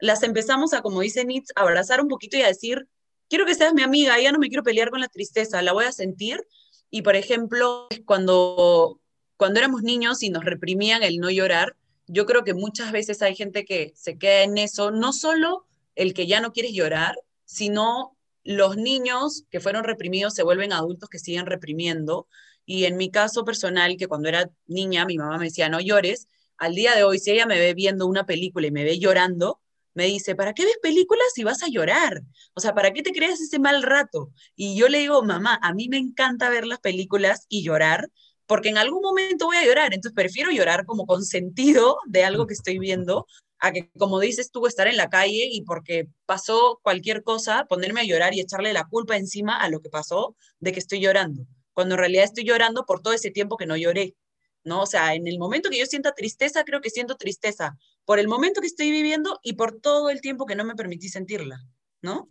las 0.00 0.24
empezamos 0.24 0.72
a, 0.72 0.82
como 0.82 1.00
dice 1.00 1.24
Nietzsche, 1.24 1.52
abrazar 1.54 2.00
un 2.00 2.08
poquito 2.08 2.36
y 2.36 2.42
a 2.42 2.48
decir, 2.48 2.88
quiero 3.28 3.46
que 3.46 3.54
seas 3.54 3.74
mi 3.74 3.82
amiga, 3.82 4.20
ya 4.20 4.32
no 4.32 4.38
me 4.38 4.48
quiero 4.48 4.62
pelear 4.62 4.90
con 4.90 5.00
la 5.00 5.08
tristeza, 5.08 5.62
la 5.62 5.72
voy 5.72 5.84
a 5.84 5.92
sentir. 5.92 6.46
Y 6.90 7.02
por 7.02 7.16
ejemplo, 7.16 7.86
cuando, 8.04 9.00
cuando 9.36 9.60
éramos 9.60 9.82
niños 9.82 10.22
y 10.22 10.30
nos 10.30 10.44
reprimían 10.44 11.02
el 11.02 11.18
no 11.18 11.30
llorar, 11.30 11.76
yo 12.06 12.24
creo 12.24 12.42
que 12.42 12.54
muchas 12.54 12.90
veces 12.90 13.20
hay 13.22 13.36
gente 13.36 13.64
que 13.64 13.92
se 13.94 14.16
queda 14.18 14.42
en 14.42 14.56
eso, 14.56 14.90
no 14.90 15.12
solo 15.12 15.66
el 15.94 16.14
que 16.14 16.26
ya 16.26 16.40
no 16.40 16.52
quieres 16.52 16.72
llorar, 16.72 17.16
sino 17.44 18.16
los 18.44 18.76
niños 18.76 19.44
que 19.50 19.60
fueron 19.60 19.84
reprimidos 19.84 20.34
se 20.34 20.42
vuelven 20.42 20.72
adultos 20.72 21.10
que 21.10 21.18
siguen 21.18 21.46
reprimiendo. 21.46 22.26
Y 22.64 22.84
en 22.84 22.96
mi 22.96 23.10
caso 23.10 23.44
personal, 23.44 23.96
que 23.98 24.06
cuando 24.06 24.28
era 24.28 24.50
niña 24.66 25.04
mi 25.04 25.18
mamá 25.18 25.38
me 25.38 25.46
decía, 25.46 25.68
no 25.68 25.80
llores, 25.80 26.28
al 26.56 26.74
día 26.74 26.94
de 26.94 27.04
hoy, 27.04 27.18
si 27.18 27.30
ella 27.30 27.46
me 27.46 27.58
ve 27.58 27.74
viendo 27.74 28.06
una 28.06 28.26
película 28.26 28.66
y 28.66 28.70
me 28.70 28.84
ve 28.84 28.98
llorando, 28.98 29.60
me 29.98 30.06
dice, 30.06 30.36
¿para 30.36 30.54
qué 30.54 30.64
ves 30.64 30.78
películas 30.80 31.26
si 31.34 31.42
vas 31.42 31.64
a 31.64 31.68
llorar? 31.68 32.22
O 32.54 32.60
sea, 32.60 32.72
¿para 32.72 32.92
qué 32.92 33.02
te 33.02 33.10
creas 33.10 33.40
ese 33.40 33.58
mal 33.58 33.82
rato? 33.82 34.30
Y 34.54 34.76
yo 34.76 34.88
le 34.88 34.98
digo, 35.00 35.24
mamá, 35.24 35.58
a 35.60 35.74
mí 35.74 35.88
me 35.88 35.96
encanta 35.96 36.48
ver 36.50 36.66
las 36.66 36.78
películas 36.78 37.46
y 37.48 37.64
llorar, 37.64 38.08
porque 38.46 38.68
en 38.68 38.78
algún 38.78 39.02
momento 39.02 39.46
voy 39.46 39.56
a 39.56 39.66
llorar, 39.66 39.92
entonces 39.92 40.14
prefiero 40.14 40.52
llorar 40.52 40.86
como 40.86 41.04
con 41.04 41.24
sentido 41.24 41.96
de 42.06 42.22
algo 42.22 42.46
que 42.46 42.54
estoy 42.54 42.78
viendo, 42.78 43.26
a 43.58 43.72
que, 43.72 43.90
como 43.98 44.20
dices 44.20 44.52
tú, 44.52 44.68
estar 44.68 44.86
en 44.86 44.96
la 44.96 45.10
calle 45.10 45.48
y 45.50 45.62
porque 45.62 46.06
pasó 46.26 46.78
cualquier 46.84 47.24
cosa, 47.24 47.66
ponerme 47.68 48.00
a 48.00 48.04
llorar 48.04 48.34
y 48.34 48.40
echarle 48.40 48.72
la 48.72 48.84
culpa 48.84 49.16
encima 49.16 49.56
a 49.56 49.68
lo 49.68 49.80
que 49.80 49.90
pasó 49.90 50.36
de 50.60 50.70
que 50.70 50.78
estoy 50.78 51.00
llorando, 51.00 51.44
cuando 51.72 51.96
en 51.96 51.98
realidad 51.98 52.22
estoy 52.22 52.44
llorando 52.44 52.84
por 52.86 53.02
todo 53.02 53.14
ese 53.14 53.32
tiempo 53.32 53.56
que 53.56 53.66
no 53.66 53.76
lloré. 53.76 54.14
¿no? 54.62 54.82
O 54.82 54.86
sea, 54.86 55.14
en 55.14 55.26
el 55.26 55.38
momento 55.38 55.70
que 55.70 55.78
yo 55.78 55.86
sienta 55.86 56.12
tristeza, 56.12 56.62
creo 56.62 56.80
que 56.80 56.90
siento 56.90 57.16
tristeza 57.16 57.76
por 58.08 58.18
el 58.18 58.26
momento 58.26 58.62
que 58.62 58.66
estoy 58.66 58.90
viviendo 58.90 59.38
y 59.42 59.52
por 59.52 59.82
todo 59.82 60.08
el 60.08 60.22
tiempo 60.22 60.46
que 60.46 60.56
no 60.56 60.64
me 60.64 60.74
permití 60.74 61.10
sentirla, 61.10 61.60
¿no? 62.00 62.30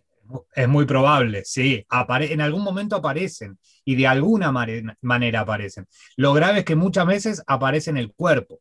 Es 0.55 0.67
muy 0.67 0.87
probable, 0.87 1.43
sí. 1.45 1.85
en 1.91 2.41
algún 2.41 2.63
momento 2.63 2.95
aparecen 2.95 3.59
y 3.86 3.93
de 3.93 4.07
alguna 4.07 4.51
manera 4.51 5.39
aparecen. 5.39 5.86
Lo 6.15 6.34
grave 6.34 6.59
es 6.59 6.65
que 6.65 6.75
muchas 6.75 7.05
veces 7.05 7.43
aparece 7.45 7.91
en 7.91 7.97
el 7.97 8.11
cuerpo 8.11 8.59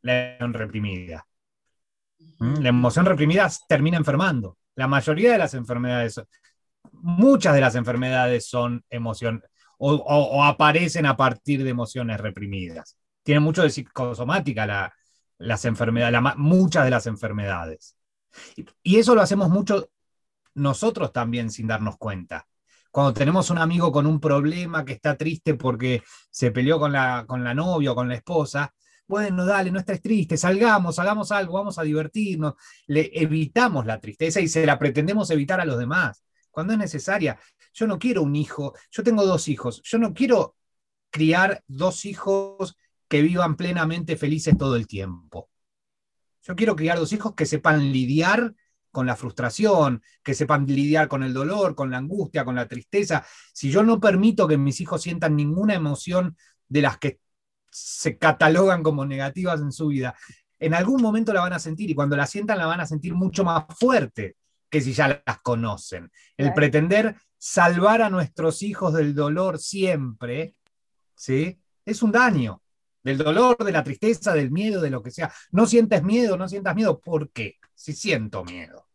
la 0.00 0.36
emoción 0.36 0.54
reprimida. 0.54 1.26
¿Mm? 2.38 2.62
La 2.62 2.70
emoción 2.70 3.04
reprimida 3.04 3.46
termina 3.68 3.98
enfermando. 3.98 4.56
La 4.74 4.88
mayoría 4.88 5.32
de 5.32 5.38
las 5.38 5.52
enfermedades, 5.52 6.18
muchas 6.92 7.54
de 7.54 7.60
las 7.60 7.74
enfermedades 7.74 8.48
son 8.48 8.82
emoción 8.88 9.44
o 9.76 10.42
aparecen 10.42 11.04
a 11.04 11.14
partir 11.14 11.62
de 11.62 11.68
emociones 11.68 12.18
reprimidas 12.18 12.96
tiene 13.24 13.40
mucho 13.40 13.62
de 13.62 13.70
psicosomática 13.70 14.94
las 15.38 15.64
enfermedades, 15.64 16.20
muchas 16.36 16.84
de 16.84 16.90
las 16.90 17.06
enfermedades. 17.06 17.96
Y, 18.82 18.96
eso 18.96 19.14
lo 19.14 19.22
hacemos 19.22 19.48
mucho 19.50 19.90
nosotros 20.54 21.12
también 21.12 21.50
sin 21.50 21.66
darnos 21.66 21.96
cuenta. 21.98 22.46
cuando 22.90 23.12
tenemos 23.12 23.50
un 23.50 23.58
amigo 23.58 23.90
con 23.90 24.06
un 24.06 24.20
problema 24.20 24.84
que 24.84 24.92
está 24.92 25.16
triste 25.16 25.54
porque 25.54 26.02
se 26.30 26.52
peleó 26.52 26.78
con 26.78 26.92
la, 26.92 27.24
con 27.26 27.42
la 27.42 27.52
novia 27.54 27.92
o 27.92 27.94
con 27.94 28.08
la 28.08 28.14
esposa, 28.14 28.72
bueno, 29.06 29.44
dale, 29.44 29.70
no 29.70 29.78
estés 29.80 30.00
triste, 30.00 30.36
salgamos, 30.36 30.98
hagamos 30.98 31.30
algo, 31.32 31.54
vamos 31.54 31.78
a 31.78 31.82
divertirnos, 31.82 32.54
le 32.86 33.10
evitamos 33.12 33.84
la 33.84 34.00
tristeza 34.00 34.40
y 34.40 34.48
se 34.48 34.64
la 34.64 34.78
pretendemos 34.78 35.30
evitar 35.30 35.60
a 35.60 35.64
los 35.64 35.78
demás, 35.78 36.24
cuando 36.50 36.72
es 36.72 36.78
necesaria. 36.78 37.38
Yo 37.72 37.86
no 37.86 37.98
quiero 37.98 38.22
un 38.22 38.36
hijo, 38.36 38.74
yo 38.90 39.02
tengo 39.02 39.26
dos 39.26 39.48
hijos, 39.48 39.82
yo 39.82 39.98
no 39.98 40.14
quiero 40.14 40.56
criar 41.10 41.62
dos 41.66 42.04
hijos 42.04 42.76
que 43.14 43.22
vivan 43.22 43.54
plenamente 43.54 44.16
felices 44.16 44.58
todo 44.58 44.74
el 44.74 44.88
tiempo. 44.88 45.48
Yo 46.42 46.56
quiero 46.56 46.74
criar 46.74 46.98
dos 46.98 47.12
hijos 47.12 47.32
que 47.36 47.46
sepan 47.46 47.92
lidiar 47.92 48.56
con 48.90 49.06
la 49.06 49.14
frustración, 49.14 50.02
que 50.24 50.34
sepan 50.34 50.66
lidiar 50.66 51.06
con 51.06 51.22
el 51.22 51.32
dolor, 51.32 51.76
con 51.76 51.92
la 51.92 51.98
angustia, 51.98 52.44
con 52.44 52.56
la 52.56 52.66
tristeza. 52.66 53.24
Si 53.52 53.70
yo 53.70 53.84
no 53.84 54.00
permito 54.00 54.48
que 54.48 54.58
mis 54.58 54.80
hijos 54.80 55.00
sientan 55.00 55.36
ninguna 55.36 55.74
emoción 55.74 56.36
de 56.68 56.82
las 56.82 56.98
que 56.98 57.20
se 57.70 58.18
catalogan 58.18 58.82
como 58.82 59.06
negativas 59.06 59.60
en 59.60 59.70
su 59.70 59.86
vida, 59.86 60.16
en 60.58 60.74
algún 60.74 61.00
momento 61.00 61.32
la 61.32 61.42
van 61.42 61.52
a 61.52 61.60
sentir 61.60 61.90
y 61.90 61.94
cuando 61.94 62.16
la 62.16 62.26
sientan 62.26 62.58
la 62.58 62.66
van 62.66 62.80
a 62.80 62.86
sentir 62.86 63.14
mucho 63.14 63.44
más 63.44 63.66
fuerte 63.78 64.34
que 64.68 64.80
si 64.80 64.92
ya 64.92 65.22
las 65.24 65.40
conocen. 65.40 66.10
El 66.36 66.52
pretender 66.52 67.14
salvar 67.38 68.02
a 68.02 68.10
nuestros 68.10 68.60
hijos 68.64 68.92
del 68.92 69.14
dolor 69.14 69.60
siempre, 69.60 70.56
¿sí? 71.14 71.60
Es 71.84 72.02
un 72.02 72.10
daño. 72.10 72.60
Del 73.04 73.18
dolor, 73.18 73.56
de 73.62 73.70
la 73.70 73.84
tristeza, 73.84 74.34
del 74.34 74.50
miedo, 74.50 74.80
de 74.80 74.90
lo 74.90 75.02
que 75.02 75.10
sea. 75.10 75.30
No 75.52 75.66
sientes 75.66 76.02
miedo, 76.02 76.36
no 76.36 76.48
sientas 76.48 76.74
miedo. 76.74 76.98
¿Por 77.00 77.30
qué? 77.30 77.56
Si 77.74 77.92
siento 77.92 78.42
miedo. 78.44 78.86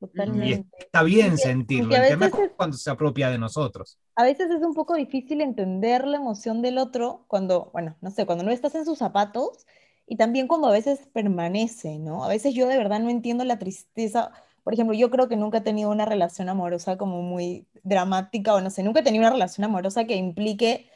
Totalmente. 0.00 0.76
Y 0.78 0.82
está 0.82 1.02
bien 1.02 1.38
sentirlo, 1.38 1.94
el 1.94 2.08
tema 2.08 2.26
es 2.26 2.32
cuando 2.56 2.76
se 2.76 2.90
apropia 2.90 3.30
de 3.30 3.38
nosotros. 3.38 3.98
A 4.14 4.24
veces 4.24 4.50
es 4.50 4.62
un 4.62 4.74
poco 4.74 4.94
difícil 4.94 5.40
entender 5.40 6.06
la 6.06 6.18
emoción 6.18 6.60
del 6.60 6.78
otro 6.78 7.24
cuando, 7.28 7.70
bueno, 7.72 7.96
no 8.00 8.10
sé, 8.10 8.26
cuando 8.26 8.44
no 8.44 8.50
estás 8.50 8.74
en 8.74 8.84
sus 8.84 8.98
zapatos 8.98 9.66
y 10.06 10.16
también 10.16 10.48
cuando 10.48 10.68
a 10.68 10.72
veces 10.72 11.00
permanece, 11.12 11.98
¿no? 11.98 12.24
A 12.24 12.28
veces 12.28 12.54
yo 12.54 12.68
de 12.68 12.76
verdad 12.76 13.00
no 13.00 13.10
entiendo 13.10 13.44
la 13.44 13.58
tristeza. 13.58 14.32
Por 14.64 14.74
ejemplo, 14.74 14.94
yo 14.94 15.10
creo 15.10 15.28
que 15.28 15.36
nunca 15.36 15.58
he 15.58 15.62
tenido 15.62 15.90
una 15.90 16.04
relación 16.04 16.48
amorosa 16.48 16.98
como 16.98 17.22
muy 17.22 17.66
dramática 17.82 18.54
o 18.54 18.60
no 18.60 18.70
sé, 18.70 18.82
nunca 18.82 19.00
he 19.00 19.04
tenido 19.04 19.22
una 19.22 19.32
relación 19.32 19.64
amorosa 19.64 20.04
que 20.04 20.16
implique 20.16 20.90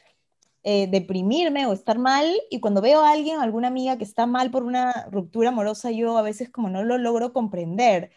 eh, 0.62 0.88
deprimirme 0.90 1.66
o 1.66 1.72
estar 1.72 1.98
mal 1.98 2.26
y 2.50 2.60
cuando 2.60 2.80
veo 2.82 3.00
a 3.00 3.12
alguien, 3.12 3.40
alguna 3.40 3.68
amiga 3.68 3.98
que 3.98 4.04
está 4.04 4.26
mal 4.26 4.50
por 4.50 4.62
una 4.64 5.06
ruptura 5.10 5.50
amorosa, 5.50 5.90
yo 5.90 6.18
a 6.18 6.22
veces 6.22 6.50
como 6.50 6.68
no 6.68 6.84
lo 6.84 6.98
logro 6.98 7.32
comprender 7.32 8.10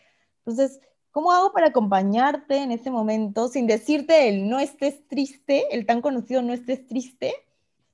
entonces, 0.45 0.81
¿cómo 1.11 1.31
hago 1.31 1.53
para 1.53 1.67
acompañarte 1.67 2.57
en 2.57 2.71
ese 2.71 2.91
momento 2.91 3.47
sin 3.47 3.65
decirte 3.67 4.27
el 4.27 4.49
no 4.49 4.59
estés 4.59 5.07
triste, 5.07 5.65
el 5.71 5.85
tan 5.85 6.01
conocido 6.01 6.41
no 6.41 6.53
estés 6.53 6.85
triste, 6.87 7.33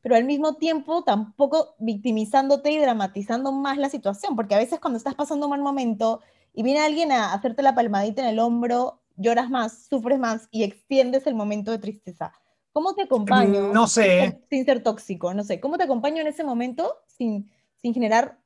pero 0.02 0.16
al 0.16 0.26
mismo 0.26 0.56
tiempo 0.56 1.04
tampoco 1.04 1.76
victimizándote 1.80 2.72
y 2.72 2.80
dramatizando 2.80 3.52
más 3.52 3.78
la 3.78 3.90
situación? 3.90 4.36
Porque 4.36 4.56
a 4.56 4.58
veces 4.58 4.80
cuando 4.80 4.98
estás 4.98 5.16
pasando 5.16 5.46
un 5.46 5.52
mal 5.52 5.62
momento 5.62 6.22
y 6.54 6.64
viene 6.64 6.80
alguien 6.80 7.12
a 7.12 7.34
hacerte 7.34 7.62
la 7.62 7.76
palmadita 7.76 8.24
en 8.24 8.30
el 8.30 8.40
hombro, 8.40 9.02
lloras 9.16 9.50
más, 9.52 9.86
sufres 9.88 10.18
más 10.18 10.48
y 10.52 10.64
extiendes 10.64 11.28
el 11.28 11.36
momento 11.36 11.72
de 11.72 11.78
tristeza. 11.78 12.34
¿Cómo 12.80 12.96
te 12.96 13.02
acompaño? 13.02 13.74
No 13.74 13.88
sé. 13.88 14.40
Sin 14.50 14.64
ser 14.64 14.82
tóxico, 14.82 15.34
no 15.34 15.44
sé. 15.44 15.60
¿Cómo 15.60 15.78
te 15.78 15.84
acompaño 15.84 16.22
en 16.22 16.28
ese 16.28 16.46
momento 16.46 16.96
sin, 17.08 17.52
sin 17.76 17.94
generar 17.94 18.40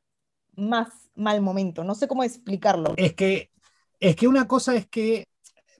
más 0.55 0.89
mal 1.13 1.39
momento? 1.39 1.83
No 1.83 1.93
sé 1.93 2.07
cómo 2.07 2.23
explicarlo. 2.23 2.95
Es 2.97 3.13
que 3.13 3.51
es 3.99 4.15
que 4.15 4.27
una 4.27 4.47
cosa 4.47 4.73
es 4.73 4.87
que, 4.87 5.27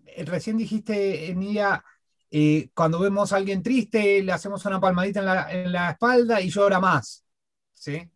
eh, 0.05 0.25
recién 0.25 0.55
dijiste, 0.55 1.31
Emilia, 1.31 1.83
eh, 2.29 2.69
cuando 2.75 2.99
vemos 2.99 3.33
a 3.33 3.37
alguien 3.37 3.63
triste, 3.63 4.21
le 4.21 4.31
hacemos 4.31 4.63
una 4.65 4.79
palmadita 4.79 5.49
en 5.49 5.71
la, 5.71 5.89
espalda 5.89 6.39
y 6.39 6.51
llora 6.51 6.79
más. 6.79 7.25
¿sí? 7.73 8.07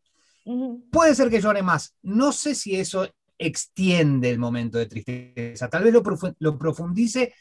Puede 0.92 1.16
ser 1.16 1.32
que 1.32 1.42
llore 1.42 1.64
más. 1.64 1.96
No 2.04 2.32
sé 2.32 2.54
si 2.54 2.76
eso 2.76 3.10
extiende 3.40 4.30
el 4.30 4.38
momento 4.38 4.78
de 4.78 4.86
tristeza. 4.86 5.68
Tal 5.68 5.84
vez 5.84 5.94
lo, 5.94 6.60
profundice, 6.60 7.34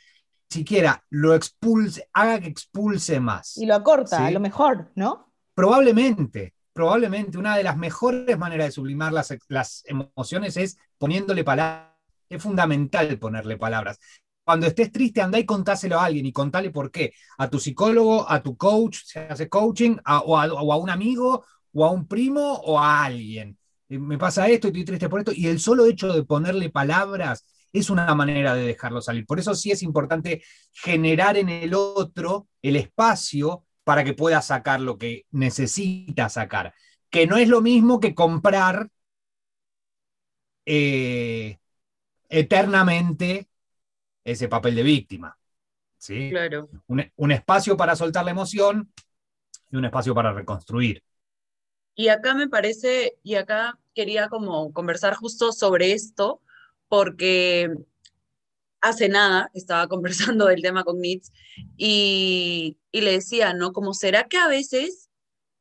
siquiera 0.51 1.05
lo 1.11 1.34
expulse, 1.34 2.09
haga 2.12 2.40
que 2.40 2.49
expulse 2.49 3.20
más. 3.20 3.57
Y 3.57 3.66
lo 3.66 3.74
acorta, 3.74 4.26
a 4.26 4.30
lo 4.30 4.40
mejor, 4.40 4.92
¿no? 4.94 5.32
Probablemente, 5.55 6.55
probablemente 6.72 7.38
una 7.38 7.57
de 7.57 7.62
las 7.64 7.76
mejores 7.76 8.38
maneras 8.38 8.68
de 8.68 8.72
sublimar 8.72 9.12
las, 9.12 9.34
las 9.49 9.82
emociones 9.86 10.57
es 10.57 10.78
poniéndole 10.99 11.44
palabras 11.44 11.97
es 12.28 12.42
fundamental 12.42 13.18
ponerle 13.18 13.57
palabras. 13.57 13.99
Cuando 14.44 14.66
estés 14.66 14.92
triste, 14.92 15.20
anda 15.20 15.38
y 15.38 15.44
contáselo 15.44 15.99
a 15.99 16.05
alguien 16.05 16.26
y 16.26 16.32
contale 16.32 16.70
por 16.70 16.90
qué. 16.90 17.12
A 17.38 17.51
tu 17.51 17.59
psicólogo, 17.59 18.30
a 18.30 18.42
tu 18.42 18.57
coach, 18.57 18.99
si 19.05 19.18
hace 19.18 19.49
coaching, 19.49 19.97
o, 20.07 20.38
a, 20.38 20.76
un 20.76 20.90
amigo, 20.90 21.44
o 21.72 21.84
a 21.84 21.90
un 21.90 22.07
primo, 22.07 22.53
o 22.53 22.78
a 22.78 23.05
alguien. 23.05 23.59
Eh, 23.88 23.99
me 23.99 24.18
pasa 24.18 24.49
esto, 24.49 24.68
estoy 24.68 24.84
triste 24.84 25.09
por 25.09 25.20
esto. 25.20 25.32
Y 25.34 25.49
el 25.49 25.59
solo 25.59 25.86
hecho 25.86 26.12
de 26.12 26.22
ponerle 26.22 26.70
palabras 26.70 27.44
es 27.72 27.90
una 27.90 28.14
manera 28.14 28.54
de 28.54 28.66
dejarlo 28.66 29.00
salir. 29.00 29.26
Por 29.26 29.38
eso 29.38 29.54
sí 29.54 29.70
es 29.70 29.82
importante 29.82 30.42
generar 30.72 31.36
en 31.36 31.48
el 31.48 31.74
otro 31.74 32.48
el 32.62 32.76
espacio 32.76 33.64
para 33.84 34.04
que 34.04 34.14
pueda 34.14 34.42
sacar 34.42 34.80
lo 34.80 34.98
que 34.98 35.26
necesita 35.30 36.28
sacar. 36.28 36.74
Que 37.10 37.26
no 37.26 37.36
es 37.36 37.48
lo 37.48 37.60
mismo 37.60 38.00
que 38.00 38.14
comprar 38.14 38.90
eh, 40.64 41.58
eternamente 42.28 43.48
ese 44.24 44.48
papel 44.48 44.74
de 44.74 44.82
víctima. 44.82 45.38
¿sí? 45.98 46.30
Claro. 46.30 46.68
Un, 46.86 47.32
espacio 47.32 47.76
para 47.76 47.96
soltar 47.96 48.24
la 48.24 48.30
emoción 48.32 48.92
y 49.70 49.76
un 49.76 49.84
espacio 49.84 50.14
para 50.14 50.32
reconstruir. 50.32 51.02
Y 51.94 52.08
acá 52.08 52.34
me 52.34 52.48
parece, 52.48 53.16
y 53.22 53.36
acá 53.36 53.78
quería 53.94 54.28
como 54.28 54.72
conversar 54.72 55.14
justo 55.14 55.52
sobre 55.52 55.92
esto, 55.92 56.42
porque 56.89 57.70
hace 58.80 59.09
nada 59.09 59.51
estaba 59.55 59.89
conversando 59.89 60.47
del 60.47 60.62
tema 60.62 60.84
con 60.84 61.01
Nitz 61.01 61.30
y, 61.76 62.78
y 62.93 63.01
le 63.01 63.12
decía, 63.12 63.55
¿no? 63.55 63.72
Como 63.72 63.95
será 63.95 64.24
que 64.24 64.39
a 64.39 64.49
veces 64.49 65.09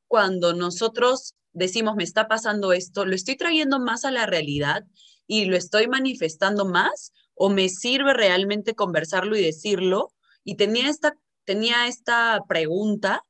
cuando 0.07 0.53
nosotros 0.53 1.36
decimos 1.53 1.95
me 1.95 2.03
está 2.03 2.28
pasando 2.28 2.73
esto, 2.73 3.05
lo 3.05 3.15
estoy 3.15 3.38
trayendo 3.38 3.80
más 3.80 4.05
a 4.05 4.11
la 4.11 4.26
realidad 4.26 4.86
y 5.28 5.45
lo 5.45 5.55
estoy 5.55 5.88
manifestando 5.88 6.65
más 6.65 7.13
o 7.34 7.49
me 7.49 7.69
sirve 7.69 8.13
realmente 8.13 8.76
conversarlo 8.76 9.36
y 9.36 9.43
decirlo? 9.43 10.13
Y 10.43 10.55
tenía 10.55 10.89
esta, 10.89 11.17
tenía 11.43 11.88
esta 11.88 12.41
pregunta 12.47 13.23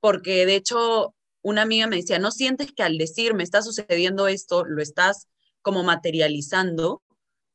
porque 0.00 0.46
de 0.46 0.56
hecho 0.56 1.14
una 1.42 1.62
amiga 1.62 1.86
me 1.86 1.96
decía, 1.96 2.18
¿no 2.18 2.30
sientes 2.30 2.72
que 2.72 2.82
al 2.82 2.98
decir 2.98 3.34
me 3.34 3.42
está 3.42 3.62
sucediendo 3.62 4.28
esto, 4.28 4.64
lo 4.64 4.82
estás 4.82 5.28
como 5.62 5.82
materializando? 5.82 7.02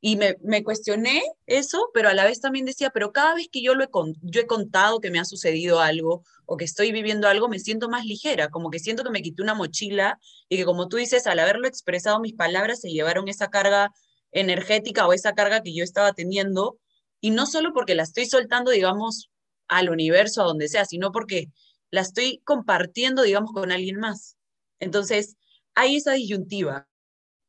Y 0.07 0.17
me, 0.17 0.63
cuestioné 0.63 1.23
eso, 1.47 1.89
pero 1.91 2.09
a 2.09 2.13
la 2.13 2.25
vez 2.25 2.39
también 2.39 2.65
decía, 2.65 2.91
pero 2.91 3.11
cada 3.11 3.33
vez 3.33 3.47
que 3.51 3.63
yo, 3.63 3.73
lo 3.73 3.83
he, 3.83 3.89
yo 4.21 4.39
he 4.39 4.45
contado 4.45 4.99
que 4.99 5.09
me 5.09 5.17
ha 5.17 5.25
sucedido 5.25 5.79
algo 5.79 6.23
o 6.45 6.57
que 6.57 6.65
estoy 6.65 6.91
viviendo 6.91 7.27
algo, 7.27 7.49
me 7.49 7.57
siento 7.57 7.89
más 7.89 8.05
ligera, 8.05 8.49
como 8.49 8.69
que 8.69 8.77
siento 8.77 9.03
que 9.03 9.09
me 9.09 9.23
quité 9.23 9.41
una 9.41 9.55
mochila 9.55 10.19
y 10.47 10.57
que 10.57 10.63
como 10.65 10.89
tú 10.89 10.97
dices, 10.97 11.25
al 11.25 11.39
haberlo 11.39 11.67
expresado 11.67 12.19
mis 12.19 12.35
palabras 12.35 12.81
se 12.81 12.91
llevaron 12.91 13.27
esa 13.29 13.49
carga 13.49 13.89
energética 14.31 15.07
o 15.07 15.13
esa 15.13 15.33
carga 15.33 15.63
que 15.63 15.73
yo 15.73 15.83
estaba 15.83 16.13
teniendo, 16.13 16.77
y 17.19 17.31
no 17.31 17.47
solo 17.47 17.73
porque 17.73 17.95
la 17.95 18.03
estoy 18.03 18.27
soltando, 18.27 18.69
digamos, 18.69 19.31
al 19.67 19.89
universo, 19.89 20.43
a 20.43 20.45
donde 20.45 20.67
sea, 20.67 20.85
sino 20.85 21.11
porque 21.11 21.47
la 21.89 22.01
estoy 22.01 22.43
compartiendo, 22.45 23.23
digamos, 23.23 23.53
con 23.53 23.71
alguien 23.71 23.97
más. 23.97 24.37
Entonces, 24.79 25.35
hay 25.73 25.95
esa 25.95 26.11
disyuntiva. 26.11 26.87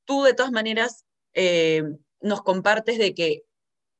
Tú, 0.06 0.22
de 0.22 0.32
todas 0.32 0.52
maneras, 0.52 1.04
eh, 1.34 1.82
nos 2.20 2.42
compartes 2.42 2.98
de 2.98 3.14
que 3.14 3.42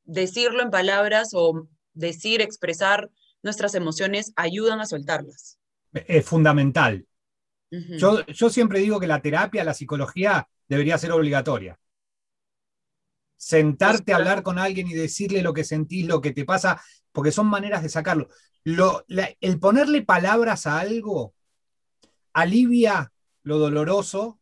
decirlo 0.05 0.63
en 0.63 0.71
palabras 0.71 1.31
o 1.35 1.69
decir, 1.93 2.41
expresar 2.41 3.11
nuestras 3.43 3.75
emociones 3.75 4.33
ayudan 4.37 4.81
a 4.81 4.87
soltarlas. 4.87 5.59
Es 5.93 6.25
fundamental. 6.27 7.07
yo, 7.71 8.25
yo 8.27 8.51
siempre 8.51 8.81
digo 8.81 9.01
que 9.01 9.07
la 9.07 9.23
terapia, 9.23 9.65
la 9.65 9.75
psicología 9.75 10.49
debería 10.69 10.99
ser 10.99 11.13
obligatoria. 11.13 11.79
Sentarte 13.37 14.13
a 14.13 14.17
hablar 14.17 14.43
con 14.43 14.59
alguien 14.59 14.89
y 14.89 14.95
decirle 14.95 15.43
lo 15.43 15.53
que 15.53 15.65
sentís, 15.65 16.07
lo 16.07 16.21
que 16.21 16.33
te 16.33 16.45
pasa, 16.45 16.81
porque 17.13 17.33
son 17.33 17.47
maneras 17.47 17.83
de 17.83 17.89
sacarlo. 17.89 18.29
Lo, 18.65 19.05
el 19.09 19.61
ponerle 19.61 20.03
palabras 20.03 20.67
a 20.67 20.81
algo 20.81 21.35
alivia 22.33 23.13
lo 23.43 23.59
doloroso 23.59 24.41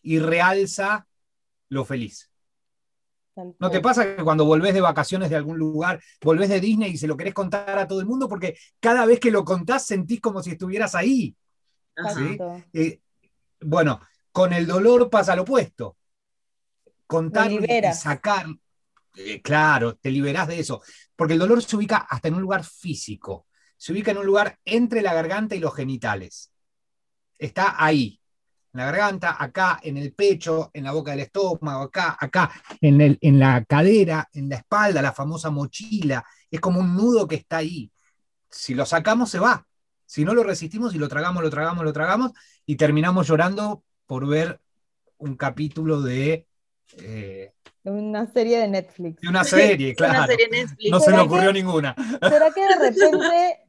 y 0.00 0.18
realza 0.18 1.06
lo 1.68 1.84
feliz. 1.84 2.30
¿No 3.58 3.70
te 3.70 3.80
pasa 3.80 4.16
que 4.16 4.22
cuando 4.22 4.46
volvés 4.46 4.72
de 4.72 4.80
vacaciones 4.80 5.28
de 5.28 5.36
algún 5.36 5.58
lugar, 5.58 6.00
volvés 6.22 6.48
de 6.48 6.60
Disney 6.60 6.92
y 6.92 6.96
se 6.96 7.06
lo 7.06 7.16
querés 7.16 7.34
contar 7.34 7.78
a 7.78 7.86
todo 7.86 8.00
el 8.00 8.06
mundo? 8.06 8.28
Porque 8.28 8.56
cada 8.80 9.04
vez 9.04 9.20
que 9.20 9.30
lo 9.30 9.44
contás 9.44 9.86
sentís 9.86 10.20
como 10.20 10.42
si 10.42 10.52
estuvieras 10.52 10.94
ahí. 10.94 11.36
Eh, 12.72 13.00
bueno, 13.60 14.00
con 14.32 14.52
el 14.52 14.66
dolor 14.66 15.10
pasa 15.10 15.36
lo 15.36 15.42
opuesto. 15.42 15.96
Contar 17.06 17.52
y 17.52 17.92
sacar. 17.92 18.46
Eh, 19.16 19.40
claro, 19.42 19.96
te 19.96 20.10
liberás 20.10 20.48
de 20.48 20.58
eso. 20.58 20.82
porque 21.14 21.34
el 21.34 21.40
dolor 21.40 21.62
se 21.62 21.76
ubica 21.76 21.98
hasta 21.98 22.28
en 22.28 22.34
un 22.34 22.42
lugar 22.42 22.64
físico, 22.64 23.46
se 23.76 23.92
ubica 23.92 24.10
en 24.10 24.18
un 24.18 24.26
lugar 24.26 24.58
entre 24.64 25.02
la 25.02 25.14
garganta 25.14 25.54
y 25.54 25.60
los 25.60 25.74
genitales. 25.74 26.52
Está 27.38 27.82
ahí, 27.82 28.20
en 28.76 28.84
la 28.86 28.92
garganta, 28.92 29.42
acá, 29.42 29.80
en 29.82 29.96
el 29.96 30.12
pecho, 30.12 30.70
en 30.74 30.84
la 30.84 30.92
boca 30.92 31.12
del 31.12 31.20
estómago, 31.20 31.84
acá, 31.84 32.16
acá, 32.20 32.50
en, 32.80 33.00
el, 33.00 33.18
en 33.20 33.38
la 33.38 33.64
cadera, 33.64 34.28
en 34.32 34.48
la 34.48 34.56
espalda, 34.56 35.00
la 35.00 35.12
famosa 35.12 35.50
mochila. 35.50 36.24
Es 36.50 36.60
como 36.60 36.80
un 36.80 36.94
nudo 36.94 37.26
que 37.26 37.36
está 37.36 37.58
ahí. 37.58 37.90
Si 38.50 38.74
lo 38.74 38.84
sacamos, 38.84 39.30
se 39.30 39.38
va. 39.38 39.66
Si 40.04 40.24
no 40.24 40.34
lo 40.34 40.42
resistimos 40.42 40.94
y 40.94 40.98
lo 40.98 41.08
tragamos, 41.08 41.42
lo 41.42 41.50
tragamos, 41.50 41.84
lo 41.84 41.92
tragamos, 41.92 42.32
y 42.64 42.76
terminamos 42.76 43.26
llorando 43.26 43.82
por 44.06 44.26
ver 44.28 44.60
un 45.18 45.36
capítulo 45.36 46.02
de 46.02 46.46
eh, 46.98 47.52
una 47.84 48.26
serie 48.26 48.58
de 48.58 48.68
Netflix. 48.68 49.20
De 49.20 49.28
una 49.28 49.44
serie, 49.44 49.94
claro. 49.96 50.32
No 50.90 51.00
se 51.00 51.10
le 51.10 51.18
ocurrió 51.18 51.52
ninguna. 51.52 51.94
¿Será 52.20 52.50
que 52.52 52.60
de 52.60 52.74
repente, 52.78 53.65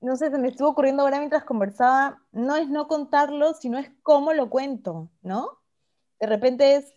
no 0.00 0.16
sé, 0.16 0.30
se 0.30 0.38
me 0.38 0.48
estuvo 0.48 0.68
ocurriendo 0.68 1.02
ahora 1.02 1.18
mientras 1.18 1.44
conversaba, 1.44 2.22
no 2.32 2.56
es 2.56 2.68
no 2.68 2.88
contarlo, 2.88 3.54
sino 3.54 3.78
es 3.78 3.90
cómo 4.02 4.32
lo 4.32 4.48
cuento, 4.50 5.10
¿no? 5.22 5.58
De 6.18 6.26
repente 6.26 6.76
es 6.76 6.94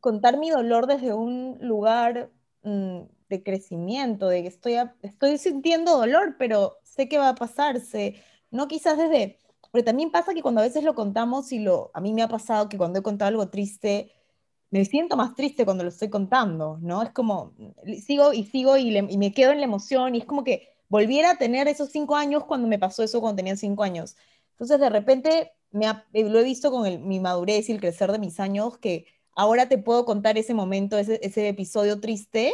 contar 0.00 0.36
mi 0.38 0.50
dolor 0.50 0.86
desde 0.86 1.14
un 1.14 1.58
lugar 1.60 2.30
mm, 2.62 3.02
de 3.28 3.42
crecimiento, 3.42 4.28
de 4.28 4.42
que 4.42 4.48
estoy, 4.48 4.76
estoy 5.02 5.38
sintiendo 5.38 5.96
dolor, 5.96 6.36
pero 6.38 6.78
sé 6.82 7.08
que 7.08 7.18
va 7.18 7.30
a 7.30 7.34
pasarse. 7.34 8.16
No 8.50 8.68
quizás 8.68 8.98
desde... 8.98 9.38
Pero 9.70 9.84
también 9.84 10.10
pasa 10.10 10.34
que 10.34 10.42
cuando 10.42 10.60
a 10.60 10.64
veces 10.64 10.84
lo 10.84 10.94
contamos 10.94 11.50
y 11.52 11.60
lo, 11.60 11.90
a 11.94 12.00
mí 12.00 12.12
me 12.12 12.22
ha 12.22 12.28
pasado 12.28 12.68
que 12.68 12.76
cuando 12.76 12.98
he 12.98 13.02
contado 13.02 13.28
algo 13.28 13.48
triste, 13.48 14.12
me 14.70 14.84
siento 14.84 15.16
más 15.16 15.34
triste 15.34 15.64
cuando 15.64 15.84
lo 15.84 15.90
estoy 15.90 16.10
contando, 16.10 16.78
¿no? 16.82 17.02
Es 17.02 17.10
como, 17.10 17.54
sigo 18.04 18.32
y 18.32 18.44
sigo 18.44 18.76
y, 18.76 19.00
me 19.18 19.32
quedo 19.32 19.52
en 19.52 19.58
la 19.58 19.64
emoción 19.64 20.14
y 20.14 20.18
es 20.18 20.24
como 20.26 20.44
que 20.44 20.71
volviera 20.92 21.30
a 21.30 21.38
tener 21.38 21.68
esos 21.68 21.88
cinco 21.88 22.16
años 22.16 22.44
cuando 22.44 22.68
me 22.68 22.78
pasó 22.78 23.02
eso 23.02 23.22
cuando 23.22 23.36
tenía 23.36 23.56
cinco 23.56 23.82
años. 23.82 24.14
Entonces, 24.50 24.78
de 24.78 24.90
repente, 24.90 25.52
me 25.70 25.86
eh, 25.86 26.28
lo 26.28 26.38
he 26.38 26.44
visto 26.44 26.70
con 26.70 27.08
mi 27.08 27.18
madurez 27.18 27.70
y 27.70 27.72
el 27.72 27.80
crecer 27.80 28.12
de 28.12 28.18
mis 28.18 28.38
años, 28.40 28.76
que 28.76 29.06
ahora 29.34 29.70
te 29.70 29.78
puedo 29.78 30.04
contar 30.04 30.36
ese 30.36 30.52
momento, 30.52 30.98
ese, 30.98 31.18
ese 31.22 31.48
episodio 31.48 31.98
triste, 31.98 32.52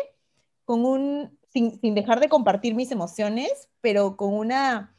con 0.64 0.84
un, 0.84 1.36
sin, 1.52 1.80
sin 1.80 1.96
dejar 1.96 2.20
de 2.20 2.28
compartir 2.28 2.76
mis 2.76 2.92
emociones, 2.92 3.68
pero 3.80 4.16
con 4.16 4.32
una 4.32 4.94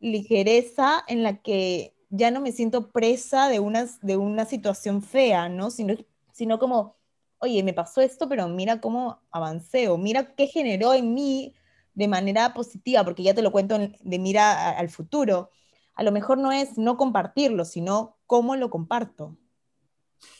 ligereza 0.00 1.04
en 1.08 1.22
la 1.22 1.40
que 1.40 1.96
ya 2.10 2.30
no 2.30 2.42
me 2.42 2.52
siento 2.52 2.90
presa 2.90 3.48
de 3.48 3.60
una, 3.60 3.86
de 4.02 4.18
una 4.18 4.44
situación 4.44 5.00
fea, 5.00 5.48
¿no? 5.48 5.70
Sino 5.70 5.94
sino 6.34 6.58
como, 6.58 6.96
oye, 7.38 7.62
me 7.62 7.72
pasó 7.72 8.02
esto, 8.02 8.28
pero 8.28 8.46
mira 8.48 8.82
cómo 8.82 9.22
avancé 9.30 9.88
o 9.88 9.96
mira 9.96 10.34
qué 10.34 10.48
generó 10.48 10.92
en 10.92 11.14
mí 11.14 11.54
de 11.94 12.08
manera 12.08 12.54
positiva, 12.54 13.04
porque 13.04 13.22
ya 13.22 13.34
te 13.34 13.42
lo 13.42 13.52
cuento 13.52 13.78
de 13.78 14.18
mira 14.18 14.70
al 14.70 14.88
futuro. 14.88 15.50
A 15.94 16.02
lo 16.02 16.12
mejor 16.12 16.38
no 16.38 16.52
es 16.52 16.76
no 16.76 16.96
compartirlo, 16.96 17.64
sino 17.64 18.18
cómo 18.26 18.56
lo 18.56 18.70
comparto. 18.70 19.36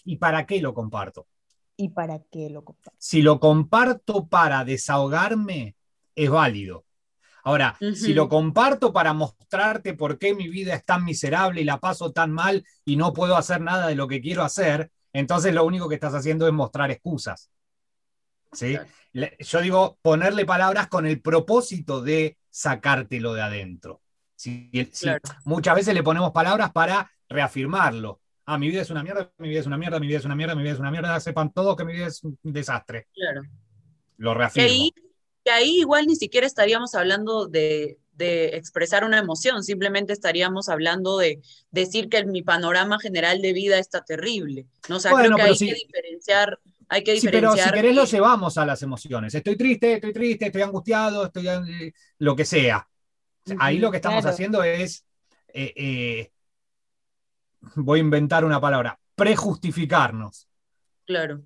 ¿Y 0.05 0.17
para 0.17 0.47
qué 0.47 0.61
lo 0.61 0.75
comparto? 0.75 1.27
¿Y 1.77 1.91
para 1.91 2.21
qué 2.31 2.51
lo 2.51 2.65
comparto? 2.65 2.97
Si 2.99 3.23
lo 3.23 3.41
comparto 3.41 4.27
para 4.27 4.65
desahogarme, 4.65 5.77
es 6.15 6.31
válido. 6.31 6.85
Ahora, 7.47 7.77
si 7.95 8.15
lo 8.15 8.31
comparto 8.31 8.93
para 8.93 9.13
mostrarte 9.13 9.93
por 9.93 10.19
qué 10.19 10.35
mi 10.35 10.49
vida 10.49 10.75
es 10.75 10.85
tan 10.85 11.05
miserable 11.05 11.61
y 11.61 11.65
la 11.65 11.79
paso 11.79 12.11
tan 12.11 12.33
mal 12.33 12.65
y 12.87 12.97
no 12.97 13.13
puedo 13.13 13.37
hacer 13.37 13.61
nada 13.61 13.87
de 13.87 13.95
lo 13.95 14.09
que 14.09 14.23
quiero 14.23 14.43
hacer, 14.43 14.91
entonces 15.13 15.53
lo 15.53 15.65
único 15.65 15.89
que 15.89 15.97
estás 15.97 16.15
haciendo 16.15 16.47
es 16.47 16.55
mostrar 16.55 16.91
excusas. 16.91 17.51
¿Sí? 18.55 18.77
Yo 19.39 19.61
digo, 19.61 19.99
ponerle 20.03 20.45
palabras 20.45 20.89
con 20.89 21.07
el 21.07 21.21
propósito 21.21 22.03
de 22.03 22.37
sacártelo 22.51 23.35
de 23.35 23.43
adentro. 23.43 24.01
Muchas 25.45 25.75
veces 25.75 25.95
le 25.95 26.03
ponemos 26.03 26.33
palabras 26.33 26.73
para 26.73 27.11
reafirmarlo. 27.29 28.21
Ah, 28.47 28.59
mi 28.59 28.69
vida 28.69 28.83
es 28.83 28.91
una 28.91 29.03
mierda, 29.03 29.33
mi 29.39 29.49
vida 29.49 29.61
es 29.61 29.67
una 29.67 29.79
mierda, 29.79 29.99
mi 29.99 30.07
vida 30.07 30.19
es 30.19 30.25
una 30.25 30.37
mierda, 30.37 30.55
mi 30.55 30.63
vida 30.63 30.73
es 30.73 30.79
una 30.79 30.91
mierda, 30.91 31.19
sepan 31.21 31.53
todos 31.53 31.77
que 31.77 31.85
mi 31.85 31.95
vida 31.95 32.07
es 32.09 32.23
un 32.23 32.39
desastre. 32.43 33.09
Claro. 33.15 33.43
Lo 34.19 34.35
reafirmo. 34.35 34.91
que 35.45 35.51
ahí 35.51 35.79
igual 35.79 36.07
ni 36.07 36.17
siquiera 36.17 36.47
estaríamos 36.47 36.95
hablando 36.95 37.47
de, 37.47 37.99
de 38.17 38.57
expresar 38.57 39.05
una 39.05 39.19
emoción, 39.19 39.65
simplemente 39.65 40.13
estaríamos 40.13 40.69
hablando 40.69 41.19
de 41.19 41.41
decir 41.71 42.09
que 42.09 42.25
mi 42.25 42.43
panorama 42.43 42.99
general 42.99 43.43
de 43.43 43.53
vida 43.53 43.79
está 43.79 44.05
terrible. 44.05 44.67
¿no? 44.89 44.97
O 44.97 45.01
sea, 45.01 45.13
creo 45.13 45.37
que 45.37 45.43
hay 45.43 45.59
que 45.59 45.75
diferenciar. 45.75 46.59
Hay 46.89 47.03
que 47.03 47.13
diferenciar. 47.13 47.53
pero 47.53 47.65
si 47.65 47.71
querés 47.73 47.95
lo 47.95 48.05
llevamos 48.05 48.59
a 48.59 48.67
las 48.67 48.83
emociones. 48.83 49.35
Estoy 49.35 49.57
triste, 49.57 49.95
estoy 49.95 50.13
triste, 50.13 50.47
estoy 50.47 50.63
angustiado, 50.63 51.27
estoy 51.27 51.49
eh, 51.49 51.93
lo 52.19 52.37
que 52.37 52.45
sea. 52.45 52.87
Ahí 53.59 53.79
lo 53.79 53.91
que 53.91 53.99
estamos 53.99 54.25
haciendo 54.25 54.63
es, 54.63 55.05
eh, 55.53 55.73
eh, 55.77 56.33
voy 57.77 58.01
a 58.01 58.03
inventar 58.03 58.45
una 58.45 58.61
palabra, 58.61 58.99
prejustificarnos. 59.15 60.49
Claro. 61.05 61.43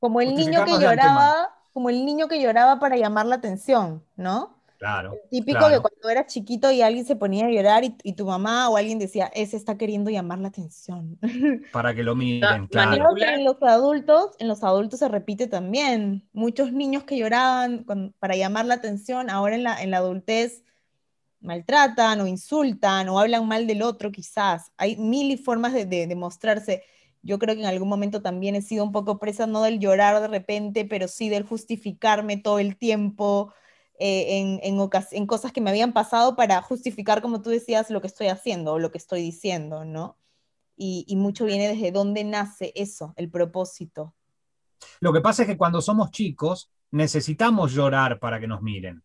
Como 0.00 0.20
el 0.20 0.34
niño 0.34 0.64
que 0.64 0.72
lloraba, 0.72 1.54
como 1.72 1.90
el 1.90 2.04
niño 2.04 2.26
que 2.28 2.42
lloraba 2.42 2.80
para 2.80 2.96
llamar 2.96 3.26
la 3.26 3.36
atención, 3.36 4.04
¿no? 4.16 4.61
Claro. 4.82 5.16
Típico 5.30 5.60
que 5.68 5.78
cuando 5.78 6.08
eras 6.10 6.26
chiquito 6.26 6.68
y 6.72 6.82
alguien 6.82 7.04
se 7.04 7.14
ponía 7.14 7.46
a 7.46 7.50
llorar 7.50 7.84
y, 7.84 8.12
tu 8.14 8.26
mamá 8.26 8.68
o 8.68 8.76
alguien 8.76 8.98
decía, 8.98 9.30
ese 9.32 9.56
está 9.56 9.78
queriendo 9.78 10.10
llamar 10.10 10.40
la 10.40 10.48
atención. 10.48 11.20
Para 11.72 11.94
que 11.94 12.02
lo 12.02 12.16
miren, 12.16 12.66
claro. 12.66 13.14
en 13.16 13.44
los 13.44 13.62
adultos, 13.62 14.30
en 14.40 14.48
los 14.48 14.64
adultos 14.64 14.98
se 14.98 15.06
repite 15.06 15.46
también. 15.46 16.28
Muchos 16.32 16.72
niños 16.72 17.04
que 17.04 17.16
lloraban 17.16 17.86
para 18.18 18.34
llamar 18.34 18.66
la 18.66 18.74
atención, 18.74 19.30
ahora 19.30 19.54
en 19.54 19.62
la, 19.62 19.80
en 19.80 19.92
la 19.92 19.98
adultez 19.98 20.64
maltratan 21.38 22.20
o 22.20 22.26
insultan 22.26 23.08
o 23.08 23.20
hablan 23.20 23.46
mal 23.46 23.68
del 23.68 23.82
otro 23.82 24.10
quizás. 24.10 24.72
Hay 24.78 24.96
mil 24.96 25.38
formas 25.38 25.74
de, 25.74 25.86
de, 25.86 26.08
de 26.08 26.16
mostrarse. 26.16 26.82
Yo 27.22 27.38
creo 27.38 27.54
que 27.54 27.60
en 27.60 27.68
algún 27.68 27.88
momento 27.88 28.20
también 28.20 28.56
he 28.56 28.62
sido 28.62 28.82
un 28.82 28.90
poco 28.90 29.20
presa, 29.20 29.46
no 29.46 29.62
del 29.62 29.78
llorar 29.78 30.20
de 30.20 30.26
repente, 30.26 30.84
pero 30.84 31.06
sí 31.06 31.28
del 31.28 31.44
justificarme 31.44 32.36
todo 32.36 32.58
el 32.58 32.76
tiempo, 32.76 33.54
eh, 34.04 34.40
en, 34.40 34.58
en, 34.64 35.26
cosas 35.28 35.52
que 35.52 35.60
me 35.60 35.70
habían 35.70 35.92
pasado 35.92 36.34
para 36.34 36.60
justificar, 36.60 37.22
como 37.22 37.40
tú 37.40 37.50
decías, 37.50 37.88
lo 37.88 38.00
que 38.00 38.08
estoy 38.08 38.26
haciendo 38.26 38.72
o 38.72 38.80
lo 38.80 38.90
que 38.90 38.98
estoy 38.98 39.22
diciendo, 39.22 39.84
¿no? 39.84 40.18
Y, 40.76 41.14
mucho 41.14 41.44
viene 41.44 41.68
desde 41.68 41.92
dónde 41.92 42.24
nace 42.24 42.72
eso, 42.74 43.14
el 43.16 43.30
propósito. 43.30 44.16
Lo 44.98 45.12
que 45.12 45.20
pasa 45.20 45.42
es 45.42 45.48
que 45.48 45.56
cuando 45.56 45.80
somos 45.80 46.10
chicos 46.10 46.72
necesitamos 46.90 47.72
llorar 47.72 48.18
para 48.18 48.40
que 48.40 48.48
nos 48.48 48.60
miren. 48.60 49.04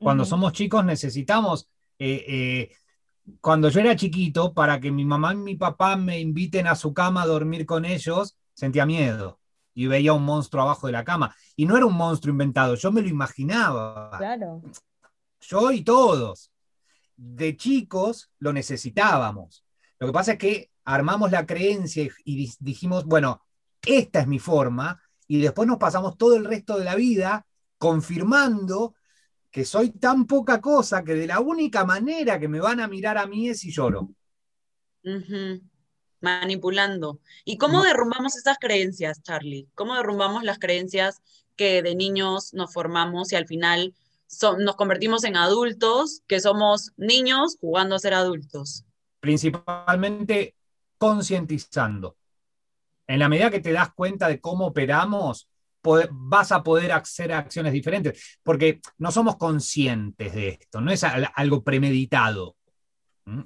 Cuando 0.00 0.24
somos 0.24 0.52
chicos 0.52 0.84
necesitamos... 0.84 1.68
Eh, 2.00 2.24
eh, 2.26 2.70
cuando 3.40 3.68
yo 3.68 3.78
era 3.78 3.94
chiquito, 3.94 4.52
para 4.52 4.80
que 4.80 4.90
mi 4.90 5.04
mamá 5.04 5.32
y 5.34 5.36
mi 5.36 5.54
papá 5.54 5.94
me 5.94 6.18
inviten 6.18 6.66
a 6.66 6.74
su 6.74 6.92
cama 6.92 7.22
a 7.22 7.26
dormir 7.26 7.66
con 7.66 7.84
ellos, 7.84 8.36
sentía 8.52 8.84
miedo 8.84 9.38
y 9.78 9.86
veía 9.86 10.12
un 10.12 10.24
monstruo 10.24 10.64
abajo 10.64 10.88
de 10.88 10.92
la 10.92 11.04
cama. 11.04 11.32
Y 11.54 11.64
no 11.64 11.76
era 11.76 11.86
un 11.86 11.94
monstruo 11.94 12.32
inventado, 12.32 12.74
yo 12.74 12.90
me 12.90 13.00
lo 13.00 13.06
imaginaba. 13.06 14.10
Claro. 14.18 14.60
Yo 15.40 15.70
y 15.70 15.82
todos. 15.82 16.50
De 17.14 17.56
chicos 17.56 18.28
lo 18.40 18.52
necesitábamos. 18.52 19.64
Lo 20.00 20.08
que 20.08 20.12
pasa 20.12 20.32
es 20.32 20.38
que 20.38 20.72
armamos 20.84 21.30
la 21.30 21.46
creencia 21.46 22.08
y 22.24 22.52
dijimos, 22.58 23.04
bueno, 23.04 23.40
esta 23.86 24.18
es 24.18 24.26
mi 24.26 24.40
forma, 24.40 25.00
y 25.28 25.38
después 25.40 25.68
nos 25.68 25.78
pasamos 25.78 26.18
todo 26.18 26.34
el 26.34 26.44
resto 26.44 26.76
de 26.76 26.84
la 26.84 26.96
vida 26.96 27.46
confirmando 27.78 28.96
que 29.48 29.64
soy 29.64 29.90
tan 29.90 30.26
poca 30.26 30.60
cosa 30.60 31.04
que 31.04 31.14
de 31.14 31.28
la 31.28 31.38
única 31.38 31.84
manera 31.84 32.40
que 32.40 32.48
me 32.48 32.58
van 32.58 32.80
a 32.80 32.88
mirar 32.88 33.16
a 33.16 33.28
mí 33.28 33.48
es 33.48 33.60
si 33.60 33.70
lloro 33.70 34.10
manipulando. 36.20 37.20
¿Y 37.44 37.58
cómo 37.58 37.82
derrumbamos 37.82 38.36
esas 38.36 38.58
creencias, 38.58 39.22
Charlie? 39.22 39.68
¿Cómo 39.74 39.94
derrumbamos 39.94 40.42
las 40.42 40.58
creencias 40.58 41.22
que 41.56 41.82
de 41.82 41.94
niños 41.94 42.54
nos 42.54 42.72
formamos 42.72 43.32
y 43.32 43.36
al 43.36 43.46
final 43.46 43.94
nos 44.58 44.76
convertimos 44.76 45.24
en 45.24 45.36
adultos, 45.36 46.22
que 46.26 46.40
somos 46.40 46.92
niños 46.96 47.56
jugando 47.60 47.96
a 47.96 47.98
ser 47.98 48.14
adultos? 48.14 48.84
Principalmente 49.20 50.54
concientizando. 50.98 52.16
En 53.06 53.18
la 53.18 53.28
medida 53.28 53.50
que 53.50 53.60
te 53.60 53.72
das 53.72 53.92
cuenta 53.94 54.28
de 54.28 54.40
cómo 54.40 54.66
operamos, 54.66 55.48
vas 56.10 56.52
a 56.52 56.62
poder 56.62 56.92
hacer 56.92 57.32
acciones 57.32 57.72
diferentes, 57.72 58.38
porque 58.42 58.80
no 58.98 59.10
somos 59.10 59.36
conscientes 59.36 60.34
de 60.34 60.48
esto, 60.48 60.80
no 60.82 60.90
es 60.90 61.02
algo 61.04 61.64
premeditado. 61.64 62.56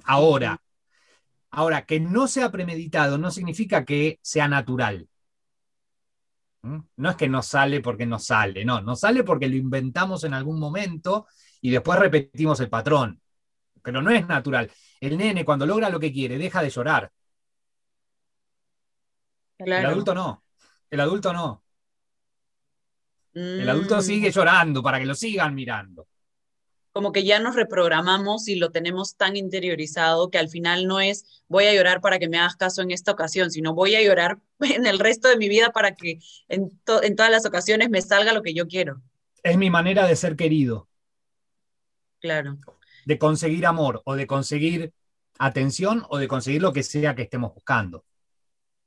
Ahora, 0.03 0.61
Ahora, 1.59 1.85
que 1.85 1.99
no 2.01 2.27
sea 2.27 2.51
premeditado 2.51 3.17
no 3.17 3.31
significa 3.31 3.85
que 3.85 4.19
sea 4.21 4.47
natural. 4.49 5.07
¿Mm? 6.61 6.77
No 6.97 7.09
es 7.09 7.15
que 7.15 7.27
no 7.29 7.41
sale 7.41 7.81
porque 7.81 8.05
no 8.05 8.19
sale, 8.19 8.63
no, 8.65 8.81
no 8.81 8.95
sale 8.95 9.23
porque 9.23 9.47
lo 9.47 9.55
inventamos 9.55 10.23
en 10.23 10.33
algún 10.33 10.59
momento 10.59 11.27
y 11.61 11.69
después 11.71 11.99
repetimos 11.99 12.59
el 12.59 12.69
patrón. 12.69 13.19
Pero 13.83 14.01
no 14.01 14.11
es 14.11 14.27
natural. 14.27 14.71
El 15.01 15.17
nene 15.17 15.45
cuando 15.45 15.65
logra 15.65 15.89
lo 15.89 15.99
que 15.99 16.13
quiere 16.13 16.37
deja 16.37 16.61
de 16.63 16.69
llorar. 16.71 17.11
El 19.75 19.85
adulto 19.85 20.13
no. 20.15 20.43
El 20.89 20.99
adulto 20.99 21.31
no. 21.33 21.63
El 23.55 23.67
adulto 23.67 23.99
sigue 24.03 24.29
Mm, 24.29 24.31
llorando 24.31 24.83
para 24.83 24.99
que 24.99 25.07
lo 25.07 25.15
sigan 25.15 25.55
mirando. 25.55 26.07
Como 26.93 27.11
que 27.11 27.23
ya 27.23 27.39
nos 27.39 27.55
reprogramamos 27.55 28.47
y 28.47 28.55
lo 28.55 28.71
tenemos 28.71 29.17
tan 29.17 29.35
interiorizado 29.35 30.29
que 30.29 30.37
al 30.37 30.47
final 30.49 30.87
no 30.87 31.01
es 31.01 31.43
voy 31.47 31.65
a 31.65 31.73
llorar 31.73 32.01
para 32.01 32.19
que 32.19 32.29
me 32.29 32.37
hagas 32.37 32.55
caso 32.55 32.81
en 32.81 32.91
esta 32.91 33.11
ocasión, 33.11 33.51
sino 33.51 33.73
voy 33.73 33.95
a 33.95 34.01
llorar 34.03 34.39
en 34.59 34.85
el 34.85 34.99
resto 34.99 35.27
de 35.27 35.37
mi 35.37 35.49
vida 35.49 35.71
para 35.71 35.95
que 35.95 36.19
en, 36.47 36.69
to- 36.85 37.03
en 37.03 37.15
todas 37.15 37.31
las 37.31 37.45
ocasiones 37.45 37.89
me 37.89 38.01
salga 38.01 38.31
lo 38.33 38.43
que 38.43 38.53
yo 38.53 38.67
quiero. 38.67 39.01
Es 39.43 39.57
mi 39.57 39.69
manera 39.69 40.07
de 40.07 40.15
ser 40.15 40.35
querido, 40.35 40.87
Claro. 42.19 42.57
de 43.05 43.17
conseguir 43.17 43.65
amor 43.65 44.01
o 44.05 44.15
de 44.15 44.27
conseguir 44.27 44.93
atención 45.39 46.03
o 46.09 46.17
de 46.17 46.27
conseguir 46.27 46.61
lo 46.61 46.73
que 46.73 46.83
sea 46.83 47.15
que 47.15 47.23
estemos 47.23 47.53
buscando. 47.53 48.05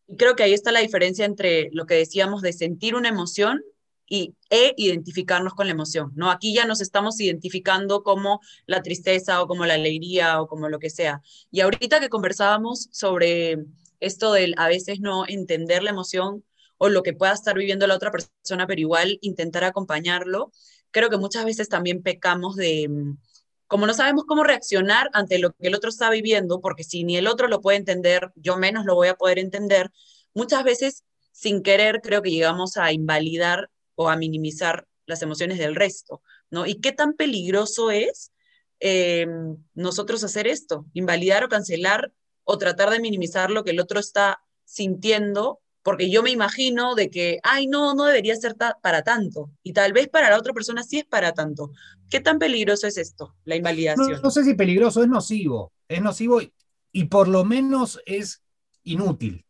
Y 0.09 0.17
creo 0.17 0.37
que 0.37 0.45
ahí 0.45 0.55
está 0.55 0.73
la 0.73 0.81
diferencia 0.81 1.25
entre 1.25 1.69
lo 1.73 1.87
que 1.87 1.95
decíamos 1.95 2.41
de 2.43 2.53
sentir 2.53 2.95
una 2.95 3.09
emoción 3.09 3.61
y, 4.09 4.35
e 4.51 4.75
identificarnos 4.77 5.55
con 5.55 5.67
la 5.67 5.73
emoción, 5.73 6.13
¿no? 6.15 6.31
Aquí 6.31 6.55
ya 6.55 6.65
nos 6.65 6.81
estamos 6.81 7.21
identificando 7.21 8.03
como 8.03 8.41
la 8.67 8.83
tristeza 8.83 9.43
o 9.43 9.49
como 9.49 9.67
la 9.67 9.75
alegría 9.75 10.41
o 10.41 10.47
como 10.47 10.69
lo 10.69 10.79
que 10.79 10.91
sea. 10.91 11.23
Y 11.51 11.61
ahorita 11.61 12.01
que 12.01 12.09
conversábamos 12.09 12.89
sobre 12.93 13.65
esto 14.01 14.33
del 14.33 14.55
a 14.59 14.69
veces 14.69 15.01
no 15.01 15.25
entender 15.27 15.83
la 15.83 15.91
emoción 15.91 16.45
o 16.79 16.89
lo 16.89 17.03
que 17.03 17.15
pueda 17.15 17.33
estar 17.33 17.57
viviendo 17.57 17.87
la 17.87 17.97
otra 17.97 18.11
persona, 18.11 18.67
pero 18.67 18.81
igual 18.81 19.19
intentar 19.23 19.65
acompañarlo, 19.65 20.53
creo 20.91 21.11
que 21.11 21.19
muchas 21.19 21.45
veces 21.45 21.69
también 21.69 22.03
pecamos 22.03 22.57
de, 22.57 22.89
mm, 22.89 23.19
como 23.67 23.87
no 23.87 23.95
sabemos 23.95 24.25
cómo 24.27 24.45
reaccionar 24.45 25.11
ante 25.13 25.39
lo 25.39 25.53
que 25.53 25.69
el 25.69 25.75
otro 25.75 25.91
está 25.91 26.11
viviendo, 26.11 26.61
porque 26.61 26.85
si 26.85 27.05
ni 27.05 27.17
el 27.17 27.27
otro 27.27 27.49
lo 27.49 27.61
puede 27.61 27.79
entender, 27.79 28.31
yo 28.37 28.57
menos 28.57 28.85
lo 28.85 28.95
voy 28.95 29.09
a 29.09 29.15
poder 29.17 29.39
entender, 29.39 29.91
muchas 30.35 30.65
veces 30.65 31.05
sin 31.33 31.63
querer 31.63 32.01
creo 32.03 32.23
que 32.23 32.31
llegamos 32.31 32.77
a 32.77 32.93
invalidar 32.93 33.71
o 33.97 34.09
a 34.09 34.17
minimizar 34.17 34.87
las 35.07 35.23
emociones 35.23 35.59
del 35.59 35.75
resto, 35.75 36.23
¿no? 36.51 36.67
¿Y 36.67 36.77
qué 36.81 36.93
tan 36.93 37.15
peligroso 37.15 37.91
es 37.91 38.33
eh, 38.81 39.27
nosotros 39.75 40.23
hacer 40.25 40.47
esto? 40.47 40.87
Invalidar 40.95 41.45
o 41.45 41.49
cancelar 41.49 42.13
o 42.45 42.59
tratar 42.59 42.91
de 42.91 43.01
minimizar 43.01 43.51
lo 43.51 43.65
que 43.65 43.73
el 43.73 43.81
otro 43.81 43.99
está 44.01 44.41
sintiendo, 44.65 45.61
porque 45.83 46.11
yo 46.11 46.23
me 46.23 46.31
imagino 46.31 46.95
de 46.95 47.11
que, 47.11 47.39
ay, 47.43 47.67
no, 47.67 47.95
no 47.95 48.05
debería 48.05 48.37
ser 48.37 48.55
ta- 48.55 48.77
para 48.83 49.03
tanto, 49.03 49.51
y 49.63 49.73
tal 49.73 49.93
vez 49.93 50.09
para 50.09 50.31
la 50.31 50.39
otra 50.39 50.53
persona 50.53 50.83
sí 50.83 50.99
es 50.99 51.05
para 51.05 51.33
tanto. 51.33 51.71
¿Qué 52.11 52.21
tan 52.21 52.39
peligroso 52.39 52.87
es 52.87 52.99
esto, 52.99 53.35
la 53.45 53.57
invalidación? 53.57 54.21
no 54.23 54.31
sé 54.31 54.45
si 54.45 54.55
peligroso, 54.55 55.03
es 55.03 55.09
nocivo. 55.09 55.73
Es 55.89 56.03
nocivo 56.03 56.43
y, 56.43 56.53
y 56.93 57.05
por 57.05 57.29
lo 57.29 57.45
menos 57.45 58.01
es 58.07 58.43
inútil. 58.85 59.45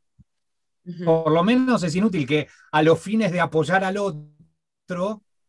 Por 1.04 1.32
lo 1.32 1.42
menos 1.42 1.82
es 1.82 1.94
inútil 1.96 2.26
que 2.26 2.46
a 2.72 2.82
los 2.82 3.00
fines 3.00 3.32
de 3.32 3.40
apoyar 3.40 3.84
al 3.84 3.96
otro 3.96 4.35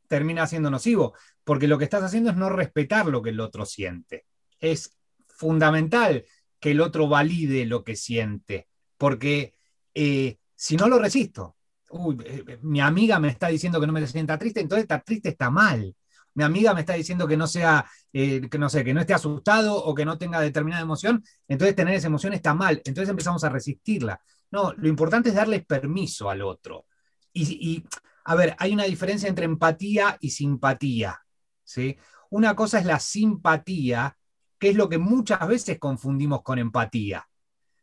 termina 0.08 0.48
siendo 0.48 0.70
nocivo, 0.70 1.14
porque 1.44 1.68
lo 1.68 1.78
que 1.78 1.84
estás 1.84 2.04
haciendo 2.04 2.32
es 2.32 2.38
no 2.38 2.50
respetar 2.50 3.08
lo 3.08 3.22
que 3.22 3.30
el 3.30 3.40
otro 3.40 3.66
siente. 3.66 4.26
Es 4.60 4.98
fundamental 5.28 6.26
que 6.60 6.72
el 6.72 6.82
otro 6.82 7.08
valide 7.08 7.66
lo 7.66 7.84
que 7.84 7.96
siente, 7.96 8.68
porque 8.98 9.54
eh, 9.94 10.38
si 10.56 10.76
no 10.76 10.88
lo 10.88 11.00
resisto, 11.00 11.56
uy, 11.92 12.18
eh, 12.26 12.60
mi 12.62 12.82
amiga 12.82 13.20
me 13.20 13.30
está 13.30 13.48
diciendo 13.48 13.80
que 13.80 13.88
no 13.88 13.94
me 13.94 14.06
sienta 14.08 14.38
triste, 14.38 14.62
entonces 14.62 14.84
estar 14.84 15.04
triste 15.04 15.30
está 15.30 15.50
mal. 15.50 15.96
Mi 16.34 16.44
amiga 16.44 16.74
me 16.74 16.82
está 16.82 16.94
diciendo 16.94 17.28
que 17.28 17.36
no 17.36 17.48
sea, 17.48 17.86
eh, 18.14 18.48
que 18.50 18.60
no 18.60 18.70
sé, 18.70 18.84
que 18.84 18.94
no 18.94 19.02
esté 19.02 19.14
asustado 19.14 19.76
o 19.76 19.96
que 19.96 20.06
no 20.06 20.18
tenga 20.20 20.40
determinada 20.40 20.84
emoción, 20.84 21.24
entonces 21.48 21.76
tener 21.76 21.96
esa 21.96 22.08
emoción 22.08 22.34
está 22.34 22.54
mal, 22.54 22.82
entonces 22.86 23.10
empezamos 23.10 23.44
a 23.44 23.50
resistirla. 23.50 24.22
No, 24.52 24.74
lo 24.74 24.88
importante 24.88 25.30
es 25.30 25.36
darle 25.36 25.62
permiso 25.62 26.30
al 26.30 26.42
otro. 26.42 26.86
Y, 27.34 27.84
a 28.28 28.36
ver, 28.36 28.58
hay 28.60 28.74
una 28.74 28.84
diferencia 28.84 29.30
entre 29.30 29.46
empatía 29.46 30.18
y 30.20 30.32
simpatía. 30.32 31.18
¿sí? 31.64 31.96
Una 32.30 32.58
cosa 32.58 32.78
es 32.78 32.86
la 32.86 33.00
simpatía, 33.00 34.18
que 34.60 34.72
es 34.72 34.76
lo 34.76 34.90
que 34.90 34.98
muchas 34.98 35.48
veces 35.48 35.80
confundimos 35.80 36.42
con 36.44 36.60
empatía. 36.60 37.26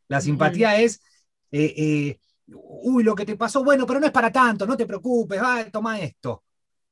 La 0.07 0.21
simpatía 0.21 0.79
es, 0.79 1.01
eh, 1.51 1.73
eh, 1.79 2.19
uy, 2.49 3.03
lo 3.03 3.15
que 3.15 3.25
te 3.25 3.37
pasó, 3.37 3.65
bueno, 3.65 3.87
pero 3.87 4.01
no 4.01 4.07
es 4.07 4.13
para 4.13 4.31
tanto, 4.31 4.67
no 4.67 4.77
te 4.77 4.85
preocupes, 4.85 5.43
va, 5.43 5.65
toma 5.71 5.99
esto. 5.99 6.45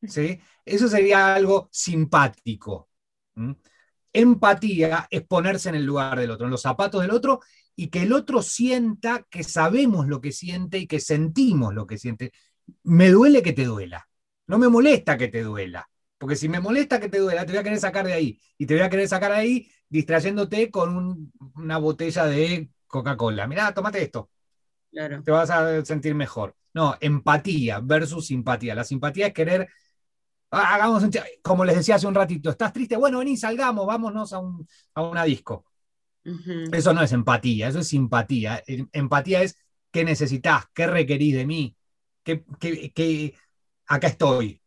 ¿sí? 0.03 0.41
Eso 0.65 0.89
sería 0.89 1.35
algo 1.35 1.69
simpático. 1.71 2.89
Empatía 4.15 5.07
es 5.11 5.27
ponerse 5.27 5.69
en 5.69 5.75
el 5.75 5.85
lugar 5.85 6.19
del 6.19 6.31
otro, 6.31 6.47
en 6.47 6.53
los 6.53 6.63
zapatos 6.63 7.03
del 7.03 7.11
otro, 7.11 7.41
y 7.77 7.89
que 7.89 8.01
el 8.05 8.15
otro 8.15 8.41
sienta 8.41 9.27
que 9.29 9.45
sabemos 9.45 10.07
lo 10.07 10.23
que 10.23 10.33
siente 10.33 10.79
y 10.79 10.87
que 10.87 11.01
sentimos 11.01 11.75
lo 11.75 11.87
que 11.87 11.99
siente. 11.99 12.33
Me 12.85 13.11
duele 13.11 13.43
que 13.43 13.53
te 13.53 13.65
duela. 13.65 14.09
No 14.47 14.59
me 14.59 14.69
molesta 14.69 15.17
que 15.17 15.29
te 15.29 15.43
duela. 15.43 15.89
Porque 16.19 16.37
si 16.37 16.49
me 16.49 16.61
molesta 16.61 17.01
que 17.01 17.09
te 17.09 17.19
duela, 17.19 17.45
te 17.45 17.53
voy 17.53 17.59
a 17.59 17.63
querer 17.65 17.79
sacar 17.81 18.07
de 18.07 18.13
ahí. 18.13 18.41
Y 18.59 18.67
te 18.67 18.75
voy 18.75 18.83
a 18.83 18.91
querer 18.91 19.09
sacar 19.09 19.33
de 19.33 19.39
ahí 19.39 19.71
distrayéndote 19.89 20.71
con 20.71 20.97
un- 20.97 21.33
una 21.57 21.79
botella 21.79 22.25
de 22.27 22.71
Coca-Cola. 22.87 23.47
Mirá, 23.47 23.73
tómate 23.75 24.03
esto. 24.03 24.31
Claro. 24.91 25.23
Te 25.23 25.31
vas 25.31 25.51
a 25.51 25.85
sentir 25.85 26.15
mejor. 26.15 26.55
No, 26.75 26.97
empatía 27.01 27.81
versus 27.81 28.27
simpatía. 28.27 28.75
La 28.75 28.85
simpatía 28.85 29.29
es 29.29 29.33
querer. 29.35 29.69
"Ah, 30.51 30.75
Hagamos 30.75 31.03
un 31.03 31.11
como 31.43 31.65
les 31.65 31.77
decía 31.77 31.97
hace 31.97 32.07
un 32.07 32.15
ratito, 32.15 32.51
¿estás 32.51 32.73
triste? 32.73 32.97
Bueno, 32.97 33.19
vení, 33.19 33.37
salgamos, 33.37 33.87
vámonos 33.87 34.33
a, 34.33 34.39
un- 34.39 34.67
a 34.95 35.03
una 35.03 35.25
disco. 35.25 35.65
Eso 36.73 36.93
no 36.95 37.03
es 37.03 37.13
empatía, 37.13 37.69
eso 37.69 37.81
es 37.81 37.89
simpatía. 37.89 38.63
Em- 38.67 38.89
Empatía 38.93 39.43
es 39.43 39.57
qué 39.91 40.05
necesitas, 40.05 40.67
qué 40.75 40.87
requerís 40.87 41.35
de 41.35 41.47
mí, 41.47 41.77
qué, 42.23 42.45
qué- 42.59 42.93
qué- 42.93 43.35
acá 43.87 44.09
estoy. 44.09 44.61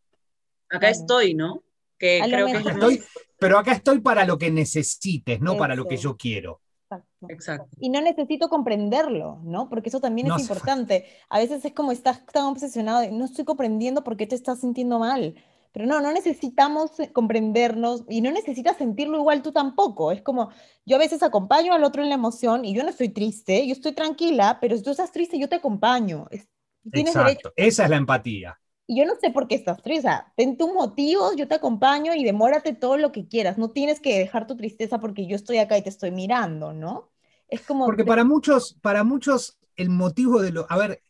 Acá 0.69 0.89
estoy, 0.89 1.33
¿no? 1.33 1.63
Que 1.97 2.21
A 2.21 2.25
creo 2.25 2.45
que 2.47 2.51
es. 2.53 2.65
Estoy, 2.65 3.03
pero 3.39 3.57
acá 3.57 3.71
estoy 3.73 3.99
para 3.99 4.25
lo 4.25 4.37
que 4.37 4.51
necesites, 4.51 5.39
no 5.39 5.55
para 5.57 5.75
lo 5.75 5.87
que 5.87 5.97
yo 5.97 6.17
quiero. 6.17 6.61
Exacto. 6.83 7.27
Exacto. 7.29 7.77
Y 7.79 7.89
no 7.89 8.01
necesito 8.01 8.49
comprenderlo, 8.49 9.41
¿no? 9.43 9.69
Porque 9.69 9.89
eso 9.89 9.99
también 9.99 10.27
No 10.27 10.35
es 10.35 10.47
falta. 10.47 10.53
importante. 10.53 11.05
A 11.29 11.39
veces 11.39 11.65
es 11.65 11.73
como 11.73 11.91
estás 11.91 12.25
tan 12.27 12.45
obsesionado 12.45 13.01
de 13.01 13.11
no 13.11 13.25
estoy 13.25 13.45
comprendiendo 13.45 14.03
por 14.03 14.17
qué 14.17 14.27
te 14.27 14.35
estás 14.35 14.59
sintiendo 14.61 14.99
mal. 14.99 15.35
Pero 15.71 15.87
no, 15.87 15.99
no 15.99 16.11
necesitamos 16.13 16.91
comprendernos 17.11 18.05
y 18.07 18.21
no 18.21 18.31
necesitas 18.31 18.77
sentirlo 18.77 19.17
igual 19.17 19.41
tú 19.41 19.51
tampoco. 19.51 20.11
Es 20.11 20.21
como 20.21 20.49
yo 20.85 20.95
a 20.95 20.99
veces 20.99 21.21
acompaño 21.21 21.73
al 21.73 21.83
otro 21.83 22.01
en 22.01 22.07
la 22.09 22.15
emoción 22.15 22.63
y 22.63 22.73
yo 22.73 22.83
no 22.83 22.89
estoy 22.89 23.09
triste, 23.09 23.65
yo 23.67 23.73
estoy 23.73 23.91
tranquila, 23.93 24.59
pero 24.61 24.77
si 24.77 24.83
tú 24.83 24.91
estás 24.91 25.11
triste, 25.11 25.37
yo 25.37 25.49
te 25.49 25.55
acompaño. 25.55 26.27
Es- 26.31 26.47
tienes 26.93 27.15
derecho. 27.17 27.41
Exacto, 27.41 27.53
esa 27.55 27.83
es 27.83 27.89
la 27.91 27.97
empatía. 27.97 28.59
Y 28.87 28.99
yo 28.99 29.05
no 29.05 29.15
sé 29.15 29.31
por 29.31 29.47
qué 29.47 29.55
estás 29.55 29.81
triste. 29.81 30.07
O 30.07 30.11
sea, 30.11 30.33
ten 30.37 30.57
tus 30.57 30.71
motivos, 30.73 31.35
yo 31.35 31.47
te 31.47 31.55
acompaño 31.55 32.13
y 32.15 32.23
demórate 32.23 32.73
todo 32.73 32.97
lo 32.97 33.11
que 33.11 33.27
quieras. 33.27 33.57
No 33.57 33.71
tienes 33.71 33.99
que 33.99 34.19
dejar 34.19 34.45
tu 34.47 34.55
tristeza 34.55 34.99
porque 34.99 35.25
yo 35.27 35.35
estoy 35.35 35.57
acá 35.57 35.77
y 35.77 35.83
te 35.83 35.89
estoy 35.89 36.11
mirando, 36.11 36.71
¿no? 36.73 37.11
Es 37.47 37.61
como 37.63 37.95
Porque 37.95 38.05
para 38.05 38.23
muchos, 38.23 38.77
para 38.81 39.03
muchos, 39.03 39.57
el 39.75 39.89
motivo 39.89 40.41
de 40.41 40.51
lo. 40.51 40.65
A 40.69 40.77
ver, 40.77 41.01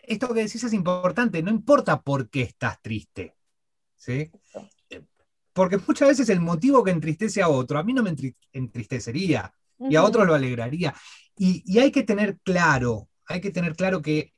esto 0.00 0.28
que 0.34 0.42
decís 0.44 0.64
es 0.64 0.72
importante, 0.72 1.42
no 1.42 1.50
importa 1.50 2.02
por 2.02 2.28
qué 2.30 2.42
estás 2.42 2.80
triste. 2.82 3.36
¿Sí? 3.96 4.32
Eh, 4.90 5.02
Porque 5.54 5.78
muchas 5.86 6.08
veces 6.10 6.28
el 6.30 6.40
motivo 6.40 6.84
que 6.84 6.92
entristece 6.92 7.42
a 7.42 7.48
otro, 7.48 7.78
a 7.78 7.84
mí 7.84 7.92
no 7.94 8.02
me 8.04 8.12
entri- 8.12 8.36
entristecería 8.52 9.54
y 9.88 9.96
a 9.96 10.02
Ujú. 10.02 10.04
otro 10.04 10.24
lo 10.24 10.34
alegraría. 10.34 10.94
Y, 11.36 11.62
y 11.66 11.78
hay 11.80 11.92
que 11.92 12.04
tener 12.04 12.38
claro, 12.44 13.08
hay 13.26 13.40
que 13.40 13.50
tener 13.52 13.76
claro 13.76 14.02
que 14.02 14.34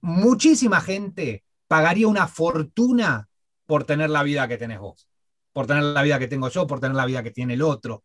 muchísima 0.00 0.80
gente 0.80 1.44
pagaría 1.66 2.08
una 2.08 2.26
fortuna 2.26 3.28
por 3.66 3.84
tener 3.84 4.10
la 4.10 4.22
vida 4.22 4.48
que 4.48 4.58
tenés 4.58 4.80
vos, 4.80 5.08
por 5.52 5.66
tener 5.66 5.82
la 5.82 6.02
vida 6.02 6.18
que 6.18 6.28
tengo 6.28 6.48
yo, 6.48 6.66
por 6.66 6.80
tener 6.80 6.96
la 6.96 7.06
vida 7.06 7.22
que 7.22 7.30
tiene 7.30 7.54
el 7.54 7.62
otro. 7.62 8.04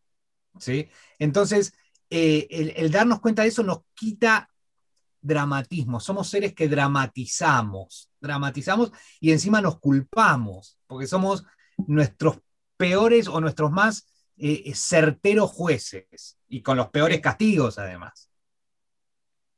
¿sí? 0.60 0.90
Entonces, 1.20 1.74
eh, 2.10 2.48
el, 2.50 2.74
el 2.76 2.92
darnos 2.92 3.20
cuenta 3.20 3.42
de 3.42 3.50
eso 3.50 3.64
nos 3.64 3.80
quita 3.94 4.50
dramatismo. 5.22 6.00
Somos 6.00 6.30
seres 6.30 6.54
que 6.54 6.70
dramatizamos, 6.70 8.12
dramatizamos 8.22 8.92
y 9.20 9.32
encima 9.32 9.60
nos 9.60 9.80
culpamos, 9.80 10.78
porque 10.88 11.08
somos 11.08 11.44
nuestros 11.88 12.38
peores 12.78 13.28
o 13.28 13.42
nuestros 13.42 13.72
más 13.72 14.08
eh, 14.38 14.72
certeros 14.76 15.52
jueces 15.52 16.38
y 16.48 16.62
con 16.62 16.78
los 16.78 16.90
peores 16.90 17.22
castigos 17.22 17.80
además. 17.80 18.30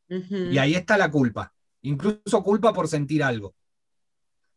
Y 0.10 0.58
ahí 0.58 0.76
está 0.76 0.98
la 0.98 1.12
culpa, 1.12 1.54
incluso 1.82 2.44
culpa 2.44 2.74
por 2.74 2.88
sentir 2.88 3.24
algo. 3.24 3.56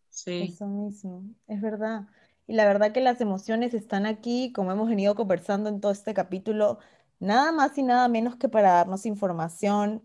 Sí. 0.09 0.53
Eso 0.55 0.67
mismo, 0.67 1.25
es 1.47 1.61
verdad. 1.61 2.07
Y 2.47 2.55
la 2.55 2.65
verdad 2.65 2.93
que 2.93 3.01
las 3.01 3.21
emociones 3.21 3.75
están 3.75 4.07
aquí, 4.07 4.53
como 4.53 4.73
hemos 4.73 4.89
venido 4.89 5.15
conversando 5.15 5.69
en 5.69 5.81
todo 5.81 5.93
este 5.93 6.15
capítulo, 6.15 6.79
nada 7.21 7.53
más 7.53 7.79
y 7.79 7.83
nada 7.83 8.09
menos 8.09 8.37
que 8.37 8.49
para 8.49 8.73
darnos 8.73 9.07
información, 9.07 10.05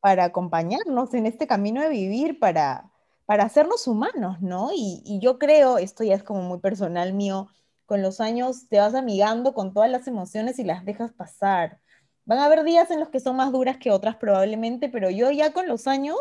para 0.00 0.24
acompañarnos 0.24 1.14
en 1.14 1.26
este 1.26 1.46
camino 1.46 1.80
de 1.80 1.88
vivir, 1.88 2.38
para, 2.40 2.90
para 3.24 3.44
hacernos 3.44 3.86
humanos, 3.86 4.40
¿no? 4.40 4.70
Y, 4.74 5.02
y 5.04 5.20
yo 5.20 5.38
creo, 5.38 5.78
esto 5.78 6.04
ya 6.04 6.14
es 6.16 6.22
como 6.24 6.42
muy 6.42 6.58
personal 6.58 7.12
mío, 7.14 7.48
con 7.86 8.02
los 8.02 8.20
años 8.20 8.68
te 8.68 8.78
vas 8.78 8.94
amigando 8.94 9.54
con 9.54 9.72
todas 9.72 9.90
las 9.90 10.08
emociones 10.08 10.58
y 10.58 10.64
las 10.64 10.84
dejas 10.84 11.12
pasar. 11.12 11.80
Van 12.24 12.38
a 12.38 12.46
haber 12.46 12.64
días 12.64 12.90
en 12.90 12.98
los 12.98 13.08
que 13.10 13.20
son 13.20 13.36
más 13.36 13.52
duras 13.52 13.78
que 13.78 13.92
otras 13.92 14.16
probablemente, 14.16 14.88
pero 14.88 15.08
yo 15.08 15.30
ya 15.30 15.52
con 15.52 15.68
los 15.68 15.86
años 15.86 16.16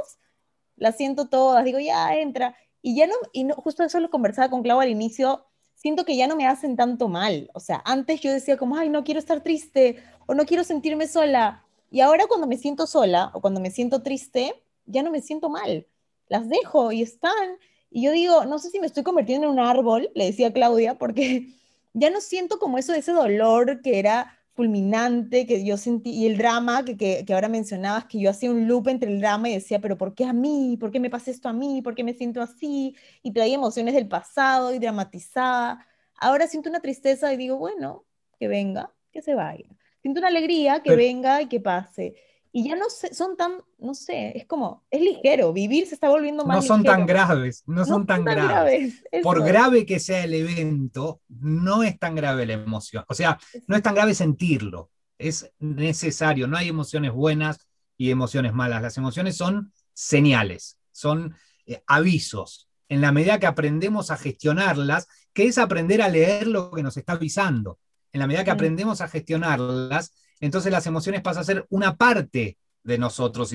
las 0.78 0.98
siento 0.98 1.28
todas, 1.28 1.64
digo, 1.66 1.80
ya 1.80 2.16
entra. 2.16 2.56
y 2.82 2.96
ya 2.96 3.08
no, 3.08 3.16
y 3.34 3.44
no, 3.46 3.56
justo 3.56 3.84
eso 3.84 4.00
lo 4.00 4.10
conversaba 4.10 4.50
con 4.50 4.64
Clau 4.64 4.80
al 4.80 4.90
inicio, 4.90 5.46
siento 5.76 6.06
que 6.06 6.16
ya 6.18 6.28
no 6.28 6.36
me 6.36 6.48
hacen 6.48 6.76
tanto 6.76 7.10
mal. 7.10 7.50
O 7.54 7.60
sea, 7.60 7.82
antes 7.86 8.22
yo 8.22 8.32
decía 8.32 8.58
como, 8.58 8.78
ay, 8.78 8.90
no 8.90 9.04
quiero 9.04 9.20
estar 9.20 9.42
triste 9.42 9.98
o 10.26 10.34
no 10.34 10.46
quiero 10.46 10.64
sentirme 10.64 11.08
sola. 11.08 11.64
Y 11.92 12.02
ahora 12.02 12.26
cuando 12.28 12.48
me 12.48 12.58
siento 12.58 12.88
sola 12.88 13.32
o 13.34 13.42
cuando 13.42 13.60
me 13.60 13.72
siento 13.72 14.02
triste, 14.02 14.64
ya 14.86 15.04
no 15.04 15.12
me 15.12 15.22
siento 15.22 15.50
mal. 15.50 15.88
Las 16.28 16.50
dejo 16.50 16.92
y 16.92 17.02
están. 17.02 17.58
Y 17.92 18.04
yo 18.04 18.12
digo, 18.12 18.46
no 18.46 18.60
sé 18.60 18.70
si 18.70 18.80
me 18.80 18.88
estoy 18.88 19.04
convirtiendo 19.04 19.48
en 19.48 19.54
un 19.54 19.60
árbol, 19.60 20.10
le 20.16 20.26
decía 20.26 20.52
Claudia, 20.52 20.98
porque 20.98 21.54
ya 21.94 22.10
no 22.10 22.22
siento 22.22 22.60
como 22.60 22.78
eso 22.78 22.94
ese 22.94 23.12
dolor 23.12 23.82
que 23.82 24.00
era 24.00 24.38
fulminante 24.56 25.45
que 25.45 25.64
yo 25.66 25.78
sentí, 25.78 26.12
y 26.12 26.26
el 26.28 26.38
drama 26.38 26.86
que, 26.86 26.95
que, 26.97 27.26
que, 27.26 27.34
ahora 27.34 27.49
mencionabas, 27.49 28.06
que 28.06 28.20
yo 28.20 28.30
hacía 28.30 28.49
un 28.49 28.68
loop 28.68 28.88
entre 28.88 29.12
el 29.12 29.20
drama 29.20 29.49
y 29.49 29.53
decía, 29.53 29.80
pero 29.82 29.97
¿por 29.97 30.16
qué 30.16 30.26
a 30.26 30.34
mí? 30.34 30.78
¿Por 30.80 30.91
qué 30.91 30.99
me 30.99 31.10
pasa 31.10 31.30
esto 31.30 31.49
a 31.49 31.53
mí? 31.53 31.82
¿Por 31.82 31.93
qué 31.93 32.03
me 32.03 32.14
siento 32.14 32.41
así? 32.41 32.95
Y 33.22 33.32
traía 33.32 33.56
emociones 33.56 33.93
del 33.93 34.08
pasado 34.08 34.74
y 34.74 34.80
dramatizaba. 34.80 35.86
Ahora 36.16 36.47
siento 36.47 36.70
una 36.70 36.80
tristeza 36.80 37.34
y 37.34 37.38
digo, 37.38 37.58
bueno, 37.58 38.06
que 38.39 38.47
venga, 38.47 38.93
que 39.12 39.22
se 39.22 39.36
vaya. 39.36 39.68
Siento 40.01 40.20
una 40.22 40.30
alegría, 40.30 40.76
que 40.82 40.91
pero, 40.91 40.97
venga 40.97 41.41
y 41.41 41.47
que 41.47 41.60
pase 41.60 42.16
y 42.58 42.64
ya 42.70 42.78
no 42.78 42.89
sé, 42.89 43.14
son 43.14 43.36
tan, 43.36 43.58
no 43.80 43.93
sé, 43.93 44.32
es 44.38 44.45
como, 44.45 44.86
es 44.89 45.01
ligero, 45.01 45.51
vivir 45.51 45.88
se 45.88 45.95
está 45.95 46.08
volviendo 46.08 46.45
más 46.45 46.56
No 46.56 46.62
son 46.62 46.84
ligero. 46.84 46.99
tan 46.99 47.06
graves, 47.06 47.64
no, 47.66 47.82
no 47.82 47.86
son 47.86 48.06
tan, 48.06 48.24
tan 48.24 48.34
graves. 48.34 49.03
graves 49.12 49.24
Por 49.24 49.43
grave 49.43 49.86
que 49.86 49.99
sea 49.99 50.24
el 50.24 50.34
evento, 50.36 51.20
no 51.28 51.84
es 51.84 51.99
tan 51.99 52.16
grave 52.16 52.45
la 52.45 52.53
emoción. 52.53 53.03
O 53.10 53.14
sea, 53.14 53.38
no 53.68 53.76
es 53.76 53.84
tan 53.84 53.93
grave 53.93 54.16
sentirlo, 54.16 54.89
es 55.18 55.51
necesario, 55.60 56.47
no 56.47 56.56
hay 56.56 56.70
emociones 56.70 57.12
buenas 57.12 57.60
y 57.97 58.10
emociones 58.10 58.53
malas. 58.53 58.82
Las 58.82 58.97
emociones 58.97 59.36
son 59.36 59.74
señales, 59.93 60.80
son 60.93 61.36
eh, 61.66 61.84
avisos. 61.88 62.70
En 62.88 63.01
la 63.01 63.12
medida 63.12 63.38
que 63.38 63.47
aprendemos 63.47 64.12
a 64.12 64.18
gestionarlas, 64.18 65.10
que 65.34 65.43
es 65.43 65.58
aprender 65.58 66.01
a 66.01 66.08
leer 66.08 66.47
lo 66.47 66.72
que 66.72 66.84
nos 66.84 66.95
está 66.95 67.14
avisando. 67.14 67.80
En 68.14 68.22
la 68.22 68.28
medida 68.28 68.45
que 68.45 68.51
aprendemos 68.51 69.01
a 69.01 69.10
gestionarlas, 69.10 70.14
entonces 70.40 70.72
las 70.72 70.88
emociones 70.88 71.22
pasan 71.22 71.42
a 71.42 71.46
ser 71.46 71.66
una 71.70 71.96
parte 71.96 72.58
de 72.84 72.98
nosotros, 72.98 73.52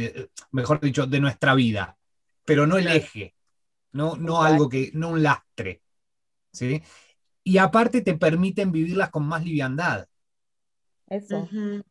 mejor 0.51 0.81
dicho, 0.81 1.07
de 1.07 1.21
nuestra 1.21 1.55
vida, 1.55 1.97
pero 2.45 2.67
no 2.67 2.79
el 2.79 2.89
eje, 2.89 3.35
no, 3.93 4.17
no 4.17 4.43
algo 4.43 4.69
que, 4.69 4.91
no 4.95 5.11
un 5.11 5.23
lastre. 5.23 5.83
¿sí? 6.53 6.83
Y 7.45 7.59
aparte 7.59 8.03
te 8.03 8.17
permiten 8.17 8.73
vivirlas 8.73 9.11
con 9.11 9.27
más 9.27 9.45
liviandad. 9.45 10.09
Eso. 11.07 11.39
Uh 11.39 11.49
-huh. 11.49 11.85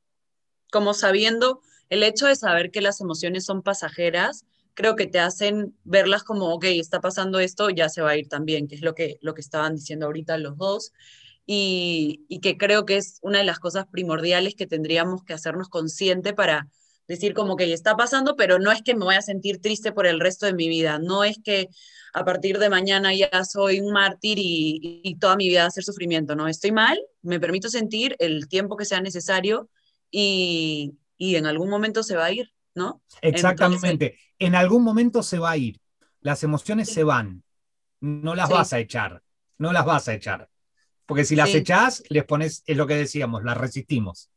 Como 0.71 0.93
sabiendo, 0.93 1.61
el 1.89 2.03
hecho 2.03 2.27
de 2.27 2.35
saber 2.35 2.71
que 2.71 2.81
las 2.81 3.01
emociones 3.01 3.45
son 3.45 3.63
pasajeras, 3.63 4.45
creo 4.73 4.95
que 4.95 5.07
te 5.07 5.19
hacen 5.19 5.75
verlas 5.83 6.23
como, 6.23 6.53
ok, 6.53 6.65
está 6.65 7.01
pasando 7.01 7.39
esto, 7.39 7.69
ya 7.69 7.89
se 7.89 8.01
va 8.01 8.11
a 8.11 8.17
ir 8.17 8.29
también, 8.29 8.67
que 8.67 8.75
es 8.75 8.81
lo 8.81 8.95
que, 8.95 9.17
lo 9.21 9.33
que 9.33 9.41
estaban 9.41 9.75
diciendo 9.75 10.05
ahorita 10.05 10.37
los 10.37 10.57
dos. 10.57 10.93
Y, 11.51 12.25
y, 12.27 12.41
que 12.41 12.57
creo 12.57 12.85
que 12.85 12.97
es 12.97 13.17
una 13.23 13.39
de 13.39 13.43
las 13.43 13.57
cosas 13.57 13.87
primordiales 13.87 14.53
que 14.53 14.67
tendríamos 14.67 15.23
que 15.23 15.33
hacernos 15.33 15.67
consciente 15.67 16.31
para 16.35 16.67
decir 17.07 17.33
como 17.33 17.55
que 17.55 17.73
está 17.73 17.97
pasando, 17.97 18.35
pero 18.35 18.59
no 18.59 18.71
es 18.71 18.83
que 18.83 18.93
me 18.93 19.03
voy 19.03 19.15
a 19.15 19.23
sentir 19.23 19.59
triste 19.59 19.91
por 19.91 20.05
el 20.05 20.19
resto 20.19 20.45
de 20.45 20.53
mi 20.53 20.69
vida, 20.69 20.99
no 20.99 21.23
es 21.23 21.39
que 21.43 21.69
a 22.13 22.23
partir 22.23 22.59
de 22.59 22.69
mañana 22.69 23.15
ya 23.15 23.43
soy 23.45 23.79
un 23.79 23.91
mártir 23.91 24.37
y, 24.37 25.01
y 25.03 25.15
toda 25.15 25.35
mi 25.35 25.49
vida 25.49 25.61
va 25.63 25.69
a 25.69 25.71
ser 25.71 25.83
sufrimiento, 25.83 26.35
no, 26.35 26.47
estoy 26.47 26.71
mal, 26.71 26.99
me 27.23 27.39
permito 27.39 27.67
sentir 27.67 28.15
el 28.19 28.47
tiempo 28.47 28.77
que 28.77 28.85
sea 28.85 29.01
necesario 29.01 29.71
y, 30.11 30.93
y 31.17 31.35
en 31.35 31.47
algún 31.47 31.71
momento 31.71 32.03
se 32.03 32.15
va 32.15 32.25
a 32.25 32.31
ir, 32.31 32.53
¿no? 32.75 33.01
Exactamente, 33.23 34.19
en 34.37 34.53
algún 34.53 34.83
momento 34.83 35.23
se 35.23 35.39
va 35.39 35.49
a 35.49 35.57
ir, 35.57 35.79
las 36.21 36.43
emociones 36.43 36.89
sí. 36.89 36.93
se 36.93 37.03
van, 37.03 37.43
no 38.01 38.35
las 38.35 38.49
sí. 38.49 38.53
vas 38.53 38.71
a 38.71 38.77
echar, 38.77 39.23
no 39.57 39.73
las 39.73 39.83
vas 39.83 40.07
a 40.09 40.13
echar. 40.13 40.47
Porque 41.09 41.25
si 41.25 41.35
las 41.35 41.49
sí. 41.49 41.57
echás, 41.57 42.03
les 42.09 42.23
pones, 42.23 42.61
es 42.67 42.77
lo 42.77 42.85
que 42.85 42.93
decíamos, 42.93 43.43
las 43.43 43.57
resistimos. 43.57 44.29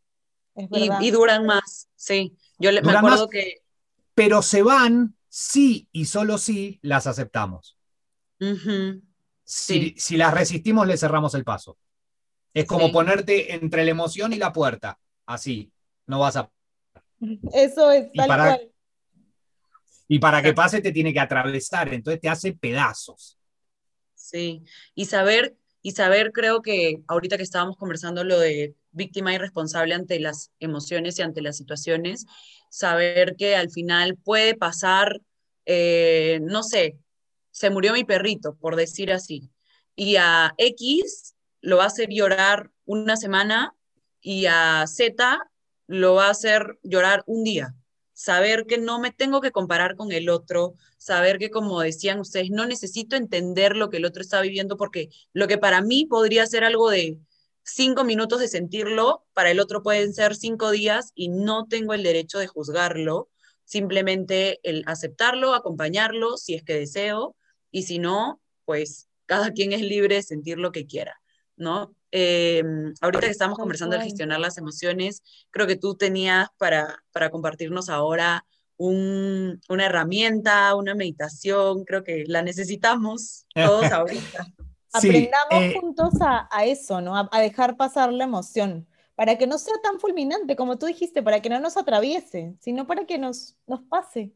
Y, 0.57 0.89
y, 1.03 1.11
duran 1.11 1.45
más, 1.45 1.91
sí. 1.95 2.35
Yo 2.59 2.73
le, 2.73 2.81
me 2.81 2.93
acuerdo 2.93 3.27
más, 3.27 3.31
que. 3.31 3.61
Pero 4.15 4.41
se 4.41 4.63
van 4.63 5.15
si 5.29 5.87
y 5.93 6.07
solo 6.07 6.39
si 6.39 6.79
las 6.81 7.07
aceptamos. 7.07 7.77
Uh 8.41 8.55
-huh. 8.55 9.03
si, 9.45 9.75
sí. 9.75 9.95
si, 9.99 10.17
las 10.17 10.33
resistimos, 10.33 10.87
le 10.87 10.97
cerramos 10.97 11.35
el 11.35 11.45
paso. 11.45 11.77
Es 12.55 12.65
como 12.65 12.87
sí. 12.87 12.93
ponerte 12.93 13.55
entre 13.55 13.85
la 13.85 13.91
emoción 13.91 14.33
y 14.33 14.37
la 14.37 14.51
puerta. 14.55 14.99
Así. 15.27 15.71
No 16.07 16.21
vas 16.21 16.37
a. 16.37 16.51
Eso 17.53 17.91
es 17.91 18.11
tal 18.15 18.25
y 18.25 18.29
para, 18.29 18.45
cual. 18.47 18.73
Y 20.09 20.19
para 20.19 20.41
que 20.41 20.55
pase, 20.55 20.81
te 20.81 20.91
tiene 20.91 21.13
que 21.13 21.21
atravesar. 21.21 21.93
Entonces 21.93 22.19
te 22.19 22.31
hace 22.31 22.55
pedazos. 22.55 23.39
Sí. 24.15 24.65
Y 24.95 25.05
saber 25.05 25.59
y 25.83 25.93
saber, 25.93 26.33
creo 26.33 26.63
que 26.63 27.03
ahorita 27.09 27.37
que 27.37 27.43
estábamos 27.43 27.77
conversando 27.77 28.23
lo 28.25 28.39
de 28.39 28.75
víctima 28.93 29.35
y 29.35 29.39
responsable 29.39 29.95
ante 29.95 30.21
las 30.21 30.53
emociones 30.61 31.19
y 31.19 31.23
ante 31.23 31.43
las 31.43 31.57
situaciones, 31.57 32.27
saber 32.71 33.35
que 33.37 33.57
al 33.57 33.71
final 33.71 34.17
puede 34.17 34.55
pasar, 34.55 35.21
eh, 35.67 36.41
no 36.43 36.63
sé, 36.63 36.99
se 37.51 37.71
murió 37.71 37.93
mi 37.93 38.05
perrito, 38.05 38.57
por 38.57 38.77
decir 38.77 39.13
así, 39.13 39.51
y 39.97 40.17
a 40.17 40.55
X 40.57 41.35
lo 41.61 41.79
va 41.79 41.85
a 41.85 41.89
hacer 41.89 42.09
llorar 42.11 42.71
una 42.85 43.17
semana 43.17 43.75
y 44.21 44.47
a 44.47 44.87
Z 44.87 45.39
lo 45.89 46.15
va 46.15 46.29
a 46.29 46.31
hacer 46.31 46.79
llorar 46.83 47.25
un 47.27 47.45
día 47.45 47.75
saber 48.23 48.67
que 48.67 48.79
no 48.79 49.01
me 49.01 49.11
tengo 49.11 49.41
que 49.41 49.51
comparar 49.51 49.97
con 49.97 50.13
el 50.13 50.29
otro, 50.29 50.75
saber 50.97 51.39
que, 51.39 51.51
como 51.51 51.81
decían 51.81 52.21
ustedes, 52.21 52.51
no 52.51 52.67
necesito 52.67 53.17
entender 53.17 53.75
lo 53.75 53.91
que 53.91 53.97
el 53.97 54.05
otro 54.05 54.23
está 54.23 54.41
viviendo, 54.41 54.77
porque 54.77 55.09
lo 55.33 55.49
que 55.49 55.59
para 55.59 55.83
mí 55.83 56.07
podría 56.07 56.47
ser 56.47 56.63
algo 56.63 56.89
de 56.89 57.19
cinco 57.65 58.05
minutos 58.05 58.39
de 58.39 58.47
sentirlo, 58.47 59.25
para 59.33 59.51
el 59.51 59.59
otro 59.59 59.83
pueden 59.83 60.15
ser 60.15 60.37
cinco 60.37 60.71
días 60.71 61.11
y 61.17 61.31
no 61.31 61.67
tengo 61.67 61.95
el 61.95 62.05
derecho 62.05 62.39
de 62.39 62.47
juzgarlo, 62.47 63.29
simplemente 63.65 64.61
el 64.63 64.85
aceptarlo, 64.87 65.55
acompañarlo, 65.55 66.37
si 66.37 66.55
es 66.55 66.63
que 66.63 66.75
deseo, 66.75 67.35
y 67.73 67.83
si 67.83 67.99
no, 67.99 68.41
pues 68.65 69.09
cada 69.27 69.51
quien 69.53 69.73
es 69.73 69.81
libre 69.81 70.15
de 70.17 70.23
sentir 70.23 70.59
lo 70.59 70.71
que 70.71 70.87
quiera, 70.87 71.21
¿no? 71.57 71.93
Eh, 72.15 72.63
ahorita 73.01 73.27
que 73.27 73.33
estamos 73.33 73.59
conversando 73.59 73.97
de 73.97 74.05
gestionar 74.05 74.39
las 74.39 74.59
emociones, 74.59 75.23
creo 75.51 75.67
que 75.67 75.77
tú 75.77 75.95
tenías 75.97 76.49
para, 76.59 77.03
para 77.11 77.31
compartirnos 77.31 77.89
ahora 77.89 78.45
un, 78.77 79.61
una 79.69 79.87
herramienta, 79.87 80.75
una 80.75 80.95
meditación, 80.95 81.85
creo 81.85 82.05
que 82.05 82.25
la 82.27 82.43
necesitamos 82.43 83.47
todos 83.55 83.85
ahorita. 83.93 84.47
Sí, 85.01 85.09
Aprendamos 85.09 85.65
eh, 85.65 85.75
juntos 85.81 86.13
a, 86.21 86.49
a, 86.51 86.67
eso, 86.67 87.01
¿no? 87.01 87.17
A, 87.17 87.29
a, 87.33 87.41
dejar 87.41 87.79
pasar 87.79 88.13
la 88.13 88.25
emoción, 88.25 88.87
para 89.15 89.39
que 89.39 89.47
no 89.47 89.57
sea 89.57 89.75
tan 89.83 89.99
fulminante, 89.99 90.55
como 90.55 90.77
tú 90.77 90.85
dijiste, 90.85 91.23
para 91.23 91.41
que 91.41 91.49
no 91.49 91.61
nos 91.61 91.79
atraviese, 91.79 92.55
sino 92.61 92.87
para 92.87 93.07
que 93.07 93.17
nos, 93.17 93.57
nos 93.67 93.81
pase. 93.85 94.35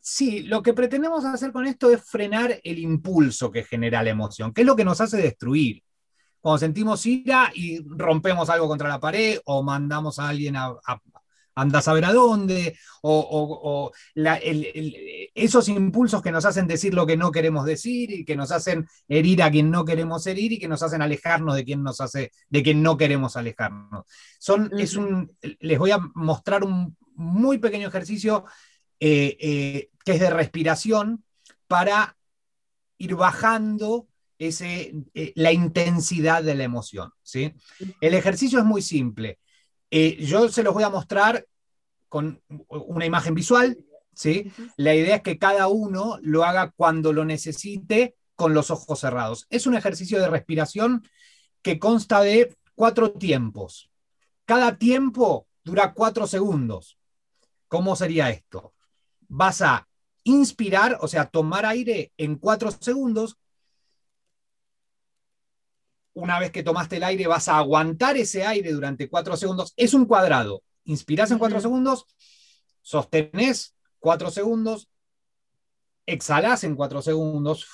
Sí, 0.00 0.40
lo 0.44 0.62
que 0.62 0.72
pretendemos 0.72 1.26
hacer 1.26 1.52
con 1.52 1.66
esto 1.66 1.90
es 1.90 2.02
frenar 2.02 2.58
el 2.64 2.78
impulso 2.78 3.50
que 3.50 3.64
genera 3.64 4.02
la 4.02 4.08
emoción, 4.08 4.54
que 4.54 4.62
es 4.62 4.66
lo 4.66 4.74
que 4.74 4.86
nos 4.86 5.02
hace 5.02 5.18
destruir 5.18 5.82
cuando 6.40 6.58
sentimos 6.58 7.04
ira 7.06 7.50
y 7.54 7.86
rompemos 7.86 8.48
algo 8.50 8.68
contra 8.68 8.88
la 8.88 9.00
pared 9.00 9.38
o 9.44 9.62
mandamos 9.62 10.18
a 10.18 10.28
alguien 10.28 10.56
a, 10.56 10.74
a 10.86 11.00
anda 11.54 11.80
a 11.80 11.82
saber 11.82 12.04
a 12.04 12.12
dónde, 12.12 12.76
o, 13.02 13.18
o, 13.18 13.60
o 13.62 13.92
la, 14.14 14.36
el, 14.36 14.66
el, 14.74 14.96
esos 15.34 15.68
impulsos 15.68 16.22
que 16.22 16.32
nos 16.32 16.44
hacen 16.44 16.66
decir 16.66 16.94
lo 16.94 17.06
que 17.06 17.16
no 17.16 17.30
queremos 17.30 17.64
decir 17.64 18.10
y 18.10 18.24
que 18.24 18.36
nos 18.36 18.50
hacen 18.52 18.86
herir 19.08 19.42
a 19.42 19.50
quien 19.50 19.70
no 19.70 19.84
queremos 19.84 20.26
herir 20.26 20.52
y 20.52 20.58
que 20.58 20.68
nos 20.68 20.82
hacen 20.82 21.02
alejarnos 21.02 21.54
de 21.54 21.64
quien 21.64 21.82
nos 21.82 22.00
hace, 22.00 22.32
de 22.48 22.62
quien 22.62 22.82
no 22.82 22.96
queremos 22.96 23.36
alejarnos. 23.36 24.06
Son, 24.38 24.70
es 24.78 24.96
un, 24.96 25.36
les 25.60 25.78
voy 25.78 25.90
a 25.90 25.98
mostrar 26.14 26.64
un 26.64 26.96
muy 27.14 27.58
pequeño 27.58 27.88
ejercicio 27.88 28.44
eh, 28.98 29.36
eh, 29.40 29.90
que 30.04 30.12
es 30.12 30.20
de 30.20 30.30
respiración 30.30 31.24
para 31.66 32.16
ir 32.98 33.14
bajando 33.16 34.08
ese, 34.40 34.94
eh, 35.14 35.32
la 35.36 35.52
intensidad 35.52 36.42
de 36.42 36.54
la 36.54 36.64
emoción. 36.64 37.12
¿sí? 37.22 37.54
El 38.00 38.14
ejercicio 38.14 38.58
es 38.58 38.64
muy 38.64 38.80
simple. 38.80 39.38
Eh, 39.90 40.24
yo 40.24 40.48
se 40.48 40.62
los 40.62 40.72
voy 40.72 40.82
a 40.82 40.88
mostrar 40.88 41.46
con 42.08 42.42
una 42.68 43.04
imagen 43.04 43.34
visual. 43.34 43.78
¿sí? 44.14 44.50
La 44.76 44.94
idea 44.94 45.16
es 45.16 45.22
que 45.22 45.38
cada 45.38 45.68
uno 45.68 46.18
lo 46.22 46.44
haga 46.44 46.70
cuando 46.70 47.12
lo 47.12 47.24
necesite 47.24 48.16
con 48.34 48.54
los 48.54 48.70
ojos 48.70 48.98
cerrados. 49.00 49.46
Es 49.50 49.66
un 49.66 49.76
ejercicio 49.76 50.18
de 50.18 50.28
respiración 50.28 51.06
que 51.60 51.78
consta 51.78 52.22
de 52.22 52.56
cuatro 52.74 53.12
tiempos. 53.12 53.90
Cada 54.46 54.78
tiempo 54.78 55.46
dura 55.62 55.92
cuatro 55.92 56.26
segundos. 56.26 56.98
¿Cómo 57.68 57.94
sería 57.94 58.30
esto? 58.30 58.72
Vas 59.28 59.60
a 59.60 59.86
inspirar, 60.24 60.96
o 61.02 61.08
sea, 61.08 61.26
tomar 61.26 61.66
aire 61.66 62.12
en 62.16 62.36
cuatro 62.36 62.70
segundos, 62.70 63.36
una 66.14 66.38
vez 66.38 66.50
que 66.50 66.62
tomaste 66.62 66.96
el 66.96 67.04
aire, 67.04 67.26
vas 67.26 67.48
a 67.48 67.58
aguantar 67.58 68.16
ese 68.16 68.44
aire 68.44 68.72
durante 68.72 69.08
cuatro 69.08 69.36
segundos. 69.36 69.72
Es 69.76 69.94
un 69.94 70.06
cuadrado. 70.06 70.62
Inspirás 70.84 71.30
en 71.30 71.38
cuatro 71.38 71.58
uh 71.58 71.60
-huh. 71.60 71.62
segundos, 71.62 72.06
sostenés 72.82 73.76
cuatro 73.98 74.30
segundos, 74.30 74.88
exhalás 76.06 76.64
en 76.64 76.74
cuatro 76.74 77.02
segundos 77.02 77.66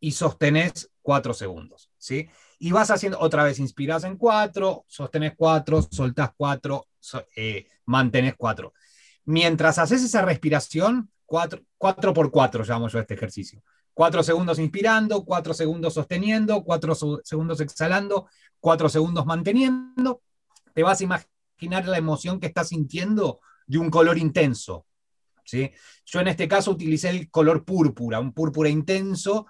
y 0.00 0.12
sostenés 0.12 0.90
cuatro 1.00 1.32
segundos, 1.32 1.90
¿sí? 1.96 2.28
Y 2.58 2.72
vas 2.72 2.90
haciendo, 2.90 3.18
otra 3.20 3.44
vez 3.44 3.58
inspiras 3.58 4.04
en 4.04 4.16
cuatro, 4.16 4.84
sostenés 4.88 5.34
cuatro, 5.36 5.82
soltás 5.90 6.30
cuatro, 6.36 6.88
eh, 7.36 7.68
mantenés 7.84 8.34
cuatro. 8.36 8.72
Mientras 9.24 9.78
haces 9.78 10.02
esa 10.02 10.22
respiración, 10.22 11.10
cuatro, 11.24 11.62
cuatro 11.78 12.12
por 12.12 12.30
cuatro 12.30 12.64
llamo 12.64 12.88
yo 12.88 12.98
este 12.98 13.14
ejercicio. 13.14 13.62
Cuatro 13.96 14.22
segundos 14.22 14.58
inspirando, 14.58 15.24
cuatro 15.24 15.54
segundos 15.54 15.94
sosteniendo, 15.94 16.62
cuatro 16.64 16.94
segundos 16.94 17.62
exhalando, 17.62 18.28
cuatro 18.60 18.90
segundos 18.90 19.24
manteniendo. 19.24 20.20
Te 20.74 20.82
vas 20.82 21.00
a 21.00 21.04
imaginar 21.04 21.86
la 21.86 21.96
emoción 21.96 22.38
que 22.38 22.48
estás 22.48 22.68
sintiendo 22.68 23.40
de 23.66 23.78
un 23.78 23.88
color 23.88 24.18
intenso. 24.18 24.84
¿sí? 25.46 25.70
Yo 26.04 26.20
en 26.20 26.28
este 26.28 26.46
caso 26.46 26.72
utilicé 26.72 27.08
el 27.08 27.30
color 27.30 27.64
púrpura, 27.64 28.20
un 28.20 28.34
púrpura 28.34 28.68
intenso, 28.68 29.46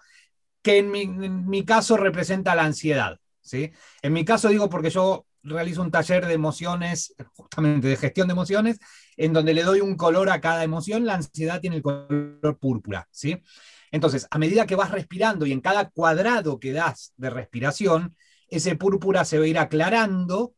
que 0.63 0.79
en 0.79 1.49
mi, 1.49 1.65
caso 1.65 1.97
representa 1.97 2.55
la 2.55 2.67
ansiedad. 2.67 3.19
¿sí? 3.41 3.73
En 4.01 4.13
mi 4.13 4.25
caso 4.25 4.49
digo 4.49 4.71
porque 4.71 4.91
yo 4.91 5.27
realizo 5.43 5.83
un 5.83 5.91
taller 5.91 6.25
de 6.25 6.35
emociones, 6.35 7.17
justamente 7.35 7.89
de 7.89 7.97
gestión 7.97 8.29
de 8.29 8.33
emociones, 8.35 8.79
en 9.17 9.33
donde 9.33 9.55
le 9.55 9.65
doy 9.65 9.81
un 9.81 9.97
color 9.97 10.31
a 10.31 10.41
cada 10.41 10.63
emoción, 10.63 11.05
la 11.05 11.15
ansiedad 11.15 11.61
tiene 11.61 11.75
el 11.75 11.83
color 11.83 12.59
púrpura, 12.61 13.09
¿sí? 13.11 13.43
Entonces, 13.91 14.27
a 14.31 14.39
medida 14.39 14.67
que 14.67 14.77
vas 14.77 14.91
respirando 14.91 15.47
y 15.47 15.53
en 15.53 15.61
cada 15.61 15.91
cuadrado 15.91 16.59
que 16.59 16.73
das 16.73 17.13
de 17.17 17.31
respiración, 17.31 18.17
ese 18.49 18.77
púrpura 18.77 19.25
se 19.25 19.39
va 19.39 19.45
a 19.45 19.49
ir 19.49 19.59
aclarando 19.59 20.55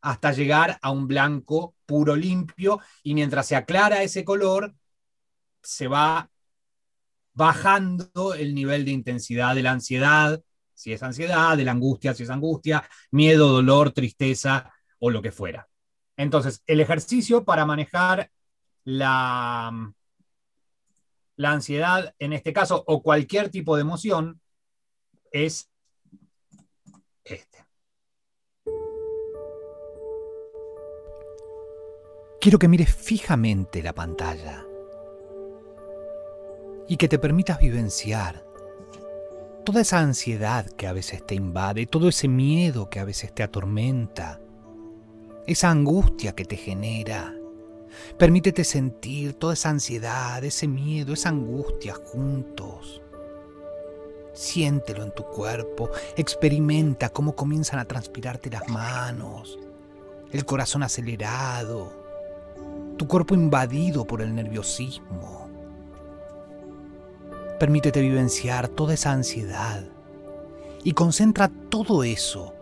hasta 0.00 0.32
llegar 0.32 0.78
a 0.82 0.90
un 0.90 1.06
blanco 1.06 1.76
puro 1.86 2.16
limpio 2.16 2.80
y 3.02 3.14
mientras 3.14 3.46
se 3.46 3.56
aclara 3.56 4.02
ese 4.02 4.24
color, 4.24 4.74
se 5.62 5.86
va 5.86 6.28
bajando 7.34 8.34
el 8.34 8.54
nivel 8.54 8.84
de 8.84 8.90
intensidad 8.90 9.54
de 9.54 9.62
la 9.62 9.72
ansiedad, 9.72 10.42
si 10.74 10.92
es 10.92 11.02
ansiedad, 11.02 11.56
de 11.56 11.64
la 11.64 11.72
angustia, 11.72 12.14
si 12.14 12.24
es 12.24 12.30
angustia, 12.30 12.84
miedo, 13.10 13.48
dolor, 13.48 13.92
tristeza 13.92 14.72
o 14.98 15.10
lo 15.10 15.22
que 15.22 15.32
fuera. 15.32 15.68
Entonces, 16.16 16.62
el 16.66 16.80
ejercicio 16.80 17.44
para 17.44 17.64
manejar 17.64 18.30
la, 18.84 19.92
la 21.36 21.52
ansiedad 21.52 22.14
en 22.18 22.32
este 22.32 22.52
caso 22.52 22.82
o 22.86 23.02
cualquier 23.02 23.48
tipo 23.48 23.76
de 23.76 23.82
emoción 23.82 24.40
es 25.30 25.70
este. 27.24 27.66
Quiero 32.40 32.58
que 32.58 32.68
mires 32.68 32.94
fijamente 32.94 33.82
la 33.82 33.94
pantalla 33.94 34.66
y 36.88 36.96
que 36.96 37.08
te 37.08 37.18
permitas 37.18 37.60
vivenciar 37.60 38.44
toda 39.64 39.82
esa 39.82 40.00
ansiedad 40.00 40.66
que 40.66 40.88
a 40.88 40.92
veces 40.92 41.24
te 41.24 41.36
invade, 41.36 41.86
todo 41.86 42.08
ese 42.08 42.26
miedo 42.26 42.90
que 42.90 42.98
a 42.98 43.04
veces 43.04 43.32
te 43.32 43.44
atormenta, 43.44 44.40
esa 45.46 45.70
angustia 45.70 46.34
que 46.34 46.44
te 46.44 46.56
genera 46.56 47.32
Permítete 48.18 48.64
sentir 48.64 49.34
toda 49.34 49.54
esa 49.54 49.70
ansiedad, 49.70 50.42
ese 50.44 50.68
miedo, 50.68 51.12
esa 51.12 51.30
angustia 51.30 51.94
juntos. 51.94 53.02
Siéntelo 54.32 55.02
en 55.02 55.14
tu 55.14 55.24
cuerpo, 55.24 55.90
experimenta 56.16 57.10
cómo 57.10 57.34
comienzan 57.34 57.78
a 57.78 57.84
transpirarte 57.84 58.50
las 58.50 58.68
manos, 58.68 59.58
el 60.30 60.44
corazón 60.46 60.82
acelerado, 60.82 61.92
tu 62.96 63.06
cuerpo 63.06 63.34
invadido 63.34 64.06
por 64.06 64.22
el 64.22 64.34
nerviosismo. 64.34 65.48
Permítete 67.58 68.00
vivenciar 68.00 68.68
toda 68.68 68.94
esa 68.94 69.12
ansiedad 69.12 69.84
y 70.82 70.92
concentra 70.92 71.50
todo 71.68 72.02
eso 72.02 72.54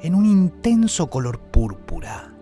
en 0.00 0.14
un 0.14 0.26
intenso 0.26 1.08
color 1.08 1.38
púrpura. 1.38 2.35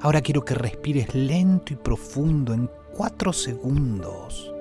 Ahora 0.00 0.20
quiero 0.20 0.44
que 0.44 0.54
respires 0.54 1.14
lento 1.14 1.72
y 1.72 1.76
profundo 1.76 2.52
en 2.52 2.70
cuatro 2.94 3.32
segundos. 3.32 4.52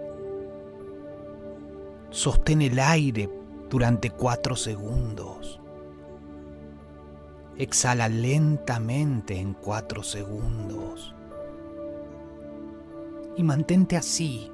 Sostén 2.10 2.62
el 2.62 2.80
aire 2.80 3.30
durante 3.70 4.12
cuatro 4.12 4.56
segundos. 4.56 5.60
Exhala 7.58 8.08
lentamente 8.08 9.38
en 9.38 9.54
cuatro 9.54 10.04
segundos. 10.04 11.14
Y 13.36 13.44
mantente 13.44 13.98
así 13.98 14.50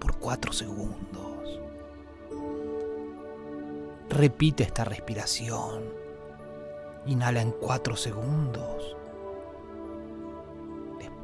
por 0.00 0.16
cuatro 0.18 0.52
segundos. 0.52 1.60
Repite 4.10 4.64
esta 4.64 4.84
respiración. 4.84 5.84
Inhala 7.06 7.42
en 7.42 7.52
cuatro 7.52 7.94
segundos 7.96 8.96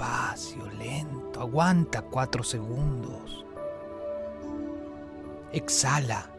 despacio, 0.01 0.67
lento, 0.79 1.41
aguanta 1.41 2.03
cuatro 2.03 2.43
segundos. 2.43 3.45
Exhala 5.53 6.31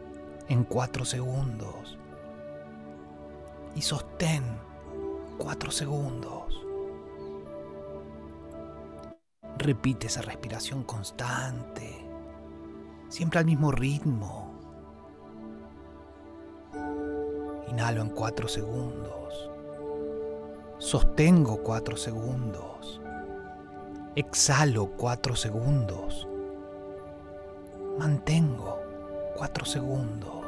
en 0.48 0.64
cuatro 0.64 1.06
segundos. 1.06 1.98
Y 3.76 3.82
sostén 3.82 4.44
cuatro 5.38 5.70
segundos. 5.70 6.66
Repite 9.58 10.08
esa 10.08 10.24
respiración 10.24 10.84
constante, 10.84 12.04
siempre 13.10 13.40
al 13.40 13.46
mismo 13.46 13.72
ritmo. 13.72 14.52
Inhalo 17.70 18.02
en 18.02 18.10
cuatro 18.10 18.48
segundos. 18.48 19.50
Sostengo 20.80 21.62
cuatro 21.62 21.96
segundos. 21.96 23.01
Exhalo 24.14 24.88
cuatro 24.98 25.38
segundos. 25.38 26.28
Mantengo 27.98 28.78
cuatro 29.38 29.64
segundos. 29.64 30.46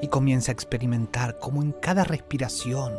Y 0.00 0.06
comienza 0.06 0.52
a 0.52 0.54
experimentar 0.54 1.40
cómo 1.40 1.60
en 1.60 1.72
cada 1.72 2.04
respiración 2.04 2.92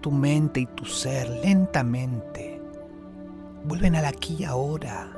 tu 0.00 0.12
mente 0.12 0.60
y 0.60 0.66
tu 0.66 0.84
ser 0.84 1.28
lentamente 1.28 2.62
vuelven 3.64 3.96
al 3.96 4.04
aquí 4.04 4.36
y 4.38 4.44
ahora, 4.44 5.12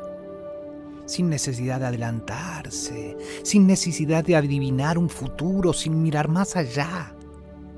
sin 1.04 1.28
necesidad 1.28 1.80
de 1.80 1.86
adelantarse, 1.86 3.14
sin 3.42 3.66
necesidad 3.66 4.24
de 4.24 4.36
adivinar 4.36 4.96
un 4.96 5.10
futuro, 5.10 5.74
sin 5.74 6.02
mirar 6.02 6.28
más 6.28 6.56
allá 6.56 7.14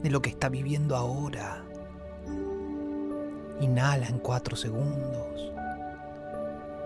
de 0.01 0.11
lo 0.11 0.23
que 0.23 0.31
está 0.31 0.49
viviendo 0.49 0.95
ahora. 0.95 1.66
Inhala 3.61 4.07
en 4.07 4.19
cuatro 4.19 4.55
segundos. 4.55 5.51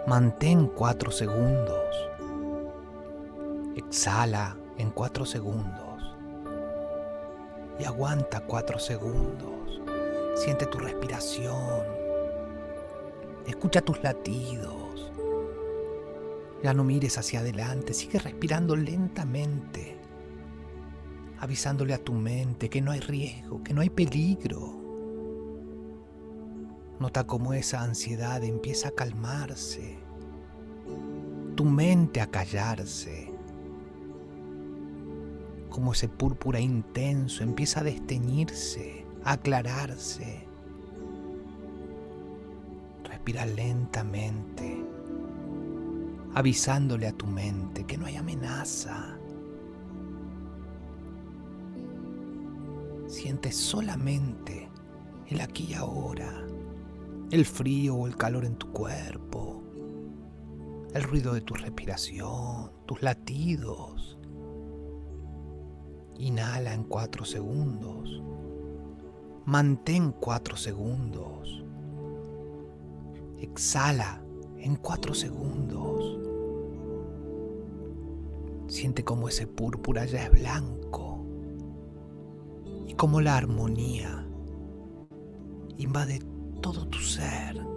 Mantén 0.06 0.68
cuatro 0.68 1.10
segundos. 1.10 2.08
Exhala 3.74 4.56
en 4.78 4.90
cuatro 4.90 5.26
segundos. 5.26 6.14
Y 7.76 7.84
aguanta 7.84 8.40
cuatro 8.46 8.78
segundos. 8.78 9.80
Siente 10.36 10.66
tu 10.66 10.78
respiración. 10.78 11.82
Escucha 13.48 13.80
tus 13.80 14.00
latidos. 14.04 15.10
Ya 16.62 16.72
no 16.72 16.84
mires 16.84 17.18
hacia 17.18 17.40
adelante. 17.40 17.94
Sigue 17.94 18.20
respirando 18.20 18.76
lentamente. 18.76 19.98
Avisándole 21.40 21.94
a 21.94 21.98
tu 21.98 22.12
mente 22.12 22.70
que 22.70 22.80
no 22.80 22.92
hay 22.92 23.00
riesgo, 23.00 23.60
que 23.64 23.74
no 23.74 23.80
hay 23.80 23.90
peligro 23.90 24.79
Nota 27.00 27.26
cómo 27.26 27.54
esa 27.54 27.80
ansiedad 27.80 28.44
empieza 28.44 28.88
a 28.88 28.90
calmarse, 28.90 29.98
tu 31.56 31.64
mente 31.64 32.20
a 32.20 32.26
callarse, 32.26 33.32
como 35.70 35.94
ese 35.94 36.08
púrpura 36.08 36.60
intenso 36.60 37.42
empieza 37.42 37.80
a 37.80 37.84
desteñirse, 37.84 39.06
a 39.24 39.32
aclararse. 39.32 40.46
Respira 43.04 43.46
lentamente, 43.46 44.84
avisándole 46.34 47.06
a 47.06 47.12
tu 47.12 47.26
mente 47.26 47.84
que 47.84 47.96
no 47.96 48.04
hay 48.04 48.16
amenaza. 48.16 49.16
Siente 53.06 53.52
solamente 53.52 54.68
el 55.28 55.40
aquí 55.40 55.68
y 55.70 55.74
ahora 55.74 56.49
el 57.30 57.44
frío 57.44 57.94
o 57.94 58.06
el 58.08 58.16
calor 58.16 58.44
en 58.44 58.56
tu 58.56 58.72
cuerpo, 58.72 59.62
el 60.92 61.02
ruido 61.04 61.32
de 61.32 61.40
tu 61.40 61.54
respiración, 61.54 62.72
tus 62.86 63.02
latidos. 63.02 64.18
Inhala 66.18 66.74
en 66.74 66.84
cuatro 66.84 67.24
segundos. 67.24 68.22
Mantén 69.46 70.12
cuatro 70.12 70.56
segundos. 70.56 71.64
Exhala 73.38 74.22
en 74.58 74.76
cuatro 74.76 75.14
segundos. 75.14 76.18
Siente 78.66 79.04
como 79.04 79.28
ese 79.28 79.46
púrpura 79.46 80.04
ya 80.04 80.24
es 80.24 80.30
blanco 80.32 81.24
y 82.86 82.94
como 82.94 83.20
la 83.20 83.36
armonía 83.36 84.26
invade 85.76 86.20
todo 86.60 86.84
tu 86.86 86.98
ser. 86.98 87.69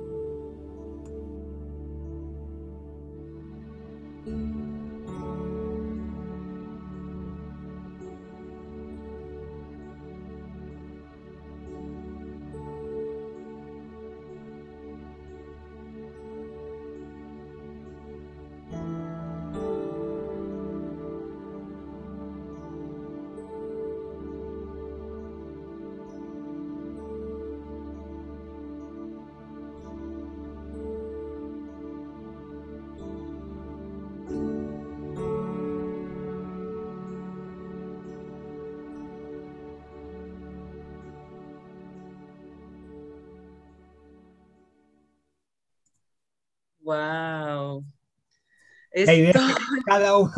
La 49.06 49.14
idea, 49.14 49.32
es 49.32 49.56
que 49.56 49.82
cada 49.86 50.18
uno, 50.18 50.34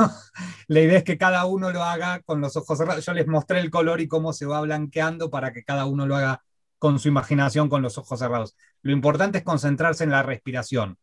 la 0.68 0.80
idea 0.80 0.98
es 0.98 1.04
que 1.04 1.18
cada 1.18 1.46
uno 1.46 1.72
lo 1.72 1.84
haga 1.84 2.22
con 2.22 2.42
los 2.42 2.56
ojos 2.56 2.78
cerrados. 2.78 3.06
Yo 3.06 3.14
les 3.14 3.28
mostré 3.28 3.60
el 3.60 3.70
color 3.70 4.02
y 4.02 4.08
cómo 4.08 4.34
se 4.34 4.46
va 4.46 4.62
blanqueando 4.62 5.30
para 5.30 5.54
que 5.54 5.64
cada 5.64 5.86
uno 5.86 6.06
lo 6.06 6.16
haga 6.16 6.44
con 6.80 7.00
su 7.00 7.08
imaginación, 7.08 7.70
con 7.70 7.82
los 7.82 7.98
ojos 7.98 8.20
cerrados. 8.20 8.56
Lo 8.82 8.92
importante 8.92 9.40
es 9.40 9.44
concentrarse 9.44 10.04
en 10.04 10.12
la 10.12 10.24
respiración. 10.24 10.98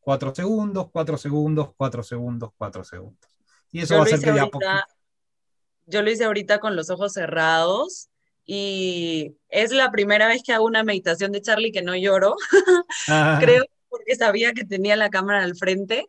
Cuatro 0.00 0.34
segundos, 0.34 0.88
cuatro 0.90 1.18
segundos, 1.18 1.70
cuatro 1.76 2.02
segundos, 2.02 2.50
cuatro 2.56 2.84
segundos. 2.84 3.30
Y 3.70 3.82
eso 3.82 3.94
va 3.94 4.00
a 4.00 4.04
hacer 4.04 4.20
que 4.20 4.34
ya 4.34 4.48
Yo 5.86 6.02
lo 6.02 6.10
hice 6.10 6.24
ahorita 6.24 6.58
con 6.58 6.76
los 6.76 6.90
ojos 6.90 7.12
cerrados 7.12 8.08
y 8.46 9.36
es 9.50 9.72
la 9.72 9.90
primera 9.90 10.26
vez 10.26 10.42
que 10.42 10.54
hago 10.54 10.64
una 10.64 10.82
meditación 10.82 11.32
de 11.32 11.42
Charlie 11.42 11.72
que 11.72 11.82
no 11.82 11.94
lloro. 11.94 12.34
Ah. 13.08 13.38
Creo 13.40 13.64
porque 13.88 14.16
sabía 14.16 14.52
que 14.52 14.64
tenía 14.64 14.96
la 14.96 15.10
cámara 15.10 15.42
al 15.42 15.56
frente, 15.56 16.08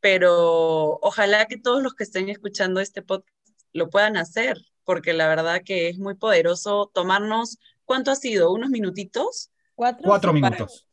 pero 0.00 0.98
ojalá 1.02 1.46
que 1.46 1.58
todos 1.58 1.82
los 1.82 1.94
que 1.94 2.04
estén 2.04 2.28
escuchando 2.28 2.80
este 2.80 3.02
podcast 3.02 3.36
lo 3.72 3.90
puedan 3.90 4.16
hacer, 4.16 4.58
porque 4.84 5.12
la 5.12 5.28
verdad 5.28 5.62
que 5.64 5.88
es 5.88 5.98
muy 5.98 6.14
poderoso 6.14 6.90
tomarnos, 6.92 7.58
¿cuánto 7.84 8.10
ha 8.10 8.16
sido? 8.16 8.52
¿Unos 8.52 8.70
minutitos? 8.70 9.50
Cuatro, 9.74 10.04
cuatro 10.04 10.32
minutos. 10.32 10.86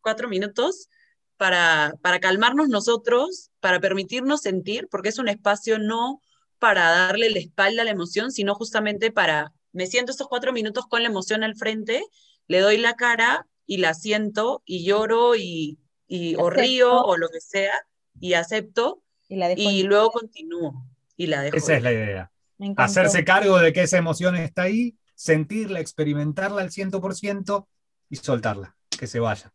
cuatro 0.00 0.28
minutos 0.28 0.88
para, 1.36 1.94
para 2.02 2.20
calmarnos 2.20 2.68
nosotros, 2.68 3.50
para 3.60 3.80
permitirnos 3.80 4.42
sentir, 4.42 4.88
porque 4.90 5.08
es 5.08 5.18
un 5.18 5.28
espacio 5.28 5.78
no 5.78 6.22
para 6.58 6.90
darle 6.90 7.30
la 7.30 7.40
espalda 7.40 7.82
a 7.82 7.84
la 7.84 7.90
emoción, 7.90 8.30
sino 8.30 8.54
justamente 8.54 9.10
para, 9.10 9.52
me 9.72 9.86
siento 9.86 10.12
estos 10.12 10.28
cuatro 10.28 10.52
minutos 10.52 10.86
con 10.86 11.02
la 11.02 11.08
emoción 11.08 11.42
al 11.42 11.56
frente, 11.56 12.04
le 12.46 12.60
doy 12.60 12.76
la 12.76 12.94
cara 12.94 13.48
y 13.66 13.78
la 13.78 13.94
siento 13.94 14.62
y 14.64 14.84
lloro 14.84 15.34
y, 15.34 15.78
y 16.06 16.36
o 16.36 16.50
río 16.50 17.02
o 17.02 17.16
lo 17.16 17.28
que 17.30 17.40
sea 17.40 17.74
y 18.20 18.34
acepto 18.34 19.02
y, 19.28 19.82
luego 19.84 20.10
continúo 20.10 20.86
y 21.16 21.26
la 21.26 21.42
dejo. 21.42 21.56
Esa 21.56 21.76
es 21.76 21.82
la 21.82 21.92
idea. 21.92 22.30
Hacerse 22.76 23.24
cargo 23.24 23.58
de 23.58 23.72
que 23.72 23.82
esa 23.82 23.98
emoción 23.98 24.36
está 24.36 24.62
ahí, 24.62 24.96
sentirla, 25.14 25.80
experimentarla 25.80 26.62
al 26.62 26.70
100% 26.70 27.66
y 28.10 28.16
soltarla, 28.16 28.76
que 28.98 29.06
se 29.06 29.20
vaya. 29.20 29.52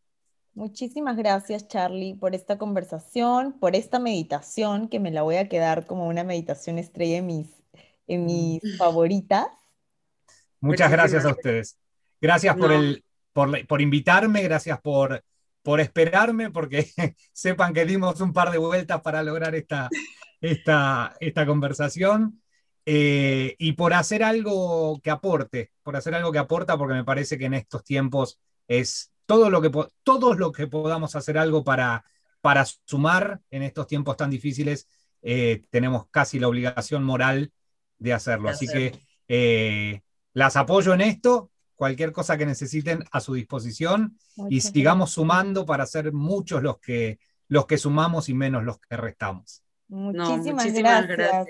Muchísimas 0.53 1.15
gracias, 1.15 1.67
Charlie, 1.67 2.15
por 2.15 2.33
esta 2.33 2.57
conversación, 2.57 3.53
por 3.59 3.75
esta 3.75 3.99
meditación, 3.99 4.89
que 4.89 4.99
me 4.99 5.11
la 5.11 5.21
voy 5.21 5.35
a 5.35 5.47
quedar 5.47 5.85
como 5.85 6.07
una 6.07 6.23
meditación 6.23 6.79
estrella 6.79 7.17
en 7.17 7.27
mis, 7.27 7.47
en 8.07 8.25
mis 8.25 8.61
favoritas. 8.77 9.45
Muchas 10.59 10.91
gracias 10.91 11.25
a 11.25 11.29
ustedes. 11.29 11.77
Gracias 12.19 12.55
por 12.57 12.71
el, 12.71 13.03
por, 13.33 13.81
invitarme, 13.81 14.41
gracias 14.41 14.81
por, 14.81 15.23
por 15.68 15.82
esperarme, 15.82 16.49
porque 16.49 16.88
sepan 17.34 17.74
que 17.74 17.86
dimos 17.86 18.22
un 18.22 18.32
par 18.32 18.51
de 18.51 18.57
vueltas 18.57 19.01
para 19.01 19.22
lograr 19.22 19.53
esta, 19.53 19.89
esta, 20.39 21.13
esta 21.20 21.45
conversación. 21.45 22.41
Eh, 22.86 23.53
y 23.59 23.74
por 23.74 23.93
hacer 23.93 24.24
algo 24.24 25.01
que 25.03 25.11
aporte, 25.11 25.74
por 25.84 25.97
hacer 25.97 26.15
algo 26.15 26.32
que 26.32 26.39
aporta, 26.39 26.78
porque 26.78 26.93
me 26.93 27.03
parece 27.03 27.38
que 27.38 27.47
en 27.47 27.53
estos 27.53 27.84
tiempos 27.84 28.39
es 28.65 29.11
todo 29.26 29.49
lo 29.49 29.61
que, 29.61 29.70
todos 30.03 30.38
lo 30.38 30.53
que 30.53 30.68
podamos 30.68 31.18
hacer 31.18 31.38
algo 31.38 31.65
para, 31.65 32.05
para 32.39 32.63
sumar 32.86 33.41
en 33.51 33.63
estos 33.63 33.88
tiempos 33.88 34.15
tan 34.15 34.30
difíciles, 34.30 34.88
eh, 35.22 35.65
tenemos 35.70 36.07
casi 36.11 36.39
la 36.39 36.47
obligación 36.47 37.03
moral 37.03 37.51
de 37.97 38.13
hacerlo. 38.13 38.47
Así 38.47 38.68
que 38.68 38.97
eh, 39.28 39.99
las 40.32 40.55
apoyo 40.55 40.93
en 40.93 41.01
esto 41.01 41.51
cualquier 41.78 42.11
cosa 42.11 42.38
que 42.38 42.45
necesiten 42.45 43.03
a 43.11 43.21
su 43.21 43.36
disposición 43.36 44.17
y 44.49 44.61
sigamos 44.61 45.11
sumando 45.11 45.65
para 45.65 45.86
ser 45.86 46.11
muchos 46.11 46.61
los 46.61 46.80
que, 46.80 47.19
los 47.47 47.67
que 47.67 47.78
sumamos 47.78 48.28
y 48.28 48.34
menos 48.34 48.63
los 48.63 48.80
que 48.80 48.97
restamos. 48.97 49.63
Muchísimas, 49.88 50.73
gracias. 50.73 51.47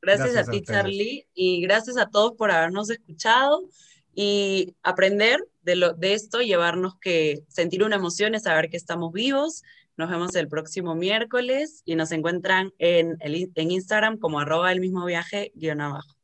gracias. 0.00 0.36
a, 0.36 0.50
ti, 0.50 0.62
Charlie, 0.62 1.26
y 1.34 1.62
gracias 1.62 1.96
a 1.96 2.06
todos 2.06 2.34
por 2.34 2.50
habernos 2.50 2.90
escuchado 2.90 3.68
y 4.14 4.74
aprender 4.82 5.40
de, 5.62 5.76
lo, 5.76 5.94
de 5.94 6.12
esto, 6.12 6.42
llevarnos 6.42 6.98
que 7.00 7.42
sentir 7.48 7.82
una 7.82 7.96
emoción 7.96 8.34
es 8.34 8.44
saber 8.44 8.68
que 8.68 8.76
estamos 8.76 9.10
vivos. 9.12 9.62
Nos 9.96 10.10
vemos 10.10 10.34
el 10.36 10.48
próximo 10.48 10.94
miércoles 10.94 11.82
y 11.86 11.96
nos 11.96 12.12
encuentran 12.12 12.72
en, 12.78 13.16
el, 13.20 13.50
en 13.54 13.70
Instagram 13.70 14.18
como 14.18 14.38
arroba 14.38 14.70
el 14.70 14.80
mismo 14.80 15.06
viaje 15.06 15.50
guion 15.54 15.80
abajo. 15.80 16.15